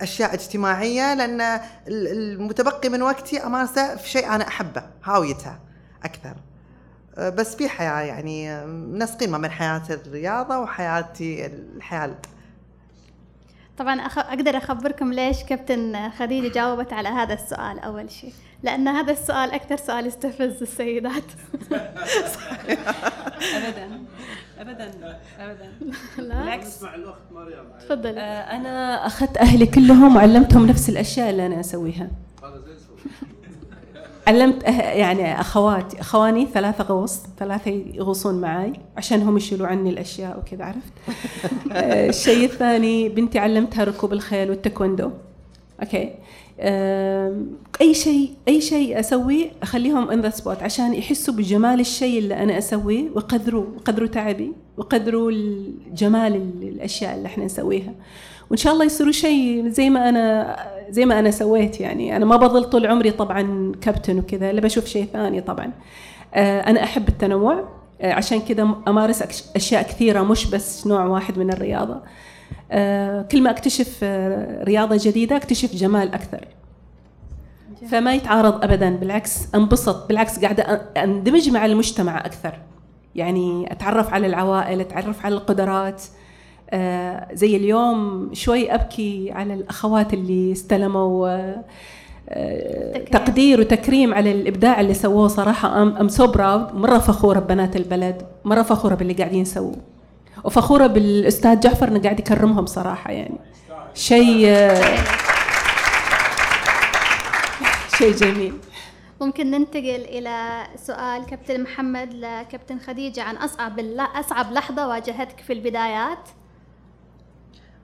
اشياء 0.00 0.34
اجتماعية 0.34 1.14
لأن 1.14 1.60
المتبقي 1.88 2.88
من 2.88 3.02
وقتي 3.02 3.46
أمارسه 3.46 3.96
في 3.96 4.08
شيء 4.08 4.34
أنا 4.34 4.48
أحبه 4.48 4.82
هاويته 5.04 5.58
أكثر. 6.04 6.36
آه، 7.18 7.28
بس 7.28 7.56
في 7.56 7.68
حياة 7.68 8.00
يعني 8.00 8.66
منسقين 8.66 9.30
ما 9.30 9.38
بين 9.38 9.50
حياة 9.50 9.82
الرياضة 9.90 10.58
وحياتي 10.58 11.46
الحياة 11.46 12.14
طبعا 13.78 14.00
أخ... 14.00 14.18
أقدر 14.18 14.56
أخبركم 14.56 15.12
ليش 15.12 15.42
كابتن 15.42 16.10
خديجة 16.10 16.52
جاوبت 16.52 16.92
على 16.92 17.08
هذا 17.08 17.34
السؤال 17.34 17.78
أول 17.78 18.10
شيء. 18.10 18.32
لأن 18.62 18.88
هذا 18.88 19.12
السؤال 19.12 19.50
أكثر 19.50 19.76
سؤال 19.76 20.06
يستفز 20.06 20.62
السيدات. 20.62 21.22
ابدا. 23.56 23.88
ابدا. 24.58 24.92
ابدا. 25.38 25.72
لا. 26.18 26.42
بالعكس. 26.42 26.80
تفضل 27.80 28.18
آه، 28.18 28.56
أنا 28.56 29.06
أخذت 29.06 29.36
أهلي 29.38 29.66
كلهم 29.66 30.16
وعلمتهم 30.16 30.66
نفس 30.66 30.88
الأشياء 30.88 31.30
اللي 31.30 31.46
أنا 31.46 31.60
أسويها. 31.60 32.10
علمت 34.26 34.64
أه 34.64 34.70
يعني 34.70 35.40
اخواتي 35.40 36.00
أخواني 36.00 36.46
ثلاثة 36.54 36.84
غوص 36.84 37.20
ثلاثة 37.38 37.70
يغوصون 37.70 38.40
معي 38.40 38.72
عشان 38.96 39.22
هم 39.22 39.36
يشيلوا 39.36 39.66
عني 39.66 39.90
الأشياء 39.90 40.38
وكذا 40.38 40.64
عرفت؟ 40.64 40.92
آه، 41.72 42.08
الشيء 42.08 42.44
الثاني 42.44 43.08
بنتي 43.08 43.38
علمتها 43.38 43.84
ركوب 43.84 44.12
الخيل 44.12 44.50
والتايكوندو. 44.50 45.10
okay. 45.82 46.14
أي 47.80 47.94
شيء 47.94 48.30
أي 48.48 48.60
شيء 48.60 49.00
أسويه 49.00 49.50
أخليهم 49.62 50.10
in 50.10 50.20
the 50.20 50.30
spot 50.30 50.62
عشان 50.62 50.94
يحسوا 50.94 51.34
بجمال 51.34 51.80
الشيء 51.80 52.18
اللي 52.18 52.34
أنا 52.42 52.58
أسويه 52.58 53.02
ويقدروا 53.14 53.64
يقدروا 53.76 54.08
تعبي 54.08 54.52
ويقدروا 54.76 55.30
الجمال 55.30 56.34
ال- 56.36 56.68
الأشياء 56.68 57.14
اللي 57.16 57.26
إحنا 57.26 57.44
نسويها. 57.44 57.94
وإن 58.50 58.56
شاء 58.56 58.72
الله 58.72 58.84
يصيروا 58.84 59.12
شيء 59.12 59.68
زي 59.68 59.90
ما 59.90 60.08
أنا 60.08 60.56
زي 60.90 61.04
ما 61.04 61.18
أنا 61.18 61.30
سويت 61.30 61.80
يعني. 61.80 62.16
أنا 62.16 62.24
ما 62.24 62.36
بظل 62.36 62.64
طول 62.64 62.86
عمري 62.86 63.10
طبعا 63.10 63.72
كابتن 63.80 64.18
وكذا 64.18 64.50
إلا 64.50 64.60
بشوف 64.60 64.84
شيء 64.86 65.08
ثاني 65.12 65.40
طبعا. 65.40 65.70
آه، 66.34 66.60
أنا 66.60 66.84
أحب 66.84 67.08
التنوع 67.08 67.68
آه، 68.00 68.12
عشان 68.12 68.40
كذا 68.40 68.68
أمارس 68.88 69.22
أشياء 69.56 69.82
كثيرة 69.82 70.22
مش 70.22 70.46
بس 70.50 70.86
نوع 70.86 71.04
واحد 71.04 71.38
من 71.38 71.52
الرياضة. 71.52 72.00
آه، 72.70 73.22
كل 73.22 73.42
ما 73.42 73.50
أكتشف 73.50 74.04
رياضة 74.62 74.98
جديدة 75.02 75.36
أكتشف 75.36 75.74
جمال 75.74 76.14
أكثر. 76.14 76.44
فما 77.90 78.14
يتعارض 78.14 78.64
ابدا 78.64 78.96
بالعكس 78.96 79.54
أنبسط 79.54 80.08
بالعكس 80.08 80.38
قاعدة 80.38 80.62
أندمج 80.96 81.50
مع 81.50 81.66
المجتمع 81.66 82.18
أكثر. 82.26 82.54
يعني 83.14 83.72
أتعرف 83.72 84.14
على 84.14 84.26
العوائل 84.26 84.80
أتعرف 84.80 85.24
على 85.24 85.34
القدرات. 85.34 86.02
زي 87.32 87.56
اليوم 87.56 88.30
شوي 88.32 88.74
أبكي 88.74 89.30
على 89.32 89.54
الأخوات 89.54 90.14
اللي 90.14 90.52
استلموا 90.52 91.28
آه، 91.28 91.64
آه،. 92.28 92.98
تقدير 92.98 93.60
وتكريم 93.60 94.14
على 94.14 94.32
الإبداع 94.32 94.80
اللي 94.80 94.94
سووه 94.94 95.28
صراحة. 95.28 95.82
I'm 95.82 95.96
I'm 95.96 96.08
so 96.08 96.26
proud 96.26 96.74
مرة 96.74 96.98
فخورة 96.98 97.38
ببنات 97.38 97.76
البلد 97.76 98.22
مرة 98.44 98.62
فخورة 98.62 98.94
باللي 98.94 99.12
قاعدين 99.12 99.42
يسووه 99.42 99.76
وفخورة 100.44 100.86
بالأستاذ 100.86 101.60
جعفر 101.60 101.88
إنه 101.88 102.02
قاعد 102.02 102.20
يكرمهم 102.20 102.66
صراحة 102.66 103.10
يعني. 103.10 103.38
شيء 103.94 104.46
آه، 104.48 104.96
شيء 107.98 108.12
جميل. 108.12 108.52
ممكن 109.20 109.50
ننتقل 109.50 110.04
إلى 110.08 110.66
سؤال 110.76 111.26
كابتن 111.26 111.62
محمد 111.62 112.14
لكابتن 112.14 112.78
خديجة 112.78 113.22
عن 113.22 113.36
أصعب 113.36 113.80
أصعب 113.98 114.52
لحظة 114.52 114.88
واجهتك 114.88 115.40
في 115.40 115.52
البدايات. 115.52 116.28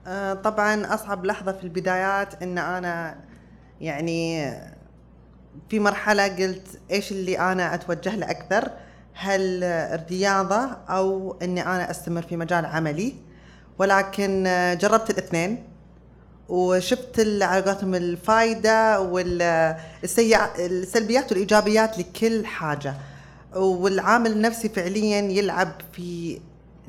آه، 0.07 0.33
طبعا 0.33 0.93
أصعب 0.93 1.25
لحظة 1.25 1.51
في 1.51 1.63
البدايات 1.63 2.43
إن 2.43 2.57
أنا 2.57 3.15
يعني 3.81 4.51
في 5.69 5.79
مرحلة 5.79 6.27
قلت 6.27 6.67
إيش 6.91 7.11
اللي 7.11 7.39
أنا 7.39 7.73
أتوجه 7.73 8.15
له 8.15 8.31
أكثر؟ 8.31 8.71
هل 9.13 9.63
الرياضة 9.63 10.77
أو 10.89 11.37
إني 11.41 11.61
أنا 11.61 11.91
أستمر 11.91 12.21
في 12.21 12.37
مجال 12.37 12.65
عملي؟ 12.65 13.15
ولكن 13.79 14.43
جربت 14.81 15.09
الاثنين 15.09 15.63
وشفت 16.49 17.19
على 17.41 17.77
الفائده 17.83 19.01
والسلبيات 19.01 20.51
والإيجابيات 21.31 21.99
لكل 21.99 22.45
حاجة 22.45 22.93
والعامل 23.55 24.31
النفسي 24.31 24.69
فعليا 24.69 25.21
يلعب 25.21 25.71
في 25.93 26.39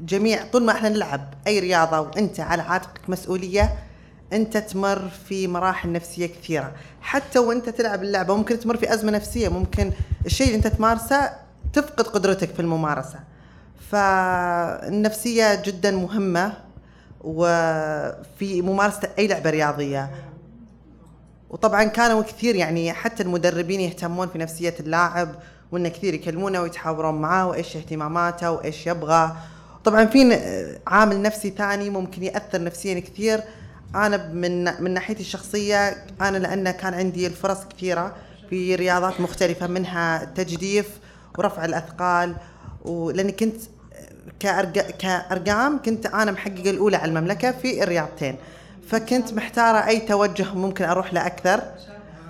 جميع 0.00 0.44
طول 0.52 0.64
ما 0.64 0.72
إحنا 0.72 0.88
نلعب 0.88 1.34
أي 1.46 1.58
رياضة 1.58 2.00
وأنت 2.00 2.40
على 2.40 2.62
عاتقك 2.62 3.10
مسؤولية 3.10 3.74
أنت 4.32 4.56
تمر 4.56 5.08
في 5.28 5.48
مراحل 5.48 5.92
نفسية 5.92 6.26
كثيرة. 6.26 6.72
حتى 7.00 7.38
وأنت 7.38 7.68
تلعب 7.68 8.02
اللعبة 8.02 8.36
ممكن 8.36 8.58
تمر 8.60 8.76
في 8.76 8.94
أزمة 8.94 9.12
نفسية 9.12 9.48
ممكن 9.48 9.92
الشيء 10.26 10.46
اللي 10.46 10.56
أنت 10.56 10.66
تمارسه 10.66 11.30
تفقد 11.72 12.06
قدرتك 12.06 12.50
في 12.50 12.60
الممارسة. 12.60 13.18
فالنفسية 13.90 15.62
جدا 15.64 15.90
مهمة 15.90 16.52
وفي 17.20 18.62
ممارسة 18.62 19.08
أي 19.18 19.26
لعبة 19.26 19.50
رياضية. 19.50 20.10
وطبعا 21.50 21.84
كانوا 21.84 22.22
كثير 22.22 22.54
يعني 22.54 22.92
حتى 22.92 23.22
المدربين 23.22 23.80
يهتمون 23.80 24.28
في 24.28 24.38
نفسية 24.38 24.74
اللاعب 24.80 25.28
وإنه 25.72 25.88
كثير 25.88 26.14
يكلمونه 26.14 26.60
ويتحاورون 26.60 27.14
معاه 27.14 27.46
وإيش 27.48 27.76
اهتماماته 27.76 28.50
وإيش 28.50 28.86
يبغى. 28.86 29.36
طبعا 29.84 30.04
في 30.04 30.38
عامل 30.86 31.22
نفسي 31.22 31.50
ثاني 31.58 31.90
ممكن 31.90 32.22
يأثر 32.22 32.62
نفسيا 32.62 33.00
كثير. 33.00 33.40
أنا 33.94 34.16
من 34.16 34.82
من 34.82 34.94
ناحيتي 34.94 35.20
الشخصية 35.20 36.04
أنا 36.20 36.38
لأن 36.38 36.70
كان 36.70 36.94
عندي 36.94 37.26
الفرص 37.26 37.58
كثيرة 37.64 38.16
في 38.50 38.74
رياضات 38.74 39.20
مختلفة 39.20 39.66
منها 39.66 40.22
التجديف 40.22 40.88
ورفع 41.38 41.64
الأثقال. 41.64 42.34
ولأني 42.84 43.32
كنت. 43.32 43.56
كأرقام 44.98 45.82
كنت 45.82 46.06
أنا 46.06 46.32
محققه 46.32 46.70
الأولى 46.70 46.96
على 46.96 47.08
المملكة 47.08 47.50
في 47.50 47.82
الرياضتين. 47.82 48.36
فكنت 48.88 49.32
محتارة 49.32 49.86
أي 49.86 50.00
توجه 50.00 50.54
ممكن 50.54 50.84
أروح 50.84 51.14
له 51.14 51.26
أكثر. 51.26 51.60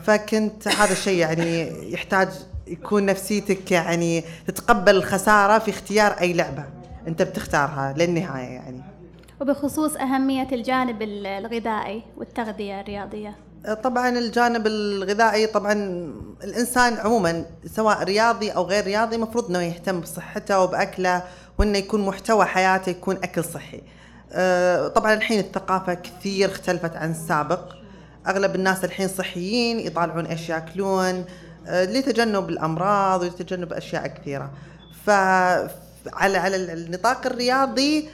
فكنت 0.05 0.69
هذا 0.69 0.93
الشيء 0.93 1.19
يعني 1.19 1.73
يحتاج 1.93 2.29
يكون 2.67 3.07
نفسيتك 3.07 3.71
يعني 3.71 4.25
تتقبل 4.47 4.97
الخسارة 4.97 5.59
في 5.59 5.71
اختيار 5.71 6.13
أي 6.21 6.33
لعبة. 6.33 6.65
انت 7.09 7.23
بتختارها 7.23 7.95
للنهاية 7.97 8.49
يعني 8.53 8.83
وبخصوص 9.41 9.97
أهمية 9.97 10.49
الجانب 10.53 11.03
ال- 11.03 11.27
الغذائي 11.27 12.03
والتغذية 12.17 12.81
الرياضية 12.81 13.37
طبعا 13.83 14.09
الجانب 14.09 14.67
الغذائي 14.67 15.47
طبعا 15.47 15.73
الإنسان 16.45 16.95
عموما 16.95 17.45
سواء 17.67 18.03
رياضي 18.03 18.51
أو 18.51 18.63
غير 18.65 18.85
رياضي 18.85 19.17
المفروض 19.17 19.49
إنه 19.51 19.63
يهتم 19.63 20.01
بصحته 20.01 20.61
وبأكله 20.61 21.23
وإنه 21.59 21.79
يكون 21.79 22.07
محتوى 22.07 22.45
حياته 22.45 22.91
يكون 22.91 23.17
أكل 23.17 23.45
صحي. 23.45 23.83
آه، 24.33 24.89
طبعا 24.89 25.15
الحين 25.15 25.41
الثقافة 25.41 25.95
كثير 25.95 26.49
اختلفت 26.51 26.97
عن 26.97 27.11
السابق. 27.11 27.75
أغلب 28.27 28.55
الناس 28.55 28.85
الحين 28.85 29.09
صحيين 29.09 29.81
يطالعون 29.81 30.27
إيش 30.27 30.49
يأكلون 30.49 31.25
آه، 31.67 31.85
لتجنب 31.85 32.49
الأمراض 32.49 33.23
ولتجنب 33.23 33.73
أشياء 33.73 34.07
كثيرة. 34.07 34.51
ف 35.07 35.11
على 36.13 36.39
على 36.39 36.57
النطاق 36.57 37.27
الرياضي 37.27 38.09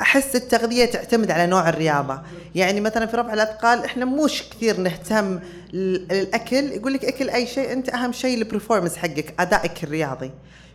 أحس 0.00 0.36
التغذية 0.36 0.84
تعتمد 0.84 1.30
على 1.30 1.46
نوع 1.46 1.68
الرياضة. 1.68 2.20
يعني 2.54 2.80
مثلا 2.80 3.06
في 3.06 3.16
رفع 3.16 3.32
الأثقال 3.34 3.84
إحنا 3.84 4.04
مش 4.04 4.42
كثير 4.50 4.80
نهتم 4.80 5.40
للأكل. 5.72 6.72
يقول 6.72 6.92
لك 6.94 7.04
أكل 7.04 7.30
أي 7.30 7.46
شيء 7.46 7.72
أنت 7.72 7.88
أهم 7.88 8.12
شيء 8.12 8.38
ال 8.38 8.43
performance 8.43 8.96
حقك 8.96 9.34
أدائك 9.40 9.84
الرياضي. 9.84 10.30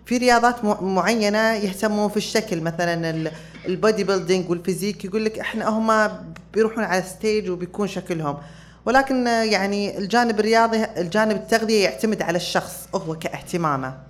في 0.06 0.18
رياضات 0.18 0.66
مع- 0.66 0.82
معينة 0.82 1.54
يهتمون 1.54 2.10
في 2.10 2.18
الشكل 2.18 2.62
مثلا 2.62 3.10
ال- 3.10 3.32
ال 3.66 4.04
bodybuilding 4.04 4.50
وال 4.50 4.60
physique. 4.60 5.06
يقول 5.06 5.26
لك 5.26 5.40
إحنا 5.40 5.70
هم 5.70 6.10
بيروحون 6.54 6.84
على 6.84 7.02
stage 7.04 7.50
وبيكون 7.50 7.88
شكلهم. 7.88 8.38
ولكن 8.86 9.28
يعني 9.28 9.98
الجانب 9.98 10.40
الرياضي 10.40 10.84
الجانب 10.98 11.32
التغذية 11.36 11.84
يعتمد 11.84 12.22
على 12.22 12.36
الشخص 12.38 12.88
هو 12.96 13.16
كاهتمامه. 13.16 14.09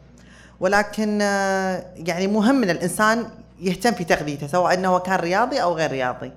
ولكن 0.59 1.19
آه، 1.21 1.85
يعني 1.95 2.27
مهم 2.27 2.63
إن 2.63 2.69
الإنسان 2.69 3.25
يهتم 3.61 3.91
في 3.91 4.03
تغذيته 4.03 4.47
سواء 4.47 4.73
إنه 4.73 4.99
كان 4.99 5.19
رياضي 5.19 5.61
أو 5.61 5.73
غير 5.73 5.91
رياضي. 5.91 6.31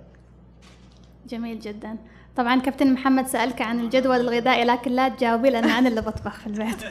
جميل 1.29 1.61
جدا. 1.61 1.97
طبعا 2.37 2.61
كابتن 2.61 2.93
محمد 2.93 3.27
سألك 3.27 3.63
عن 3.63 3.81
الجدول 3.81 4.21
الغذائي 4.21 4.65
لكن 4.65 4.91
لا 4.91 5.09
تجاوبي 5.09 5.51
لأن 5.51 5.65
أنا 5.71 5.89
اللي 5.89 6.01
بطبخ 6.01 6.41
في 6.41 6.47
البيت. 6.47 6.77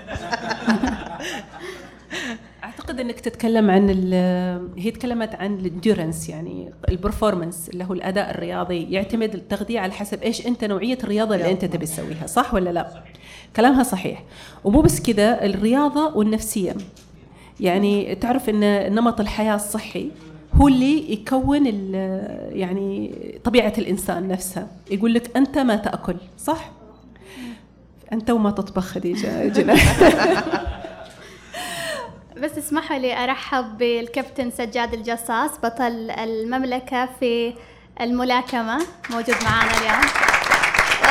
أعتقد 2.64 3.00
إنك 3.00 3.20
تتكلم 3.20 3.72
عن 3.72 3.90
ال- 3.90 4.70
هي 4.78 4.92
تكلمت 4.92 5.36
عن 5.36 5.54
ال 5.56 5.63
endurance 5.63 6.30
يعني 6.30 6.74
ال 6.90 6.96
performance 6.96 7.70
اللي 7.70 7.84
هو 7.84 7.94
الأداء 7.94 8.30
الرياضي. 8.32 8.92
يعتمد 8.92 9.34
التغذية 9.36 9.80
على 9.80 9.92
حسب 9.92 10.24
إيش 10.24 10.48
أنت 10.48 10.64
نوعية 10.64 10.98
الرياضة 11.04 11.36
اللي 11.36 11.52
أنت 11.52 11.66
تبي 11.66 11.86
تسويها 11.86 12.28
صح 12.28 12.54
ولا 12.54 12.70
لا؟ 12.70 13.04
كلامها 13.56 13.84
صحيح. 13.84 14.24
ومو 14.64 14.82
بس 14.82 15.02
كذا 15.02 15.46
الرياضة 15.46 16.18
والنفسية. 16.18 16.76
يعني 17.62 18.16
تعرف 18.16 18.50
إن 18.50 18.94
نمط 18.96 19.20
الحياة 19.20 19.56
الصحي 19.56 20.12
هو 20.54 20.68
اللي 20.68 21.14
يكون 21.14 21.66
يعني 22.52 23.16
طبيعة 23.44 23.74
الإنسان 23.78 24.28
نفسها. 24.28 24.68
يقول 24.92 25.14
لك 25.14 25.38
أنت 25.38 25.58
ما 25.58 25.76
تأكل 25.76 26.16
صح؟ 26.38 26.72
أنت 28.14 28.30
وما 28.30 28.52
تطبخ 28.52 28.84
خديجة 28.84 29.48
بس 32.42 32.58
اسمحوا 32.58 32.98
لي 32.98 33.24
أرحب 33.24 33.78
بالكابتن 33.78 34.52
سجاد 34.52 34.94
الجصاص 34.94 35.52
بطل 35.64 36.12
المملكة 36.12 37.10
في 37.20 37.54
الملاكمة 38.02 38.78
موجود 39.12 39.36
معانا 39.44 39.72
اليوم. 39.78 40.41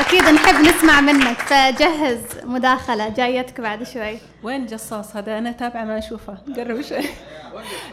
وأكيد 0.00 0.22
نحب 0.22 0.60
نسمع 0.60 1.00
منك 1.00 1.38
فجهز 1.38 2.18
مداخلة 2.44 3.08
جايتك 3.08 3.60
بعد 3.60 3.82
شوي. 3.82 4.18
وين 4.42 4.66
جصاص؟ 4.66 5.16
هذا 5.16 5.38
أنا 5.38 5.52
تابعه 5.52 5.84
ما 5.84 5.98
أشوفه. 5.98 6.38
قرب 6.56 6.80
شوي. 6.80 7.04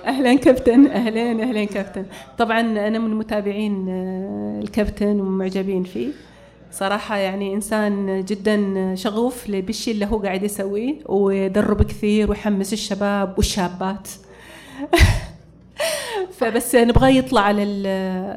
أهلا 0.05 0.35
كابتن 0.35 0.87
اهلين 0.87 1.41
اهلين 1.41 1.67
كابتن. 1.67 2.05
طبعا 2.37 2.59
أنا 2.59 2.99
من 2.99 3.15
متابعين 3.15 3.89
آه، 3.89 4.61
الكابتن 4.63 5.19
ومعجبين 5.19 5.83
فيه. 5.83 6.09
صراحة 6.71 7.17
يعني 7.17 7.53
إنسان 7.53 8.25
جدا 8.25 8.95
شغوف 8.95 9.51
بالشيء 9.51 9.93
اللي 9.93 10.05
هو 10.05 10.17
قاعد 10.17 10.43
يسويه 10.43 10.95
ويدرب 11.05 11.83
كثير 11.83 12.29
ويحمس 12.29 12.73
الشباب 12.73 13.33
والشابات. 13.37 14.07
فبس 16.38 16.75
نبغاه 16.75 17.07
يطلع 17.09 17.41
على 17.41 17.63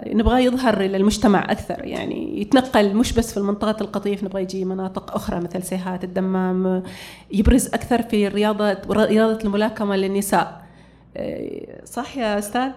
نبغاه 0.07 0.39
يظهر 0.39 0.83
للمجتمع 0.83 1.45
أكثر 1.53 1.85
يعني 1.85 2.41
يتنقل 2.41 2.95
مش 2.95 3.13
بس 3.13 3.33
في 3.33 3.37
المنطقة 3.37 3.77
القطيف 3.81 4.25
نبغى 4.25 4.43
يجي 4.43 4.65
مناطق 4.65 5.15
أخرى 5.15 5.41
مثل 5.41 5.63
سيهات 5.63 6.05
الدمام 6.05 6.83
يبرز 7.33 7.67
أكثر 7.67 8.03
في 8.03 8.29
رياضة 8.29 8.77
رياضة 8.91 9.45
الملاكمة 9.45 9.97
للنساء. 9.97 10.63
إيه، 11.17 11.85
صح 11.85 12.17
يا 12.17 12.39
أستاذ؟ 12.39 12.71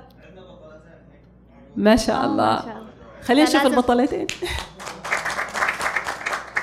ما 1.75 1.95
شاء 1.95 2.25
الله. 2.25 2.61
شاء 2.61 2.77
الله. 2.77 2.87
خلينا 3.21 3.49
نشوف 3.49 3.65
البطلتين. 3.65 4.27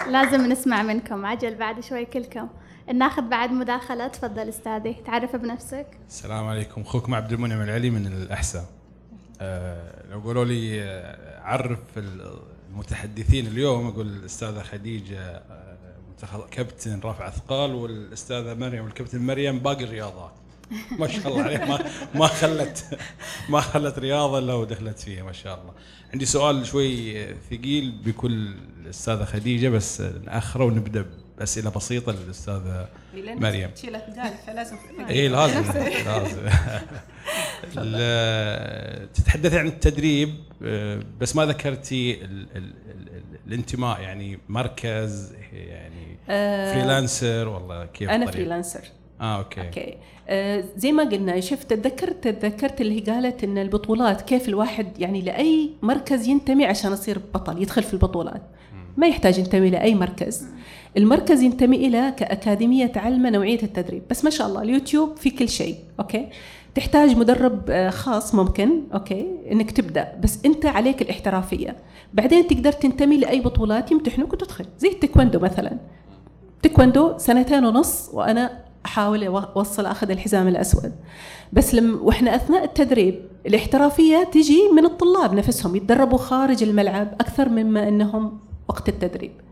لازم 0.09 0.53
نسمع 0.53 0.83
منكم 0.83 1.27
عجل 1.27 1.55
بعد 1.55 1.81
شوي 1.81 2.05
كلكم. 2.05 2.49
ناخذ 2.95 3.23
بعد 3.23 3.51
مداخلة. 3.51 4.09
تفضل 4.09 4.49
أستاذي 4.49 4.97
تعرف 5.07 5.37
بنفسك؟ 5.37 5.87
السلام 6.09 6.47
عليكم. 6.47 6.81
أخوكم 6.81 7.15
عبد 7.15 7.33
المنعم 7.33 7.61
العلي 7.61 7.91
من 7.91 8.07
الأحساء. 8.07 8.65
أه 9.41 10.11
لو 10.11 10.21
قالوا 10.21 10.45
لي 10.45 10.83
آه، 10.83 11.41
عرف 11.41 11.79
المتحدثين 12.71 13.47
اليوم. 13.47 13.87
أقول 13.87 14.07
الأستاذة 14.07 14.63
خديجة 14.63 15.21
آه، 15.21 16.47
كابتن 16.51 17.01
رفع 17.05 17.29
أثقال 17.29 17.75
والأستاذة 17.75 18.55
مريم 18.55 18.85
والكابتن 18.85 19.27
مريم 19.27 19.59
باقي 19.59 19.85
الرياضات. 19.85 20.33
ما 20.99 21.09
شاء 21.09 21.29
الله 21.29 21.43
عليها 21.43 21.67
ما 21.67 21.79
ما 22.15 22.27
خلت 22.27 22.99
ما 23.49 23.61
خلت 23.61 23.99
رياضة 23.99 24.39
إلا 24.39 24.55
ودخلت 24.55 24.99
فيها 24.99 25.25
ما 25.25 25.33
شاء 25.33 25.61
الله. 25.61 25.73
عندي 26.13 26.27
سؤال 26.27 26.67
شوي 26.67 27.27
ثقيل 27.35 27.93
بكل 28.05 28.55
الأستاذة 28.81 29.25
خديجة 29.25 29.69
بس 29.69 30.01
نأخره 30.01 30.65
ونبدأ 30.65 31.07
باسئله 31.41 31.71
بسيطة 31.71 32.13
للأستاذة 32.13 32.89
مريم. 33.15 33.71
تشيلها 33.71 34.01
ثقال 34.01 34.33
فلازم 34.47 34.77
اي 35.09 35.29
لازم 35.29 35.63
لازم. 36.07 36.49
تتحدثي 39.15 39.59
عن 39.59 39.67
التدريب 39.67 40.35
آه، 40.65 41.01
بس 41.21 41.37
ما 41.37 41.47
ذكرتي 41.47 42.25
ال 42.25 42.47
ال 42.57 42.73
ال 42.91 43.23
الانتماء 43.47 44.01
يعني 44.01 44.39
مركز 44.49 45.33
يعني 45.53 46.17
آه، 46.29 46.73
freelancer 46.75 47.49
والله 47.49 47.85
كيف 47.85 48.11
أنا؟ 48.11 48.31
freelancer. 48.31 48.81
آه 49.21 49.39
okay, 49.39 49.61
okay. 49.61 49.97
آه 50.29 50.65
زي 50.77 50.93
ما 50.93 51.03
قلنا 51.05 51.41
شفت 51.41 51.73
تذكرت 51.73 52.29
تذكرت 52.29 52.81
اللي 52.81 52.97
هي 52.97 53.01
قالت 53.15 53.45
إن 53.45 53.59
البطولات 53.59 54.21
كيف 54.23 54.49
الواحد 54.49 54.99
يعني 55.01 55.21
لأي 55.23 55.71
مركز 55.83 56.27
ينتمي 56.29 56.65
عشان 56.67 56.93
يصير 56.93 57.19
بطل 57.35 57.63
يدخل 57.63 57.83
في 57.83 57.93
البطولات. 57.95 58.43
ما 58.97 59.07
يحتاج 59.07 59.39
ينتمي 59.39 59.71
لأي 59.71 59.95
مركز. 59.95 60.47
المركز 60.97 61.43
ينتمي 61.43 61.77
إلى 61.77 62.15
كأكاديمية 62.17 62.87
تعلمه 62.87 63.31
نوعية 63.31 63.63
التدريب. 63.63 64.03
بس 64.11 64.25
ما 64.25 64.31
شاء 64.31 64.47
الله 64.49 64.63
اليوتيوب 64.63 65.17
في 65.17 65.31
كل 65.31 65.49
شيء 65.49 65.77
okay؟ 66.01 66.29
تحتاج 66.75 67.17
مدرب 67.17 67.71
آه، 67.71 67.91
خاص 67.91 68.35
ممكن 68.35 68.83
okay؟ 68.95 69.27
إنك 69.53 69.71
تبدأ 69.71 70.13
بس 70.23 70.39
أنت 70.47 70.67
عليك 70.67 71.03
الاحترافية. 71.03 71.77
بعدين 72.15 72.47
تقدر 72.47 72.73
تنتمي 72.73 73.17
لأي 73.17 73.41
بطولات 73.41 73.93
يمتحنوك 73.93 74.33
وتدخل. 74.33 74.65
زي 74.79 74.89
التايكوندو 74.89 75.39
مثلا. 75.39 75.79
تايكوندو 76.63 77.19
سنتين 77.19 77.65
ونص 77.65 78.11
وأنا 78.13 78.59
أحاول 78.87 79.25
أوصل 79.27 79.87
أخذ 79.87 80.11
الحزام 80.11 80.49
الأسود. 80.49 80.93
بس 81.53 81.75
لما 81.75 82.01
وإحنا 82.01 82.35
أثناء 82.37 82.65
التدريب 82.65 83.21
الاحترافية 83.47 84.25
تجي 84.25 84.61
من 84.77 84.85
الطلاب 84.85 85.35
نفسهم 85.35 85.77
يتدربوا 85.77 86.19
خارج 86.19 86.63
الملعب 86.63 87.13
أكثر 87.21 87.49
مما 87.49 87.89
إنهم 87.89 88.39
وقت 88.69 88.89
التدريب. 88.89 89.31
ال- 89.31 89.50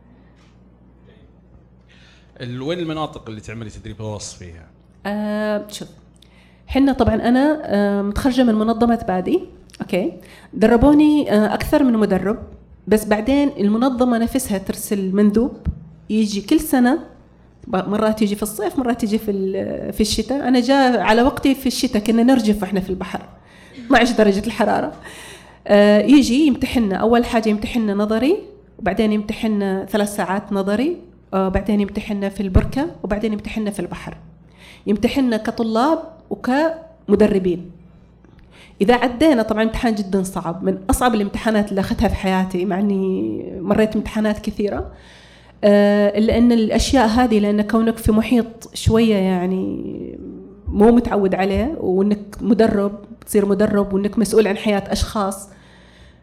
وين 2.40 2.78
المناطق 2.78 3.28
اللي 3.28 3.40
تعملي 3.40 3.70
تدريب 3.70 4.02
غوص 4.02 4.34
فيها؟ 4.34 4.66
آه 5.06 5.64
شوف. 5.68 5.88
حنا 6.66 6.92
طبعا 6.92 7.14
أنا 7.14 7.60
آه 7.64 8.02
متخرجة 8.02 8.42
من 8.42 8.54
منظمة 8.54 9.04
بادي 9.08 9.40
أوكي. 9.80 10.12
دربوني 10.54 11.32
آه 11.32 11.54
أكثر 11.54 11.82
من 11.84 11.92
مدرب 11.92 12.38
بس 12.86 13.04
بعدين 13.04 13.48
المنظمة 13.58 14.18
نفسها 14.18 14.58
ترسل 14.58 15.12
مندوب 15.16 15.52
يجي 16.10 16.40
كل 16.40 16.60
سنة 16.60 16.98
مرات 17.68 18.22
يجي 18.22 18.34
في 18.36 18.42
الصيف 18.42 18.78
مرات 18.78 19.04
يجي 19.04 19.18
في 19.18 19.32
في 19.92 20.00
الشتاء. 20.00 20.48
أنا 20.48 20.60
جاء 20.60 20.98
على 21.00 21.22
وقتي 21.22 21.54
في 21.54 21.66
الشتاء 21.66 22.02
كنا 22.02 22.22
نرجف 22.22 22.62
إحنا 22.64 22.80
في 22.80 22.90
البحر. 22.90 23.20
12 23.86 24.16
درجة 24.16 24.46
الحرارة. 24.46 24.92
آه 25.66 25.98
يجي 26.00 26.46
يمتحننا 26.46 26.96
أول 26.96 27.24
حاجة 27.24 27.48
يمتحننا 27.48 27.94
نظري 27.94 28.36
وبعدين 28.78 29.12
يمتحننا 29.12 29.84
ثلاث 29.90 30.16
ساعات 30.16 30.52
نظري 30.52 30.96
آه 31.34 31.48
بعدين 31.48 31.80
يمتحننا 31.80 32.28
في 32.28 32.40
البركة 32.42 32.86
وبعدين 33.02 33.32
يمتحننا 33.32 33.70
في 33.70 33.80
البحر. 33.80 34.16
يمتحننا 34.86 35.36
كطلاب 35.36 35.98
وكمدربين. 36.30 37.70
إذا 38.80 38.94
عدينا 38.94 39.42
طبعا 39.42 39.62
امتحان 39.62 39.94
جدا 39.94 40.22
صعب. 40.22 40.64
من 40.64 40.78
أصعب 40.90 41.14
الامتحانات 41.14 41.70
اللي 41.70 41.80
أخذتها 41.80 42.08
في 42.08 42.14
حياتي 42.14 42.64
مع 42.64 42.78
إني 42.78 43.44
مريت 43.60 43.96
امتحانات 43.96 44.38
كثيرة. 44.38 44.90
آه، 45.64 46.18
إلا 46.18 46.38
إن 46.38 46.52
الأشياء 46.52 47.08
هذه 47.08 47.38
لأن 47.38 47.62
كونك 47.62 47.96
في 47.96 48.12
محيط 48.12 48.70
شوية 48.74 49.14
يعني 49.14 50.18
مو 50.68 50.92
متعود 50.92 51.34
عليه 51.34 51.76
وإنك 51.80 52.36
مدرب 52.40 52.92
تصير 53.26 53.46
مدرب 53.46 53.92
وإنك 53.92 54.18
مسؤول 54.18 54.46
عن 54.48 54.56
حياة 54.56 54.84
أشخاص 54.92 55.48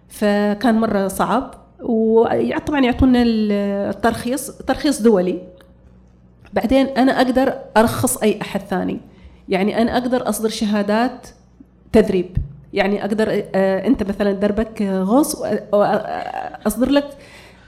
فكان 0.10 0.80
مرة 0.80 1.08
صعب. 1.08 1.65
وطبعا 1.82 2.80
يعطونا 2.80 3.24
الترخيص 3.26 4.52
ترخيص 4.52 5.02
دولي. 5.02 5.42
بعدين 6.54 6.86
أنا 6.86 7.12
أقدر 7.22 7.54
أرخص 7.78 8.18
أي 8.18 8.42
أحد 8.42 8.60
ثاني. 8.62 9.00
يعني 9.50 9.82
أنا 9.82 9.98
أقدر 9.98 10.30
أصدر 10.30 10.50
شهادات 10.50 11.28
تدريب. 11.92 12.38
يعني 12.74 13.06
أقدر 13.06 13.44
آه، 13.56 13.88
أنت 13.88 14.04
مثلا 14.04 14.32
دربك 14.32 14.82
غوص 14.82 15.36
واصدر 15.74 16.90
لك 16.90 17.18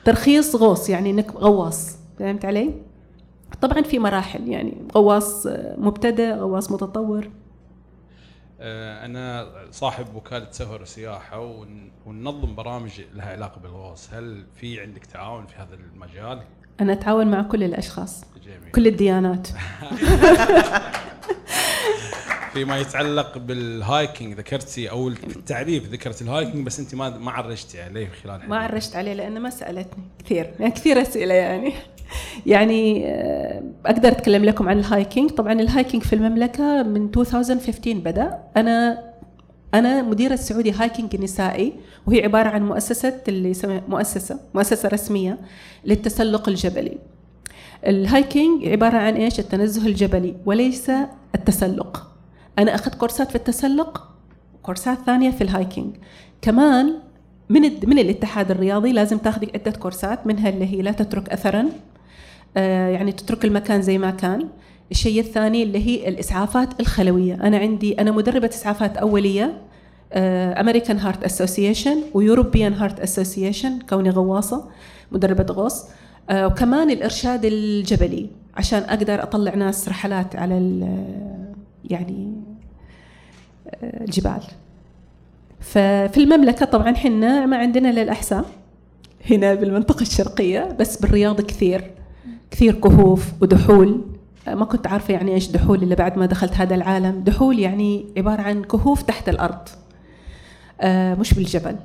ترخيص 0.06 0.56
غوص 0.56 0.90
يعني 0.90 1.12
إنك 1.12 1.36
غواص. 1.36 1.98
فهمت 2.20 2.46
علي؟ 2.46 2.74
طبعا 3.62 3.82
في 3.82 4.00
مراحل 4.00 4.48
يعني 4.48 4.74
غواص 4.96 5.48
آه، 5.48 5.76
مبتدئ 5.78 6.34
غواص 6.34 6.72
متطور. 6.72 7.30
أنا 8.60 9.52
صاحب 9.72 10.16
وكالة 10.16 10.48
سفر 10.52 10.82
وسياحه 10.82 11.40
ون- 11.40 11.92
وننظم 12.06 12.56
برامج 12.56 13.02
لها 13.14 13.32
علاقة 13.32 13.60
بالغوص، 13.62 14.10
هل 14.14 14.46
في 14.56 14.82
عندك 14.82 15.06
تعاون 15.06 15.46
في 15.46 15.56
هذا 15.56 15.76
المجال؟ 15.76 16.42
أنا 16.82 16.94
أتعاون 16.94 17.28
مع 17.28 17.42
كل 17.42 17.64
الأشخاص 17.64 18.24
جميل. 18.46 18.72
كل 18.72 18.88
الديانات 18.88 19.48
فيما 22.54 22.78
يتعلق 22.78 23.38
بال 23.38 23.62
hiking 23.62 24.34
ذكرتي 24.34 24.90
أو 24.90 25.08
التعريف 25.08 25.86
ذكرت 25.88 26.22
ال 26.22 26.28
hiking 26.28 26.66
بس 26.66 26.80
أنت 26.80 26.96
ما 26.96 27.10
ما 27.10 27.32
عرجتي 27.32 27.82
عليه 27.82 28.10
خلال 28.24 28.50
ما. 28.50 28.58
عرجت 28.58 28.96
عليه 28.96 29.14
لأنه 29.14 29.40
ما 29.40 29.50
سألتني 29.50 30.04
كثير 30.26 30.54
يعني 30.60 30.72
كثير 30.72 31.02
أسئلة 31.02 31.34
يعني 31.34 31.74
يعني 32.46 33.08
آه، 33.08 33.64
أقدر 33.86 34.10
أتكلم 34.10 34.46
لكم 34.46 34.70
عن 34.70 34.80
ال 34.80 34.86
hiking. 34.86 35.30
طبعا 35.32 35.54
ال 35.54 35.61
hiking 35.61 36.04
في 36.04 36.14
المملكة 36.14 36.84
من 36.84 37.10
2015 37.18 37.94
بدأ. 37.94 38.40
أنا 38.58 39.04
أنا 39.74 40.02
مديرة 40.02 40.36
سعودي 40.36 40.72
هايكينج 40.72 41.16
نسائي 41.16 41.74
وهي 42.08 42.24
عبارة 42.24 42.50
عن 42.50 42.66
مؤسسة 42.66 43.22
اللي 43.28 43.50
يسمى 43.50 43.82
مؤسسة 43.88 44.40
مؤسسة 44.56 44.90
رسمية 44.90 45.38
للتسلق 45.86 46.50
الجبلي. 46.50 46.98
ال 47.88 47.99
hiking 47.99 48.68
عبارة 48.68 48.98
عن 48.98 49.16
إيش؟ 49.16 49.40
التنزه 49.40 49.88
الجبلي 49.88 50.36
وليس 50.46 50.92
التسلق. 51.36 52.12
أنا 52.60 52.76
أخذت 52.76 52.96
كورسات 52.96 53.30
في 53.30 53.36
التسلق 53.36 54.10
كورسات 54.64 54.98
ثانية 55.06 55.32
في 55.32 55.42
ال 55.42 55.48
hiking. 55.48 55.96
كمان 56.42 56.94
من 57.50 57.62
من 57.62 58.00
الاتحاد 58.00 58.52
الرياضي 58.52 58.92
لازم 58.92 59.18
تاخذي 59.18 59.52
عدة 59.56 59.72
كورسات 59.72 60.28
منها 60.28 60.50
اللي 60.50 60.66
هي 60.66 60.82
لا 60.82 60.92
تترك 60.92 61.30
اثرا 61.30 61.60
آه، 61.62 61.70
يعني 62.56 63.12
تترك 63.12 63.46
المكان 63.46 63.82
زي 63.82 63.98
ما 63.98 64.12
كان. 64.12 64.48
الشيء 64.92 65.20
الثاني 65.20 65.64
اللي 65.64 65.88
هي 65.88 66.08
الإسعافات 66.10 66.80
الخلوية. 66.80 67.34
أنا 67.34 67.58
عندي 67.58 68.02
أنا 68.02 68.12
مدربة 68.12 68.48
إسعافات 68.54 68.98
أولية 68.98 69.58
American 70.14 70.98
Heart 70.98 71.24
Association 71.24 71.98
و 72.14 72.20
European 72.20 72.74
Heart 72.74 73.00
Association 73.00 73.80
كوني 73.90 74.10
غواصة 74.10 74.70
مدربة 75.12 75.54
غوص. 75.54 75.86
آه، 76.30 76.48
وكمان 76.48 76.90
الإرشاد 76.92 77.46
الجبلي 77.46 78.30
عشان 78.56 78.80
أقدر 78.80 79.24
أطلع 79.24 79.56
ناس 79.56 79.90
رحلات 79.90 80.36
على 80.36 80.58
ال- 80.58 81.54
يعني 81.90 82.34
آه، 83.84 84.04
الجبال. 84.04 84.42
ففي 85.60 86.18
المملكة 86.18 86.66
طبعا 86.66 86.94
حنا 86.96 87.46
ما 87.46 87.58
عندنا 87.58 87.90
إلا 87.90 88.02
الأحساء 88.02 88.46
هنا 89.32 89.54
بالمنطقة 89.54 90.02
الشرقية 90.02 90.76
بس 90.80 90.98
بالرياض 91.02 91.42
كثير. 91.42 91.92
كثير 92.52 92.74
كهوف 92.74 93.34
ودحول. 93.42 94.02
ما 94.48 94.66
كنت 94.66 94.88
عارفة 94.88 95.14
يعني 95.14 95.34
إيش 95.34 95.52
دحول 95.52 95.84
إلا 95.84 95.96
بعد 95.96 96.18
ما 96.18 96.26
دخلت 96.26 96.54
هذا 96.54 96.76
العالم. 96.76 97.24
دحول 97.26 97.60
يعني 97.60 98.06
عبارة 98.18 98.42
عن 98.42 98.64
كهوف 98.64 99.02
تحت 99.02 99.30
الأرض. 99.30 99.70
آه، 100.82 101.16
مش 101.16 101.34
بالجبل. 101.34 101.76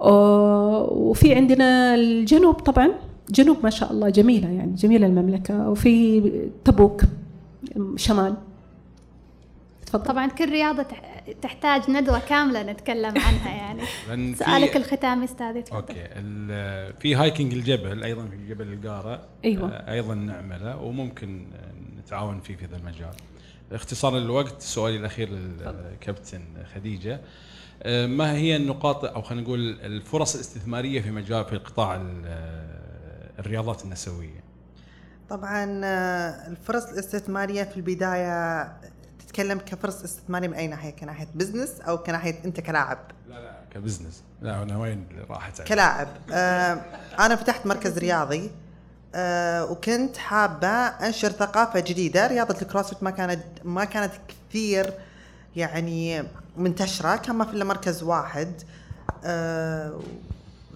آه، 0.00 0.88
وفي 0.92 1.34
عندنا 1.34 1.94
الجنوب 1.94 2.54
طبعا. 2.54 2.88
جنوب 3.30 3.56
ما 3.62 3.70
شاء 3.70 3.92
الله 3.92 4.08
جميلة 4.08 4.48
يعني 4.48 4.74
جميلة 4.74 5.06
المملكة. 5.06 5.70
وفي 5.70 6.22
تبوك 6.64 7.02
شمال. 7.96 8.34
تفضل. 9.92 10.04
طبعا 10.04 10.26
كل 10.26 10.50
رياضة 10.50 10.82
تح- 10.82 11.24
تحتاج 11.42 11.90
ندوة 11.90 12.18
كاملة 12.18 12.62
نتكلم 12.62 13.14
عنها 13.18 13.50
يعني. 13.56 13.82
سؤالك 14.44 14.76
الختامي 14.76 15.24
أستاذي 15.24 15.62
تفضل. 15.62 15.76
okay. 15.76 15.92
ال- 15.96 16.94
في 17.00 17.14
hiking 17.14 17.52
الجبل 17.54 18.04
أيضا 18.04 18.28
في 18.28 18.48
جبل 18.48 18.72
القارة. 18.72 19.22
أيوة. 19.44 19.68
آه، 19.70 19.92
أيضا 19.92 20.14
نعمله 20.14 20.76
وممكن 20.76 21.46
نتعاون 21.98 22.40
فيه 22.40 22.56
في 22.56 22.64
هذا 22.64 22.76
المجال. 22.76 23.10
اختصارا 23.72 24.18
للوقت 24.18 24.62
سؤالي 24.62 24.96
الأخير 24.96 25.28
للكابتن 25.30 26.40
خديجة. 26.74 27.20
آه، 27.82 28.06
ما 28.06 28.32
هي 28.32 28.56
النقاط 28.56 29.04
أو 29.04 29.22
خلينا 29.22 29.44
نقول 29.44 29.80
الفرص 29.80 30.34
الاستثمارية 30.34 31.00
في 31.00 31.10
مجال 31.10 31.44
في 31.44 31.56
قطاع 31.56 31.94
ال- 31.96 32.22
آه، 32.26 33.40
الرياضات 33.40 33.84
النسوية؟ 33.84 34.40
طبعا 35.30 35.64
الفرص 36.50 36.84
الاستثمارية 36.84 37.62
في 37.62 37.76
البداية 37.76 38.62
تتكلم 39.30 39.58
كفرص 39.58 40.02
استثماريه 40.02 40.48
من 40.48 40.54
أي 40.54 40.66
ناحية؟ 40.66 40.90
كناحية 40.90 41.28
business 41.34 41.80
أو 41.80 41.98
كناحية 41.98 42.44
أنت 42.44 42.60
كلاعب؟ 42.60 42.98
لا 43.28 43.34
لا. 43.34 43.60
ك 43.74 43.79
business. 43.79 44.22
لا 44.42 44.62
أنا 44.62 44.78
وين 44.78 45.06
راحت؟ 45.30 45.62
كلاعب. 45.62 46.08
آه 46.32 46.80
أنا 47.18 47.36
فتحت 47.36 47.66
مركز 47.66 47.98
رياضي 47.98 48.50
آه 49.14 49.64
وكنت 49.64 50.16
حابة 50.16 50.68
أنشر 50.68 51.30
ثقافة 51.30 51.80
جديدة. 51.80 52.26
رياضة 52.26 52.62
ال 52.62 52.66
CrossFit 52.66 53.02
ما 53.02 53.10
كانت 53.10 53.42
ما 53.64 53.84
كانت 53.84 54.12
كثير 54.28 54.92
يعني 55.56 56.24
منتشرة. 56.56 57.16
كان 57.16 57.36
ما 57.36 57.44
في 57.44 57.50
إلا 57.52 57.64
مركز 57.64 58.02
واحد 58.02 58.52
آه 59.24 60.00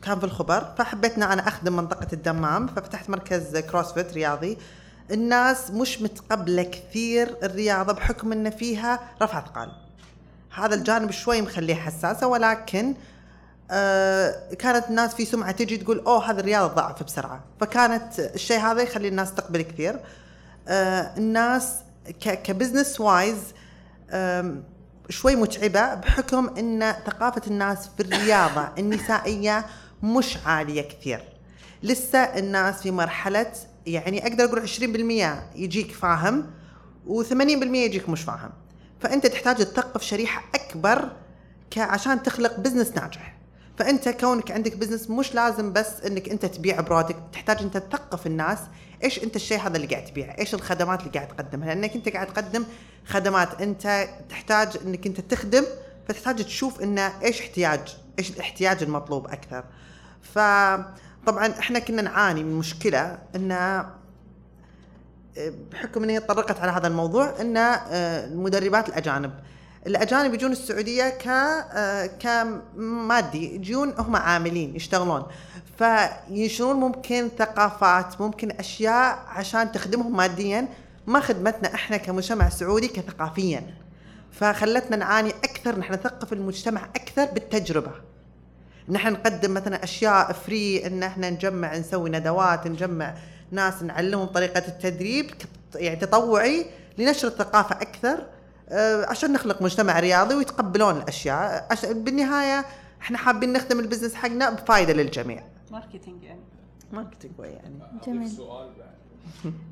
كان 0.03 0.19
في 0.19 0.25
الخبر. 0.25 0.65
فحبيت 0.79 1.17
إن 1.17 1.23
أنا 1.23 1.49
أخدم 1.49 1.77
منطقة 1.77 2.09
الدمام. 2.13 2.67
ففتحت 2.67 3.11
مركز 3.11 3.57
CrossFit 3.57 4.13
رياضي. 4.13 4.59
الناس 5.11 5.71
مش 5.71 6.03
متقبلة 6.03 6.63
كثير 6.63 7.37
الرياضة 7.43 7.93
بحكم 7.93 8.33
إن 8.33 8.51
فيها 8.51 9.01
رفع 9.23 9.39
اثقال 9.39 9.73
هذا 10.55 10.75
الجانب 10.75 11.11
شوي 11.11 11.43
مخليه 11.43 11.75
حساسة 11.75 12.27
ولكن 12.27 12.95
آه، 13.71 14.55
كانت 14.59 14.89
الناس 14.89 15.15
في 15.15 15.25
سمعة 15.25 15.51
تجي 15.51 15.77
تقول 15.77 15.99
أوه 15.99 16.31
هذه 16.31 16.41
الرياضة 16.41 16.73
تضعف 16.73 17.03
بسرعة. 17.03 17.45
فكانت 17.61 18.21
الشيء 18.21 18.59
هذا 18.59 18.83
يخلي 18.83 19.09
الناس 19.09 19.35
تقبل 19.35 19.63
كثير. 19.63 20.01
آه، 20.69 21.11
الناس 21.17 21.75
ك 22.21 22.30
business 22.30 23.01
wise 23.01 23.39
شوي 25.09 25.37
متعبة 25.37 25.95
بحكم 25.95 26.51
إن 26.59 26.93
ثقافة 27.07 27.43
الناس 27.47 27.89
في 27.97 28.03
الرياضة 28.03 28.69
النسائية 28.79 29.67
مش 30.03 30.39
عالية 30.47 30.83
كثير. 30.83 31.25
لسه 31.83 32.19
الناس 32.19 32.83
في 32.83 32.91
مرحلة 32.91 33.53
يعني 33.87 34.27
أقدر 34.27 34.45
أقول 34.45 34.69
20% 34.69 35.57
يجيك 35.57 35.93
فاهم 35.93 36.51
و80% 37.09 37.63
يجيك 37.63 38.09
مش 38.09 38.23
فاهم. 38.23 38.51
فأنت 39.01 39.27
تحتاج 39.27 39.57
تثقف 39.57 40.03
شريحة 40.03 40.45
أكبر 40.55 41.13
عشان 41.77 42.23
تخلق 42.23 42.61
business 42.61 42.93
ناجح. 42.93 43.37
فأنت 43.79 44.09
كونك 44.09 44.51
عندك 44.51 44.77
business 44.77 45.11
مش 45.11 45.35
لازم 45.35 45.73
بس 45.73 46.01
إنك 46.07 46.29
أنت 46.29 46.47
تبيع 46.47 46.81
product 46.81 47.23
تحتاج 47.33 47.63
أنت 47.63 47.77
تثقف 47.77 48.27
الناس 48.27 48.59
إيش 49.05 49.23
أنت 49.23 49.37
الشيء 49.37 49.59
هذا 49.61 49.77
اللي 49.77 49.87
قاعد 49.87 50.05
تبيع 50.05 50.39
إيش 50.39 50.55
الخدمات 50.55 51.01
اللي 51.01 51.11
قاعد 51.11 51.29
تقدمها. 51.29 51.75
لأنك 51.75 51.95
أنت 51.95 52.09
قاعد 52.09 52.27
تقدم 52.27 52.65
خدمات 53.07 53.63
أنت 53.63 54.09
تحتاج 54.29 54.69
إنك 54.87 55.07
أنت 55.07 55.21
تخدم 55.21 55.65
فتحتاج 56.09 56.45
تشوف 56.45 56.83
إنه 56.83 57.13
إيش 57.23 57.41
احتياج 57.41 57.97
إيش 58.19 58.31
الاحتياج 58.31 58.83
المطلوب 58.83 59.27
أكثر. 59.27 59.65
فطبعا 61.25 61.47
إحنا 61.47 61.79
كنا 61.79 62.03
نعاني 62.03 62.45
من 62.45 62.59
مشكلة 62.59 63.19
إن 63.37 63.85
بحكم 65.73 66.03
إن 66.03 66.11
هي 66.11 66.21
تطرقت 66.21 66.61
على 66.61 66.73
هذا 66.73 66.87
الموضوع 66.87 67.41
إن 67.41 67.57
آه، 67.57 68.27
المدربات 68.27 68.89
الأجانب. 68.89 69.33
الأجانب 69.87 70.35
يجون 70.35 70.53
السعودية 70.53 71.09
ك 71.09 71.27
آه، 71.29 72.07
كمادي 72.07 73.55
يجون 73.55 73.95
هم 73.99 74.17
عاملين 74.17 74.77
يشتغلون. 74.77 75.23
فينشرون 75.79 76.77
ممكن 76.77 77.29
ثقافات 77.39 78.21
ممكن 78.21 78.51
أشياء 78.51 79.19
عشان 79.29 79.73
تخدمهم 79.73 80.17
ماديا 80.17 80.69
ما 81.07 81.21
خدمتنا 81.21 81.75
إحنا 81.75 81.97
كمجتمع 81.97 82.49
سعودي 82.49 82.89
كثقافيا. 82.89 83.75
فخلتنا 84.33 84.97
نعاني 84.97 85.31
أكثر 85.31 85.79
نحن 85.79 85.93
نثقف 85.93 86.33
المجتمع 86.33 86.85
أكثر 86.85 87.25
بالتجربة. 87.25 87.93
نحن 88.89 89.13
نقدم 89.13 89.55
مثلا 89.55 89.85
أشياء 89.85 90.33
فري 90.33 90.87
إن 90.87 91.03
إحنا 91.03 91.31
نجمع 91.31 91.77
نسوي 91.77 92.11
ندوات 92.11 92.67
نجمع 92.67 93.15
ناس 93.51 93.83
نعلمهم 93.83 94.27
طريقة 94.27 94.63
التدريب 94.69 95.31
يعني 95.75 95.97
تطوعي 95.97 96.67
لنشر 96.99 97.29
الثقافة 97.29 97.77
أكثر 97.77 98.27
آه، 98.69 99.07
عشان 99.07 99.33
نخلق 99.33 99.63
مجتمع 99.63 100.01
رياضي 100.01 100.35
ويتقبلون 100.35 100.97
الأشياء. 100.97 101.67
عشان 101.71 102.05
بالنهاية 102.05 102.65
إحنا 103.01 103.19
حابين 103.19 103.53
نخدم 103.53 103.81
ال 103.81 103.84
business 103.84 104.15
حقنا 104.15 104.51
بفائده 104.51 104.93
للجميع. 104.93 105.43
marketing 105.71 106.23
يعني. 106.23 106.41
marketing 106.93 107.33
يعني. 107.39 107.79
جميل. 108.07 108.31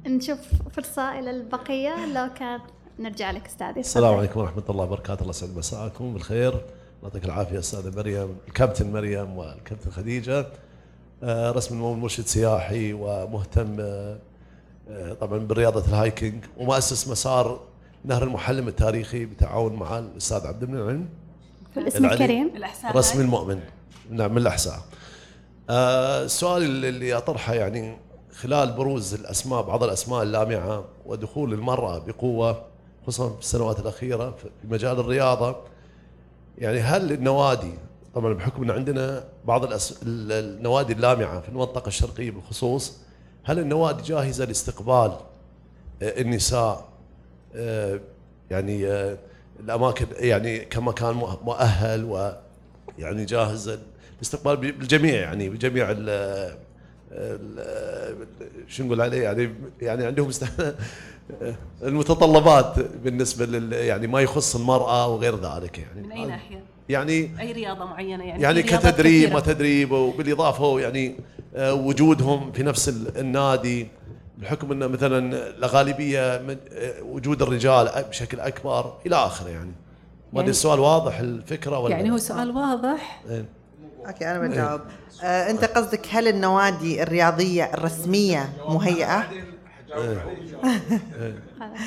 نشوف 0.17 0.39
فرصة 0.73 1.19
إلى 1.19 1.31
البقية. 1.31 2.07
لو 2.07 2.29
كان 2.35 2.61
نرجع 2.99 3.31
لك 3.31 3.47
أستاذي 3.47 3.81
السلام. 3.81 4.15
عليكم 4.15 4.41
ورحمة 4.41 4.63
الله 4.69 4.85
وبركاته. 4.85 5.21
الله 5.21 5.31
يسعد 5.31 5.57
مساءكم. 5.57 6.13
بالخير. 6.13 6.65
يعطيك 7.03 7.25
العافية 7.25 7.59
أستاذة 7.59 7.97
مريم 7.97 8.37
الكابتن 8.49 8.93
مريم 8.93 9.37
والكابتن 9.39 9.91
خديجة. 9.91 10.47
آه، 11.23 11.51
رسمي 11.51 11.79
مرشد 11.95 12.27
سياحي 12.27 12.93
ومهتم 12.93 13.77
آه، 13.81 14.19
آه، 14.91 15.13
طبعا 15.13 15.39
برياضة 15.39 15.81
الهايكنج 15.89 16.45
ومؤسس 16.59 17.09
مسار 17.09 17.61
نهر 18.05 18.23
المحلم 18.23 18.69
التاريخي 18.69 19.25
بتعاون 19.25 19.73
مع 19.77 19.99
الأستاذ 19.99 20.47
عبد 20.47 20.63
المنعم. 20.63 21.09
العلي. 21.77 22.15
الكريم. 22.15 22.51
رسمي 22.95 23.23
المؤمن. 23.25 23.61
نعم 24.11 24.31
من 24.33 24.39
الأحساء. 24.39 24.79
آه، 25.71 26.25
السؤال 26.25 26.63
اللي- 26.63 27.15
أطرحه 27.17 27.55
يعني 27.55 27.97
خلال 28.33 28.73
بروز 28.73 29.15
الأسماء 29.15 29.63
بعض 29.63 29.83
الأسماء 29.85 30.23
اللامعة 30.23 30.85
ودخول 31.07 31.53
المرأة 31.53 31.99
بقوة 31.99 32.63
خصوصا 33.07 33.35
في 33.35 33.41
السنوات 33.41 33.81
الأخيرة 33.81 34.31
في 34.31 34.49
مجال 34.65 35.01
الرياضة 35.01 35.57
يعني 36.59 36.81
هل 36.81 37.13
النوادي 37.13 37.73
طبعا 38.15 38.33
بحكم 38.35 38.63
أن 38.63 38.71
عندنا 38.71 39.25
بعض 39.45 39.65
الأس... 39.65 40.03
ال- 40.03 40.33
النوادي 40.33 40.93
اللامعة 40.93 41.41
في 41.41 41.49
المنطقة 41.49 41.89
الشرقية 41.89 42.31
بالخصوص 42.31 42.97
هل 43.45 43.59
النوادي 43.59 44.03
جاهزة 44.03 44.45
لاستقبال 44.45 45.13
آه، 46.03 46.21
النساء؟ 46.21 46.89
آه، 47.55 48.01
يعني 48.51 48.87
آه، 48.87 49.19
الأماكن 49.61 50.07
يعني 50.17 50.59
كمكان 50.59 51.21
مؤ- 51.21 51.45
مؤهل 51.45 52.05
و 52.05 52.33
يعني 52.99 53.25
جاهز 53.25 53.79
لاستقبال 54.19 54.57
بالجميع 54.57 55.15
يعني 55.15 55.49
بجميع 55.49 55.87
ال 55.91 56.57
شو 58.69 58.85
نقول 58.85 59.01
عليه؟ 59.01 59.23
يعني 59.23 59.55
يعني 59.83 60.07
عندهم 60.07 60.31
المتطلبات 61.83 62.75
بالنسبة 63.05 63.47
لل 63.47 63.73
يعني 63.73 64.07
ما 64.07 64.21
يخص 64.21 64.57
المرأة 64.57 65.09
وغير 65.09 65.37
ذلك 65.37 65.79
يعني. 65.79 66.03
من 66.03 66.13
أي 66.13 66.25
ناحية؟ 66.25 66.63
يعني 66.89 67.31
أي 67.41 67.53
رياضة 67.53 67.85
معينة 67.85 68.25
يعني؟ 68.25 68.43
يعني 68.43 68.63
كتدريب. 68.63 69.33
ما 69.33 69.41
تدريب 69.41 69.93
وبالإضافة 69.93 70.81
يعني 70.81 71.17
آه، 71.57 71.75
وجودهم 71.75 72.53
في 72.53 72.63
نفس 72.63 72.89
ال- 72.89 73.19
النادي 73.19 73.89
بحكم 74.39 74.73
إنه 74.73 74.87
مثلا 74.87 75.19
الغالبيه 75.59 76.43
من 76.49 76.57
آه، 76.73 77.03
وجود 77.03 77.43
الرجال 77.43 77.91
بشكل 78.11 78.41
أكبر 78.41 78.95
إلى 79.07 79.17
آخره 79.17 79.49
يعني. 79.49 79.67
ما 79.67 79.73
أدري 80.33 80.39
يعني- 80.41 80.51
السؤال 80.51 80.81
واضح 80.81 81.19
الفكرة 81.19 81.79
ولا 81.79 81.97
يعني 81.97 82.11
هو 82.11 82.19
سؤال 82.19 82.51
واضح. 82.57 83.23
إيه. 83.31 83.45
أوكي 84.07 84.31
أنا 84.31 84.39
بجاوب. 84.49 84.81
آه 85.23 85.51
أنت 85.51 85.65
قصدك 85.65 86.07
هل 86.11 86.29
النوادي 86.29 87.03
الرياضية 87.03 87.65
الرسمية 87.75 88.53
مهيئة؟ 88.69 89.25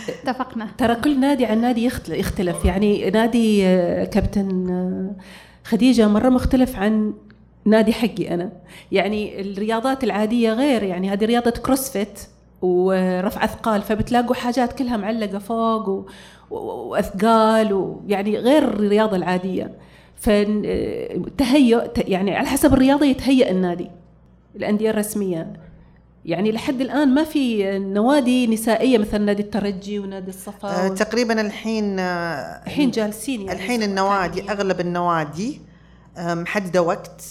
اتفقنا. 0.10 0.68
ترى 0.78 0.96
كل 0.96 1.20
نادي 1.20 1.46
عن 1.46 1.62
نادي 1.62 1.86
يختل- 1.86 2.12
يختلف. 2.20 2.66
يعني 2.66 3.10
نادي 3.10 3.66
آه، 3.68 4.04
كابتن 4.04 4.70
آه، 4.70 5.22
خديجة 5.64 6.08
مرة 6.08 6.30
مختلف 6.30 6.76
عن 6.76 7.14
نادي 7.66 7.94
حقي 7.94 8.34
أنا. 8.34 8.52
يعني 8.92 9.42
الرياضات 9.42 10.04
العادية 10.04 10.54
غير. 10.54 10.84
يعني 10.84 11.10
هذه 11.10 11.26
رياضة 11.26 11.52
كروسفيت 11.52 12.20
ورفع 12.62 13.44
أثقال 13.44 13.82
فبتلاقوا 13.82 14.36
حاجات 14.36 14.74
كلها 14.74 14.98
معلقة 14.98 15.38
فوق 15.40 15.90
و... 15.90 16.06
و... 16.52 16.56
وأثقال 16.90 17.74
ويعني 17.74 18.38
غير 18.38 18.64
الرياضة 18.64 19.16
العادية. 19.18 19.72
فتهيؤ 20.18 21.82
يعني 21.98 22.36
على 22.36 22.48
حسب 22.48 22.74
الرياضة 22.74 23.06
يتهيأ 23.06 23.52
النادي 23.52 23.92
الأندية 24.56 24.90
الرسمية. 24.90 25.54
يعني 26.26 26.52
لحد 26.52 26.82
الآن 26.82 27.14
ما 27.14 27.24
في 27.24 27.80
نوادي 27.80 28.48
نسائية 28.48 28.98
مثل 28.98 29.22
نادي 29.22 29.42
الترجي 29.44 30.00
ونادي 30.00 30.30
الصفا 30.30 30.86
آه 30.86 30.88
تقريبا 30.88 31.42
الحين 31.42 32.00
آه 32.00 32.64
الحين 32.66 32.92
جالسين 32.92 33.42
يعني 33.42 33.54
الحين 33.54 33.84
النوادي 33.84 34.52
أغلب 34.52 34.80
النوادي 34.80 35.62
آه 36.18 36.34
محدده 36.34 36.82
وقت 36.82 37.24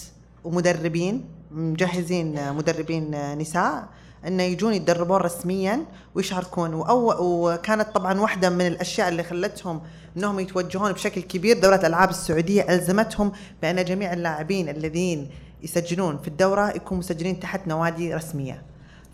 ومدربين 0.44 1.24
مجهزين 1.50 2.52
مدربين 2.52 3.38
نساء 3.38 3.88
إنه 4.26 4.42
يجون 4.42 4.74
يتدربون 4.74 5.16
رسميا 5.16 5.84
ويشاركون 6.14 6.74
وأو 6.74 7.12
وكانت 7.20 7.88
طبعا 7.94 8.20
واحدة 8.20 8.50
من 8.50 8.66
الأشياء 8.66 9.08
اللي 9.08 9.22
خلتهم 9.22 9.80
إنهم 10.16 10.40
يتوجهون 10.40 10.92
بشكل 10.92 11.20
كبير 11.20 11.60
دورة 11.60 11.76
الألعاب 11.76 12.10
السعودية 12.10 12.74
ألزمتهم 12.74 13.32
بأن 13.62 13.84
جميع 13.84 14.12
اللاعبين 14.12 14.68
الذين 14.68 15.30
يسجلون 15.62 16.18
في 16.18 16.28
الدورة 16.28 16.70
يكونوا 16.70 16.98
مسجلين 16.98 17.40
تحت 17.40 17.68
نوادي 17.68 18.14
رسمية. 18.14 18.62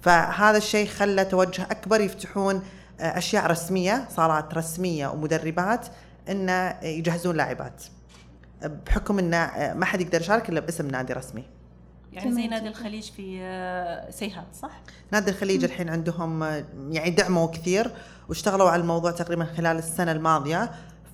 فهذا 0.02 0.58
الشيء 0.58 0.88
خلى 0.88 1.24
توجه 1.24 1.62
أكبر 1.62 2.00
يفتحون 2.00 2.62
آه، 3.00 3.18
أشياء 3.18 3.46
رسمية 3.46 4.08
صالات 4.16 4.54
رسمية 4.54 5.08
ومدربات 5.08 5.86
انه 6.28 6.76
يجهزون 6.82 7.36
لاعبات. 7.36 7.82
بحكم 8.62 9.18
انه 9.18 9.36
آه، 9.36 9.74
ما 9.74 9.84
حد 9.84 10.00
يقدر 10.00 10.20
يشارك 10.20 10.48
إلا 10.48 10.60
باسم 10.60 10.88
نادي 10.88 11.12
رسمي. 11.12 11.44
يعني 12.12 12.32
زي 12.32 12.46
نادي 12.46 12.68
الخليج 12.68 13.10
في 13.10 13.38
آه، 13.42 14.10
سيهات 14.10 14.46
صح؟ 14.62 14.70
نادي 15.12 15.30
الخليج 15.30 15.64
الحين 15.64 15.88
عندهم 15.88 16.42
يعني 16.90 17.10
دعموا 17.10 17.46
كثير 17.46 17.90
واشتغلوا 18.28 18.70
على 18.70 18.82
الموضوع 18.82 19.10
تقريبا 19.10 19.44
خلال 19.44 19.78
السنة 19.78 20.12
الماضية 20.12 20.70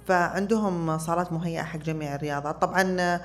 فعندهم 0.08 0.98
صالات 0.98 1.32
مهيئة 1.32 1.62
حق 1.62 1.78
جميع 1.78 2.14
الرياضات 2.14 2.62
طبعا 2.62 3.20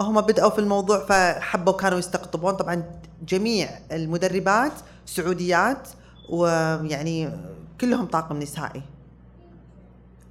هم 0.00 0.20
بدأوا 0.20 0.50
في 0.50 0.58
الموضوع 0.58 1.06
فحبوا 1.06 1.72
كانوا 1.72 1.98
يستقطبون 1.98 2.54
طبعا 2.54 2.84
جميع 3.22 3.70
المدربات 3.92 4.72
سعوديات 5.06 5.88
ويعني 6.28 7.30
كلهم 7.80 8.06
طاقم 8.06 8.36
نسائي. 8.38 8.82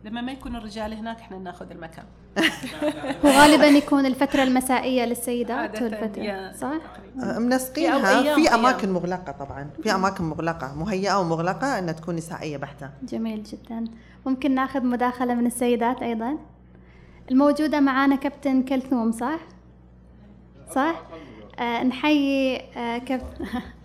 لما 0.03 0.21
ما 0.21 0.31
يكون 0.31 0.55
الرجال 0.55 0.93
هناك 0.93 1.19
إحنا 1.19 1.37
ناخذ 1.37 1.71
المكان. 1.71 2.05
وغالبا 3.23 3.65
يكون 3.65 4.05
الفترة 4.05 4.43
المسائية 4.43 5.05
للسيدات 5.05 5.81
والفترة 5.81 6.51
صح؟ 6.51 6.81
أه، 7.23 7.39
منسقينها. 7.39 8.35
في 8.35 8.53
أماكن 8.53 8.91
مغلقة 8.91 9.31
طبعا. 9.31 9.69
في 9.83 9.95
أماكن 9.95 10.23
مغلقة 10.23 10.75
مهيئة 10.75 11.19
ومغلقة 11.19 11.79
أنها 11.79 11.93
تكون 11.93 12.15
نسائية 12.15 12.57
بحتة. 12.57 12.89
جميل 13.03 13.43
جدا. 13.43 13.85
ممكن 14.25 14.55
ناخذ 14.55 14.85
مداخلة 14.85 15.33
من 15.33 15.45
السيدات 15.45 16.01
أيضا. 16.01 16.37
الموجودة 17.31 17.79
معانا 17.79 18.15
كابتن 18.15 18.63
كلثوم 18.63 19.11
صح؟ 19.11 19.39
صح؟ 20.75 21.01
آه 21.59 21.83
نحيي 21.83 22.61
آه 22.77 22.97
كابتن 22.97 23.45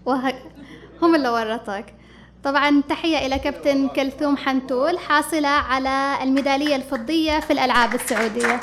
هم 1.02 1.14
اللي 1.14 1.28
ورطك 1.28 1.94
طبعا 2.44 2.82
تحية 2.88 3.26
إلى 3.26 3.38
كابتن 3.38 3.88
كلثوم 3.88 4.36
حنتول 4.36 4.98
حاصلة 4.98 5.48
على 5.48 6.18
الميدالية 6.22 6.76
الفضية 6.76 7.40
في 7.40 7.52
الألعاب 7.52 7.94
السعودية. 7.94 8.60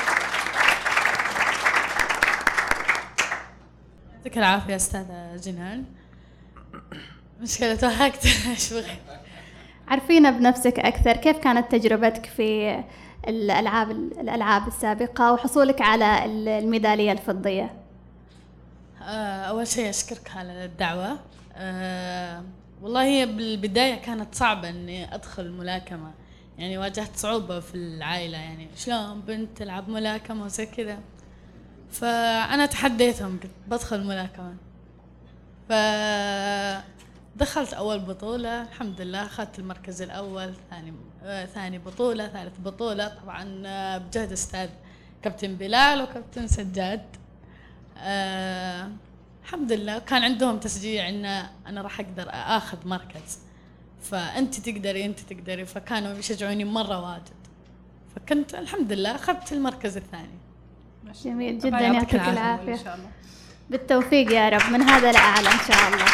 يعطيك 4.16 4.38
العافية 4.38 4.76
أستاذة 4.76 5.36
جنان. 5.36 5.86
مشكلة 7.42 7.76
توهقت 7.76 8.28
عرفينا 9.88 10.32
بنفسك 10.32 10.80
أكثر 10.80 11.18
كيف 11.18 11.38
كانت 11.38 11.72
تجربتك 11.72 12.26
في 12.26 12.80
الألعاب 13.28 13.92
الألعاب 13.92 14.68
السابقة 14.68 15.34
وحصولك 15.34 15.82
على 15.82 16.26
الميدالية 16.26 17.12
الفضية؟ 17.12 17.83
أول 19.50 19.68
شيء 19.68 19.90
أشكرك 19.90 20.32
على 20.36 20.66
الدعوة. 20.66 21.20
أه 21.56 22.44
والله 22.82 23.04
هي 23.04 23.26
بالبداية 23.26 23.96
كانت 23.96 24.36
صعبة 24.36 24.70
إني 24.70 25.16
أدخل 25.16 25.52
ملاكمة. 25.52 26.12
يعني 26.58 26.78
واجهت 26.78 27.16
صعوبة 27.16 27.60
في 27.60 27.76
العائلة 27.76 28.38
يعني 28.38 28.68
شلون 28.78 29.22
بنت 29.22 29.58
تلعب 29.58 29.90
ملاكمة 29.90 30.46
وزي 30.46 30.66
كذا. 30.66 31.00
فأنا 31.92 32.66
تحديتهم 32.66 33.40
قلت 33.44 33.52
بدخل 33.68 34.04
ملاكمة. 34.04 34.56
ف 35.70 35.74
دخلت 37.36 37.74
أول 37.74 38.00
بطولة 38.00 38.62
الحمد 38.62 39.02
لله 39.02 39.26
أخذت 39.26 39.60
المركز 39.60 40.02
الأول 40.02 40.54
ثاني 40.70 40.94
آه 41.24 41.46
ثاني 41.46 41.78
بطولة 41.78 42.28
ثالث 42.28 42.60
بطولة. 42.60 43.08
طبعا 43.08 43.64
آه 43.66 43.98
بجهد 43.98 44.32
أستاذ 44.32 44.70
كابتن 45.22 45.56
بلال 45.56 46.02
وكابتن 46.02 46.48
سجاد. 46.48 47.06
آه 47.98 48.90
الحمد 49.44 49.72
لله. 49.72 50.00
كان 50.00 50.24
عندهم 50.24 50.60
تشجيع 50.60 51.10
ان 51.10 51.26
أنا 51.68 51.82
راح 51.82 52.00
أقدر 52.00 52.26
آخذ 52.30 52.88
مركز. 52.88 53.40
فأنت 54.02 54.60
تقدري 54.60 55.06
أنت 55.06 55.20
تقدري. 55.20 55.66
فكانوا 55.66 56.14
يشجعوني 56.14 56.66
مرة 56.66 57.12
واجد. 57.12 57.34
فكنت 58.16 58.56
الحمد 58.56 58.94
لله 58.94 59.16
أخذت 59.16 59.54
المركز 59.54 59.98
الثاني. 59.98 60.38
جميل 61.24 61.60
جدا 61.60 61.80
يعطيك 61.80 62.16
العافية. 62.16 62.74
ان 62.74 62.78
شاء 62.78 62.96
الله 62.96 63.10
بالتوفيق 63.70 64.32
يا 64.32 64.50
رب 64.50 64.72
من 64.72 64.82
هذا 64.82 65.12
لأعلى 65.12 65.48
إن 65.48 65.60
شاء 65.68 65.88
الله. 65.88 66.06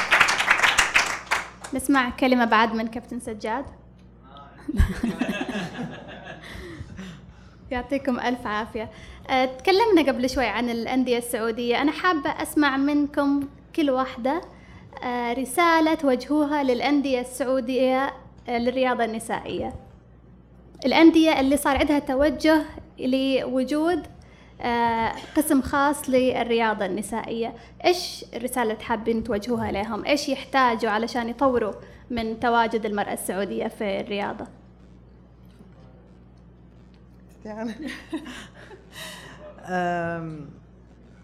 نسمع 1.73 2.09
كلمة 2.09 2.45
بعد 2.45 2.73
من 2.73 2.87
كابتن 2.87 3.19
سجاد. 3.19 3.65
يعطيكم 7.71 8.19
ألف 8.19 8.47
عافية. 8.47 8.89
تكلمنا 9.29 10.01
قبل 10.07 10.29
شوي 10.29 10.45
عن 10.45 10.69
الأندية 10.69 11.17
السعودية. 11.17 11.81
أنا 11.81 11.91
حابة 11.91 12.29
أسمع 12.29 12.77
منكم 12.77 13.47
كل 13.75 13.89
واحدة 13.89 14.41
آه، 15.03 15.33
رسالة 15.33 15.93
توجهوها 15.93 16.63
للأندية 16.63 17.21
السعودية 17.21 18.13
آه، 18.49 18.57
للرياضة 18.57 19.05
النسائية. 19.05 19.73
الأندية 20.85 21.39
اللي 21.39 21.57
صار 21.57 21.77
عندها 21.77 21.99
توجه 21.99 22.61
لوجود 22.99 24.07
قسم 25.35 25.61
خاص 25.61 26.09
للرياضة 26.09 26.85
النسائية. 26.85 27.53
إيش 27.85 28.25
اللي 28.33 28.75
حابين 28.81 29.23
توجهوها 29.23 29.71
لهم؟ 29.71 30.05
إيش 30.05 30.29
يحتاجوا 30.29 30.91
علشان 30.91 31.29
يطوروا 31.29 31.73
من 32.09 32.39
تواجد 32.39 32.85
المرأة 32.85 33.13
السعودية 33.13 33.67
في 33.67 33.99
الرياضة؟ 33.99 34.47
يعني 37.45 37.73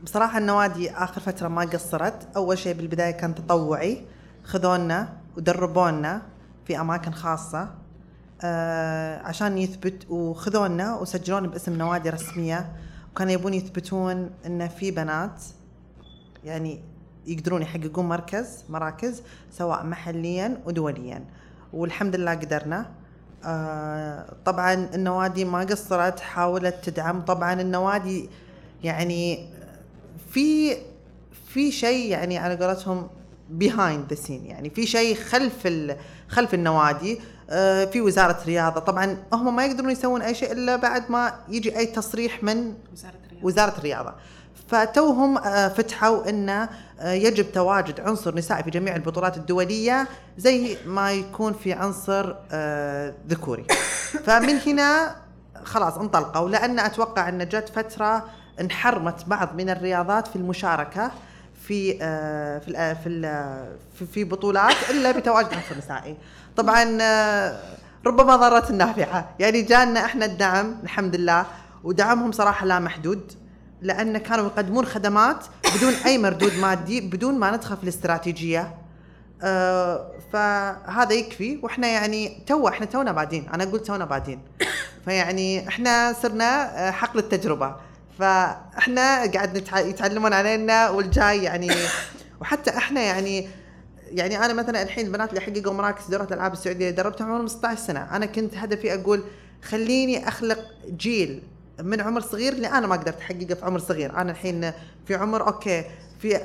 بصراحة 0.03 0.37
النوادي 0.37 0.91
آخر 0.91 1.21
فترة 1.21 1.47
ما 1.47 1.61
قصرت. 1.61 2.27
أول 2.35 2.57
شيء 2.57 2.73
بالبداية 2.77 3.11
كان 3.11 3.35
تطوعي 3.35 4.05
خذونا 4.43 5.13
ودربونا 5.37 6.21
في 6.65 6.79
أماكن 6.79 7.11
خاصة 7.11 7.69
أه 8.41 9.21
عشان 9.21 9.57
يثبت 9.57 10.05
وخذونا 10.09 10.95
وسجلونا 10.95 11.47
باسم 11.47 11.73
نوادي 11.73 12.09
رسمية. 12.09 12.71
وكانوا 13.11 13.33
يبون 13.33 13.53
يثبتون 13.53 14.29
إن 14.45 14.67
في 14.67 14.91
بنات 14.91 15.43
يعني 16.43 16.83
يقدرون 17.27 17.61
يحققون 17.61 18.09
مركز 18.09 18.63
مراكز 18.69 19.21
سواء 19.51 19.85
محليا 19.85 20.57
ودوليا 20.65 21.25
والحمد 21.73 22.15
لله 22.15 22.31
قدرنا. 22.31 22.91
طبعا 24.45 24.73
النوادي 24.73 25.45
ما 25.45 25.59
قصرت 25.59 26.19
حاولت 26.19 26.75
تدعم. 26.83 27.21
طبعا 27.21 27.61
النوادي 27.61 28.29
يعني 28.83 29.49
في 30.31 30.77
في 31.47 31.71
شيء 31.71 32.11
يعني 32.11 32.37
على 32.37 32.55
قولتهم 32.55 33.07
behind 33.49 34.05
the 34.09 34.15
scene 34.15 34.45
يعني 34.45 34.69
في 34.69 34.85
شيء 34.85 35.15
خلف 35.15 35.67
خلف 36.27 36.53
النوادي. 36.53 37.19
آه، 37.49 37.85
في 37.85 38.01
وزارة 38.01 38.37
رياضه 38.45 38.79
طبعا 38.79 39.17
هم 39.33 39.55
ما 39.55 39.65
يقدرون 39.65 39.89
يسوون 39.91 40.21
أي 40.21 40.35
شيء 40.35 40.51
إلا 40.51 40.75
بعد 40.75 41.11
ما 41.11 41.33
يجي 41.49 41.77
أي 41.77 41.85
تصريح 41.85 42.43
من 42.43 42.73
وزارة 42.93 43.13
الرياضة, 43.25 43.45
وزارة 43.45 43.77
الرياضة. 43.77 44.13
فتوهم 44.67 45.37
آه، 45.37 45.67
فتحوا 45.67 46.29
انه 46.29 46.69
آه، 46.99 47.11
يجب 47.11 47.51
تواجد 47.51 47.99
عنصر 47.99 48.35
نسائي 48.35 48.63
في 48.63 48.69
جميع 48.69 48.95
البطولات 48.95 49.37
الدولية 49.37 50.07
زي 50.37 50.77
ما 50.85 51.11
يكون 51.11 51.53
في 51.53 51.73
عنصر 51.73 52.35
آه، 52.51 53.13
ذكوري. 53.27 53.65
فمن 54.25 54.59
هنا 54.67 55.15
خلاص 55.63 55.97
انطلقوا 55.97 56.49
لأن 56.49 56.79
أتوقع 56.79 57.29
إن 57.29 57.47
جت 57.47 57.71
فترة 57.75 58.25
انحرمت 58.61 59.25
بعض 59.27 59.55
من 59.55 59.69
الرياضات 59.69 60.27
في 60.27 60.35
المشاركة 60.35 61.11
في 61.67 61.97
في 62.59 62.95
في 63.97 64.05
في 64.13 64.23
بطولات 64.23 64.75
إلا 64.89 65.11
بتواجد 65.11 65.53
عنصر 65.53 65.77
نسائي. 65.77 66.17
طبعا 66.57 66.83
ربما 68.05 68.35
ضرت 68.35 68.69
النافعة. 68.69 69.29
يعني 69.39 69.61
جانا 69.61 70.05
إحنا 70.05 70.25
الدعم 70.25 70.75
الحمد 70.83 71.15
لله 71.15 71.45
ودعمهم 71.83 72.31
صراحة 72.31 72.65
لا 72.65 72.79
محدود. 72.79 73.44
لأن 73.81 74.17
كانوا 74.17 74.45
يقدمون 74.45 74.85
خدمات 74.85 75.45
بدون 75.77 75.93
أي 76.05 76.17
مردود 76.17 76.53
مادي 76.57 77.01
بدون 77.01 77.39
ما 77.39 77.51
ندخل 77.51 77.77
في 77.77 77.83
الاستراتيجية. 77.83 78.75
آه 79.43 80.11
فهذا 80.33 81.13
يكفي. 81.13 81.59
وإحنا 81.63 81.87
يعني 81.87 82.43
تو 82.47 82.67
إحنا 82.67 82.85
تونا 82.85 83.11
بادين. 83.11 83.49
أنا 83.53 83.63
أقول 83.63 83.79
تونا 83.79 84.05
بادين. 84.05 84.41
فيعني 85.05 85.67
إحنا 85.67 86.13
صرنا 86.13 86.87
آه، 86.87 86.91
حقل 86.91 87.19
التجربة. 87.19 87.75
فإحنا 88.19 89.31
قاعد. 89.31 89.67
يتعلمون 89.75 90.33
علينا 90.33 90.89
والجاي 90.89 91.43
يعني. 91.43 91.71
وحتى 92.41 92.77
إحنا 92.77 93.01
يعني 93.01 93.47
يعني 94.11 94.45
أنا 94.45 94.53
مثلا 94.53 94.81
الحين 94.81 95.05
البنات 95.05 95.29
اللي 95.29 95.41
حققوا 95.41 95.73
مراكز 95.73 96.07
دورة 96.07 96.23
الألعاب 96.23 96.53
السعودية 96.53 96.89
دربتهم 96.89 97.31
عمرهم 97.31 97.47
16 97.47 97.79
سنة. 97.81 98.15
أنا 98.15 98.25
كنت 98.25 98.55
هدفي 98.57 98.93
أقول 98.93 99.23
خليني 99.63 100.27
أخلق 100.27 100.59
جيل 100.89 101.43
من 101.81 102.01
عمر 102.01 102.21
صغير 102.21 102.53
اللي 102.53 102.67
أنا 102.67 102.87
ما 102.87 102.95
قدرت 102.95 103.19
أحققه 103.19 103.53
في 103.53 103.65
عمر 103.65 103.79
صغير. 103.79 104.17
أنا 104.17 104.31
الحين 104.31 104.71
في 105.05 105.15
عمر 105.15 105.47
أوكي 105.47 105.83
في 106.19 106.39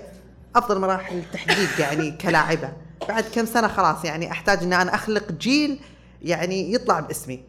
أفضل 0.57 0.81
مراحل 0.81 1.19
التحقيق 1.19 1.81
يعني 1.81 2.11
كلاعبة. 2.23 2.73
بعد 3.09 3.25
كم 3.35 3.47
سنة 3.47 3.69
خلاص 3.69 4.05
يعني 4.05 4.31
أحتاج 4.31 4.63
ان 4.63 4.73
أنا 4.73 4.95
أخلق 4.95 5.33
جيل 5.33 5.81
يعني 6.23 6.73
يطلع 6.73 7.01
باسمي. 7.01 7.45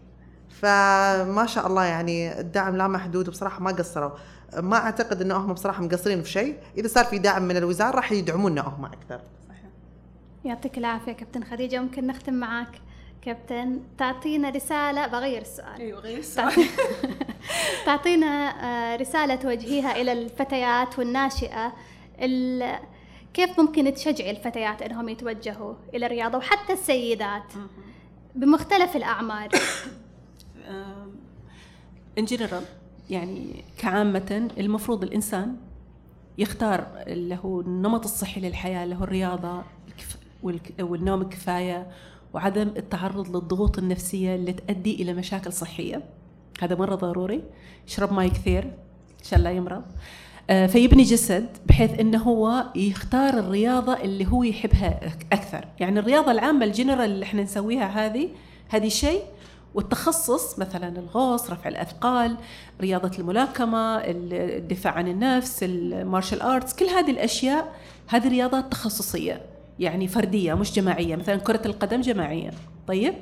فما 0.61 1.45
شاء 1.45 1.67
الله 1.67 1.83
يعني 1.83 2.39
الدعم 2.39 2.77
لا 2.77 2.87
محدود 2.87 3.27
وبصراحة 3.27 3.59
ما 3.61 3.71
قصروا. 3.71 4.11
ما 4.57 4.77
أعتقد 4.77 5.21
انه 5.21 5.35
هم 5.35 5.53
بصراحة 5.53 5.83
مقصرين 5.83 6.21
في 6.23 6.29
شيء. 6.29 6.57
إذا 6.77 6.87
صار 6.87 7.05
في 7.05 7.17
دعم 7.17 7.43
من 7.43 7.57
الوزارة 7.57 7.95
راح 7.95 8.11
يدعمونا 8.11 8.61
هم 8.61 8.85
أكثر. 8.85 9.19
يعطيك 10.45 10.77
العافية 10.77 11.11
كابتن 11.11 11.43
خديجة. 11.43 11.79
ممكن 11.79 12.07
نختم 12.07 12.33
معك 12.33 12.81
كابتن 13.21 13.79
تعطينا 13.97 14.49
رسالة 14.49 15.07
بغير 15.07 15.41
السؤال. 15.41 15.81
أيوه 15.81 15.99
غير 15.99 16.17
السؤال. 16.17 16.65
تعطينا 17.85 18.27
آه، 18.27 18.95
رسالة 18.95 19.35
توجهيها 19.35 20.01
إلى 20.01 20.11
الفتيات 20.11 20.99
والناشئة 20.99 21.73
ال- 22.21 22.79
كيف 23.33 23.59
ممكن 23.59 23.93
تشجعي 23.93 24.31
الفتيات 24.31 24.81
إنهم 24.81 25.09
يتوجهوا 25.09 25.73
إلى 25.93 26.05
الرياضة 26.05 26.37
وحتى 26.37 26.73
السيدات؟ 26.73 27.43
بمختلف 28.35 28.95
الأعمار. 28.95 29.49
ان 32.17 32.25
جنرال 32.25 32.63
يعني 33.09 33.63
كعامة 33.77 34.49
المفروض 34.57 35.03
الإنسان 35.03 35.55
يختار 36.37 36.87
اللي 37.07 37.37
هو 37.45 37.61
النمط 37.61 38.03
الصحي 38.03 38.41
للحياة 38.41 38.83
اللي 38.83 38.95
هو 38.95 39.03
والك- 40.43 40.73
والنوم 40.79 41.21
الكفاية 41.21 41.87
وعدم 42.33 42.71
التعرض 42.77 43.35
للضغوط 43.35 43.77
النفسية 43.77 44.35
اللي 44.35 44.53
تؤدي 44.53 45.01
إلى 45.01 45.13
مشاكل 45.13 45.53
صحية. 45.53 46.03
هذا 46.61 46.75
مرة 46.75 46.95
ضروري. 46.95 47.43
يشرب 47.87 48.13
ماي 48.13 48.29
كثير 48.29 48.71
عشان 49.23 49.39
لا 49.39 49.51
يمرض. 49.51 49.83
آه، 50.49 50.67
فيبني 50.67 51.03
جسد 51.03 51.47
بحيث 51.65 51.99
إنه 51.99 52.17
هو 52.17 52.65
يختار 52.75 53.33
الرياضة 53.33 53.93
اللي 53.93 54.27
هو 54.27 54.43
يحبها 54.43 54.99
أكثر. 55.31 55.65
يعني 55.79 55.99
الرياضة 55.99 56.31
العامة 56.31 56.65
الجنرال 56.65 57.11
اللي 57.11 57.25
إحنا 57.25 57.43
نسويها 57.43 58.05
هذه 58.05 58.29
هذه 58.69 58.87
شيء. 58.87 59.21
والتخصص 59.73 60.59
مثلا 60.59 60.99
الغوص 60.99 61.51
رفع 61.51 61.69
الأثقال 61.69 62.37
رياضة 62.81 63.11
الملاكمة 63.19 63.97
ال- 63.97 64.33
الدفاع 64.33 64.93
عن 64.93 65.07
النفس 65.07 65.63
ال 65.63 65.73
martial 65.73 66.41
arts 66.41 66.75
كل 66.75 66.85
هذه 66.85 67.11
الأشياء 67.11 67.75
هذه 68.07 68.29
رياضات 68.29 68.71
تخصصية. 68.71 69.41
يعني 69.81 70.07
فردية 70.07 70.53
مش 70.53 70.71
جماعية. 70.73 71.15
مثلا 71.15 71.35
كرة 71.35 71.61
القدم 71.65 72.01
جماعية. 72.01 72.51
طيب؟ 72.87 73.13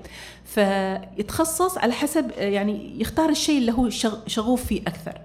فيتخصص 0.45 1.77
على 1.77 1.93
حسب 1.93 2.31
يعني 2.37 3.01
يختار 3.01 3.29
الشيء 3.29 3.57
اللي 3.57 3.71
هو 3.71 3.89
شغ- 3.89 4.27
شغوف 4.27 4.65
فيه 4.65 4.81
أكثر. 4.81 5.21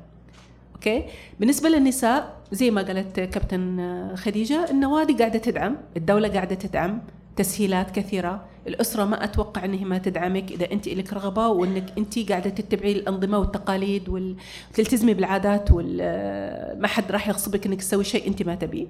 أوكي؟ 0.75 1.05
بالنسبة 1.41 1.69
للنساء 1.69 2.37
زي 2.53 2.71
ما 2.71 2.83
قالت 2.83 3.21
كابتن 3.21 4.11
خديجة 4.17 4.71
النوادي 4.71 5.13
قاعدة 5.13 5.39
تدعم 5.39 5.77
الدولة 5.97 6.29
قاعدة 6.29 6.55
تدعم 6.55 7.03
تسهيلات 7.37 7.91
كثيرة. 7.91 8.45
الأسرة 8.67 9.05
ما 9.05 9.25
أتوقع 9.25 9.65
إنها 9.65 9.85
ما 9.85 9.99
تدعمك. 9.99 10.53
إذا 10.53 10.73
أنت 10.73 10.89
لك 10.89 11.13
رغبة 11.13 11.49
وإنك 11.49 11.85
أنت 11.99 12.19
قاعدة 12.31 12.51
تتبعي 12.51 12.93
الأنظمة 12.93 13.39
والتقاليد 13.39 14.09
وال- 14.09 14.37
وتلتزمي 14.71 15.15
بالعادات 15.15 15.71
وال 15.71 16.81
ما 16.81 16.89
حد 16.89 17.13
راح 17.13 17.29
يغصبك 17.29 17.67
إنك 17.67 17.79
تسوي 17.81 18.05
شيء 18.05 18.29
أنت 18.29 18.43
ما 18.43 18.55
تبيه. 18.55 18.87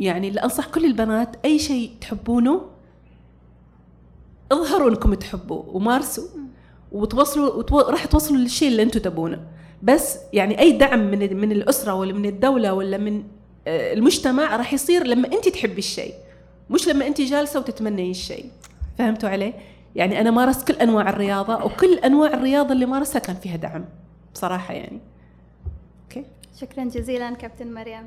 يعني 0.00 0.28
اللي 0.28 0.40
أنصح 0.40 0.66
كل 0.66 0.84
البنات 0.84 1.36
أي 1.44 1.58
شيء 1.58 1.90
تحبونه 2.00 2.60
اظهروا 4.52 4.90
إنكم 4.90 5.14
تحبوه 5.14 5.68
ومارسوا 5.68 6.28
وتوصلوا 6.92 7.54
وتو... 7.54 7.80
راح 7.80 8.04
توصلوا 8.04 8.38
للشيء 8.38 8.68
اللي 8.68 8.82
أنتم 8.82 9.00
تبونه. 9.00 9.46
بس 9.82 10.18
يعني 10.32 10.60
أي 10.60 10.72
دعم 10.72 11.10
من 11.10 11.36
من 11.36 11.52
الأسرة 11.52 11.94
ولا 11.94 12.12
من 12.12 12.26
الدولة 12.26 12.72
ولا 12.72 12.98
من 12.98 13.24
آه، 13.66 13.92
المجتمع 13.92 14.56
راح 14.56 14.72
يصير 14.72 15.06
لما 15.06 15.32
أنت 15.32 15.48
تحبي 15.48 15.78
الشيء 15.78 16.14
مش 16.70 16.88
لما 16.88 17.06
أنت 17.06 17.20
جالسة 17.20 17.60
وتتمني 17.60 18.10
الشيء. 18.10 18.50
فهمتوا 18.98 19.28
علي؟ 19.28 19.54
يعني 19.96 20.20
أنا 20.20 20.30
مارست 20.30 20.68
كل 20.68 20.74
أنواع 20.74 21.08
الرياضة 21.10 21.64
وكل 21.64 21.94
أنواع 21.94 22.34
الرياضة 22.34 22.72
اللي 22.72 22.86
مارسها 22.86 23.18
كان 23.18 23.36
فيها 23.36 23.56
دعم 23.56 23.84
بصراحة 24.34 24.74
يعني. 24.74 25.00
أوكي؟ 26.04 26.24
شكرا 26.60 26.84
جزيلا 26.84 27.34
كابتن 27.34 27.74
مريم. 27.74 28.06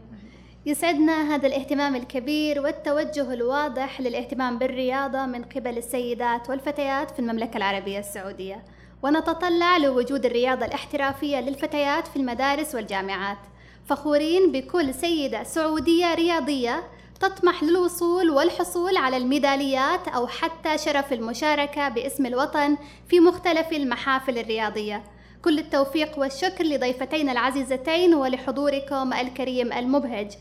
يسعدنا 0.65 1.35
هذا 1.35 1.47
الاهتمام 1.47 1.95
الكبير 1.95 2.61
والتوجه 2.61 3.33
الواضح 3.33 4.01
للاهتمام 4.01 4.57
بالرياضة 4.57 5.25
من 5.25 5.43
قبل 5.43 5.77
السيدات 5.77 6.49
والفتيات 6.49 7.11
في 7.11 7.19
المملكة 7.19 7.57
العربية 7.57 7.99
السعودية. 7.99 8.63
ونتطلع 9.03 9.77
لوجود 9.77 10.25
الرياضة 10.25 10.65
الاحترافية 10.65 11.41
للفتيات 11.41 12.07
في 12.07 12.15
المدارس 12.15 12.75
والجامعات. 12.75 13.37
فخورين 13.85 14.51
بكل 14.51 14.93
سيدة 14.93 15.43
سعودية 15.43 16.13
رياضية 16.13 16.83
تطمح 17.19 17.63
للوصول 17.63 18.29
والحصول 18.29 18.97
على 18.97 19.17
الميداليات 19.17 20.07
أو 20.07 20.27
حتى 20.27 20.77
شرف 20.77 21.13
المشاركة 21.13 21.89
باسم 21.89 22.25
الوطن 22.25 22.77
في 23.09 23.19
مختلف 23.19 23.71
المحافل 23.71 24.37
الرياضية. 24.37 25.03
كل 25.43 25.59
التوفيق 25.59 26.19
والشكر 26.19 26.63
لضيفتين 26.63 27.29
العزيزتين 27.29 28.15
ولحضوركم 28.15 29.13
الكريم 29.13 29.73
المبهج. 29.73 30.31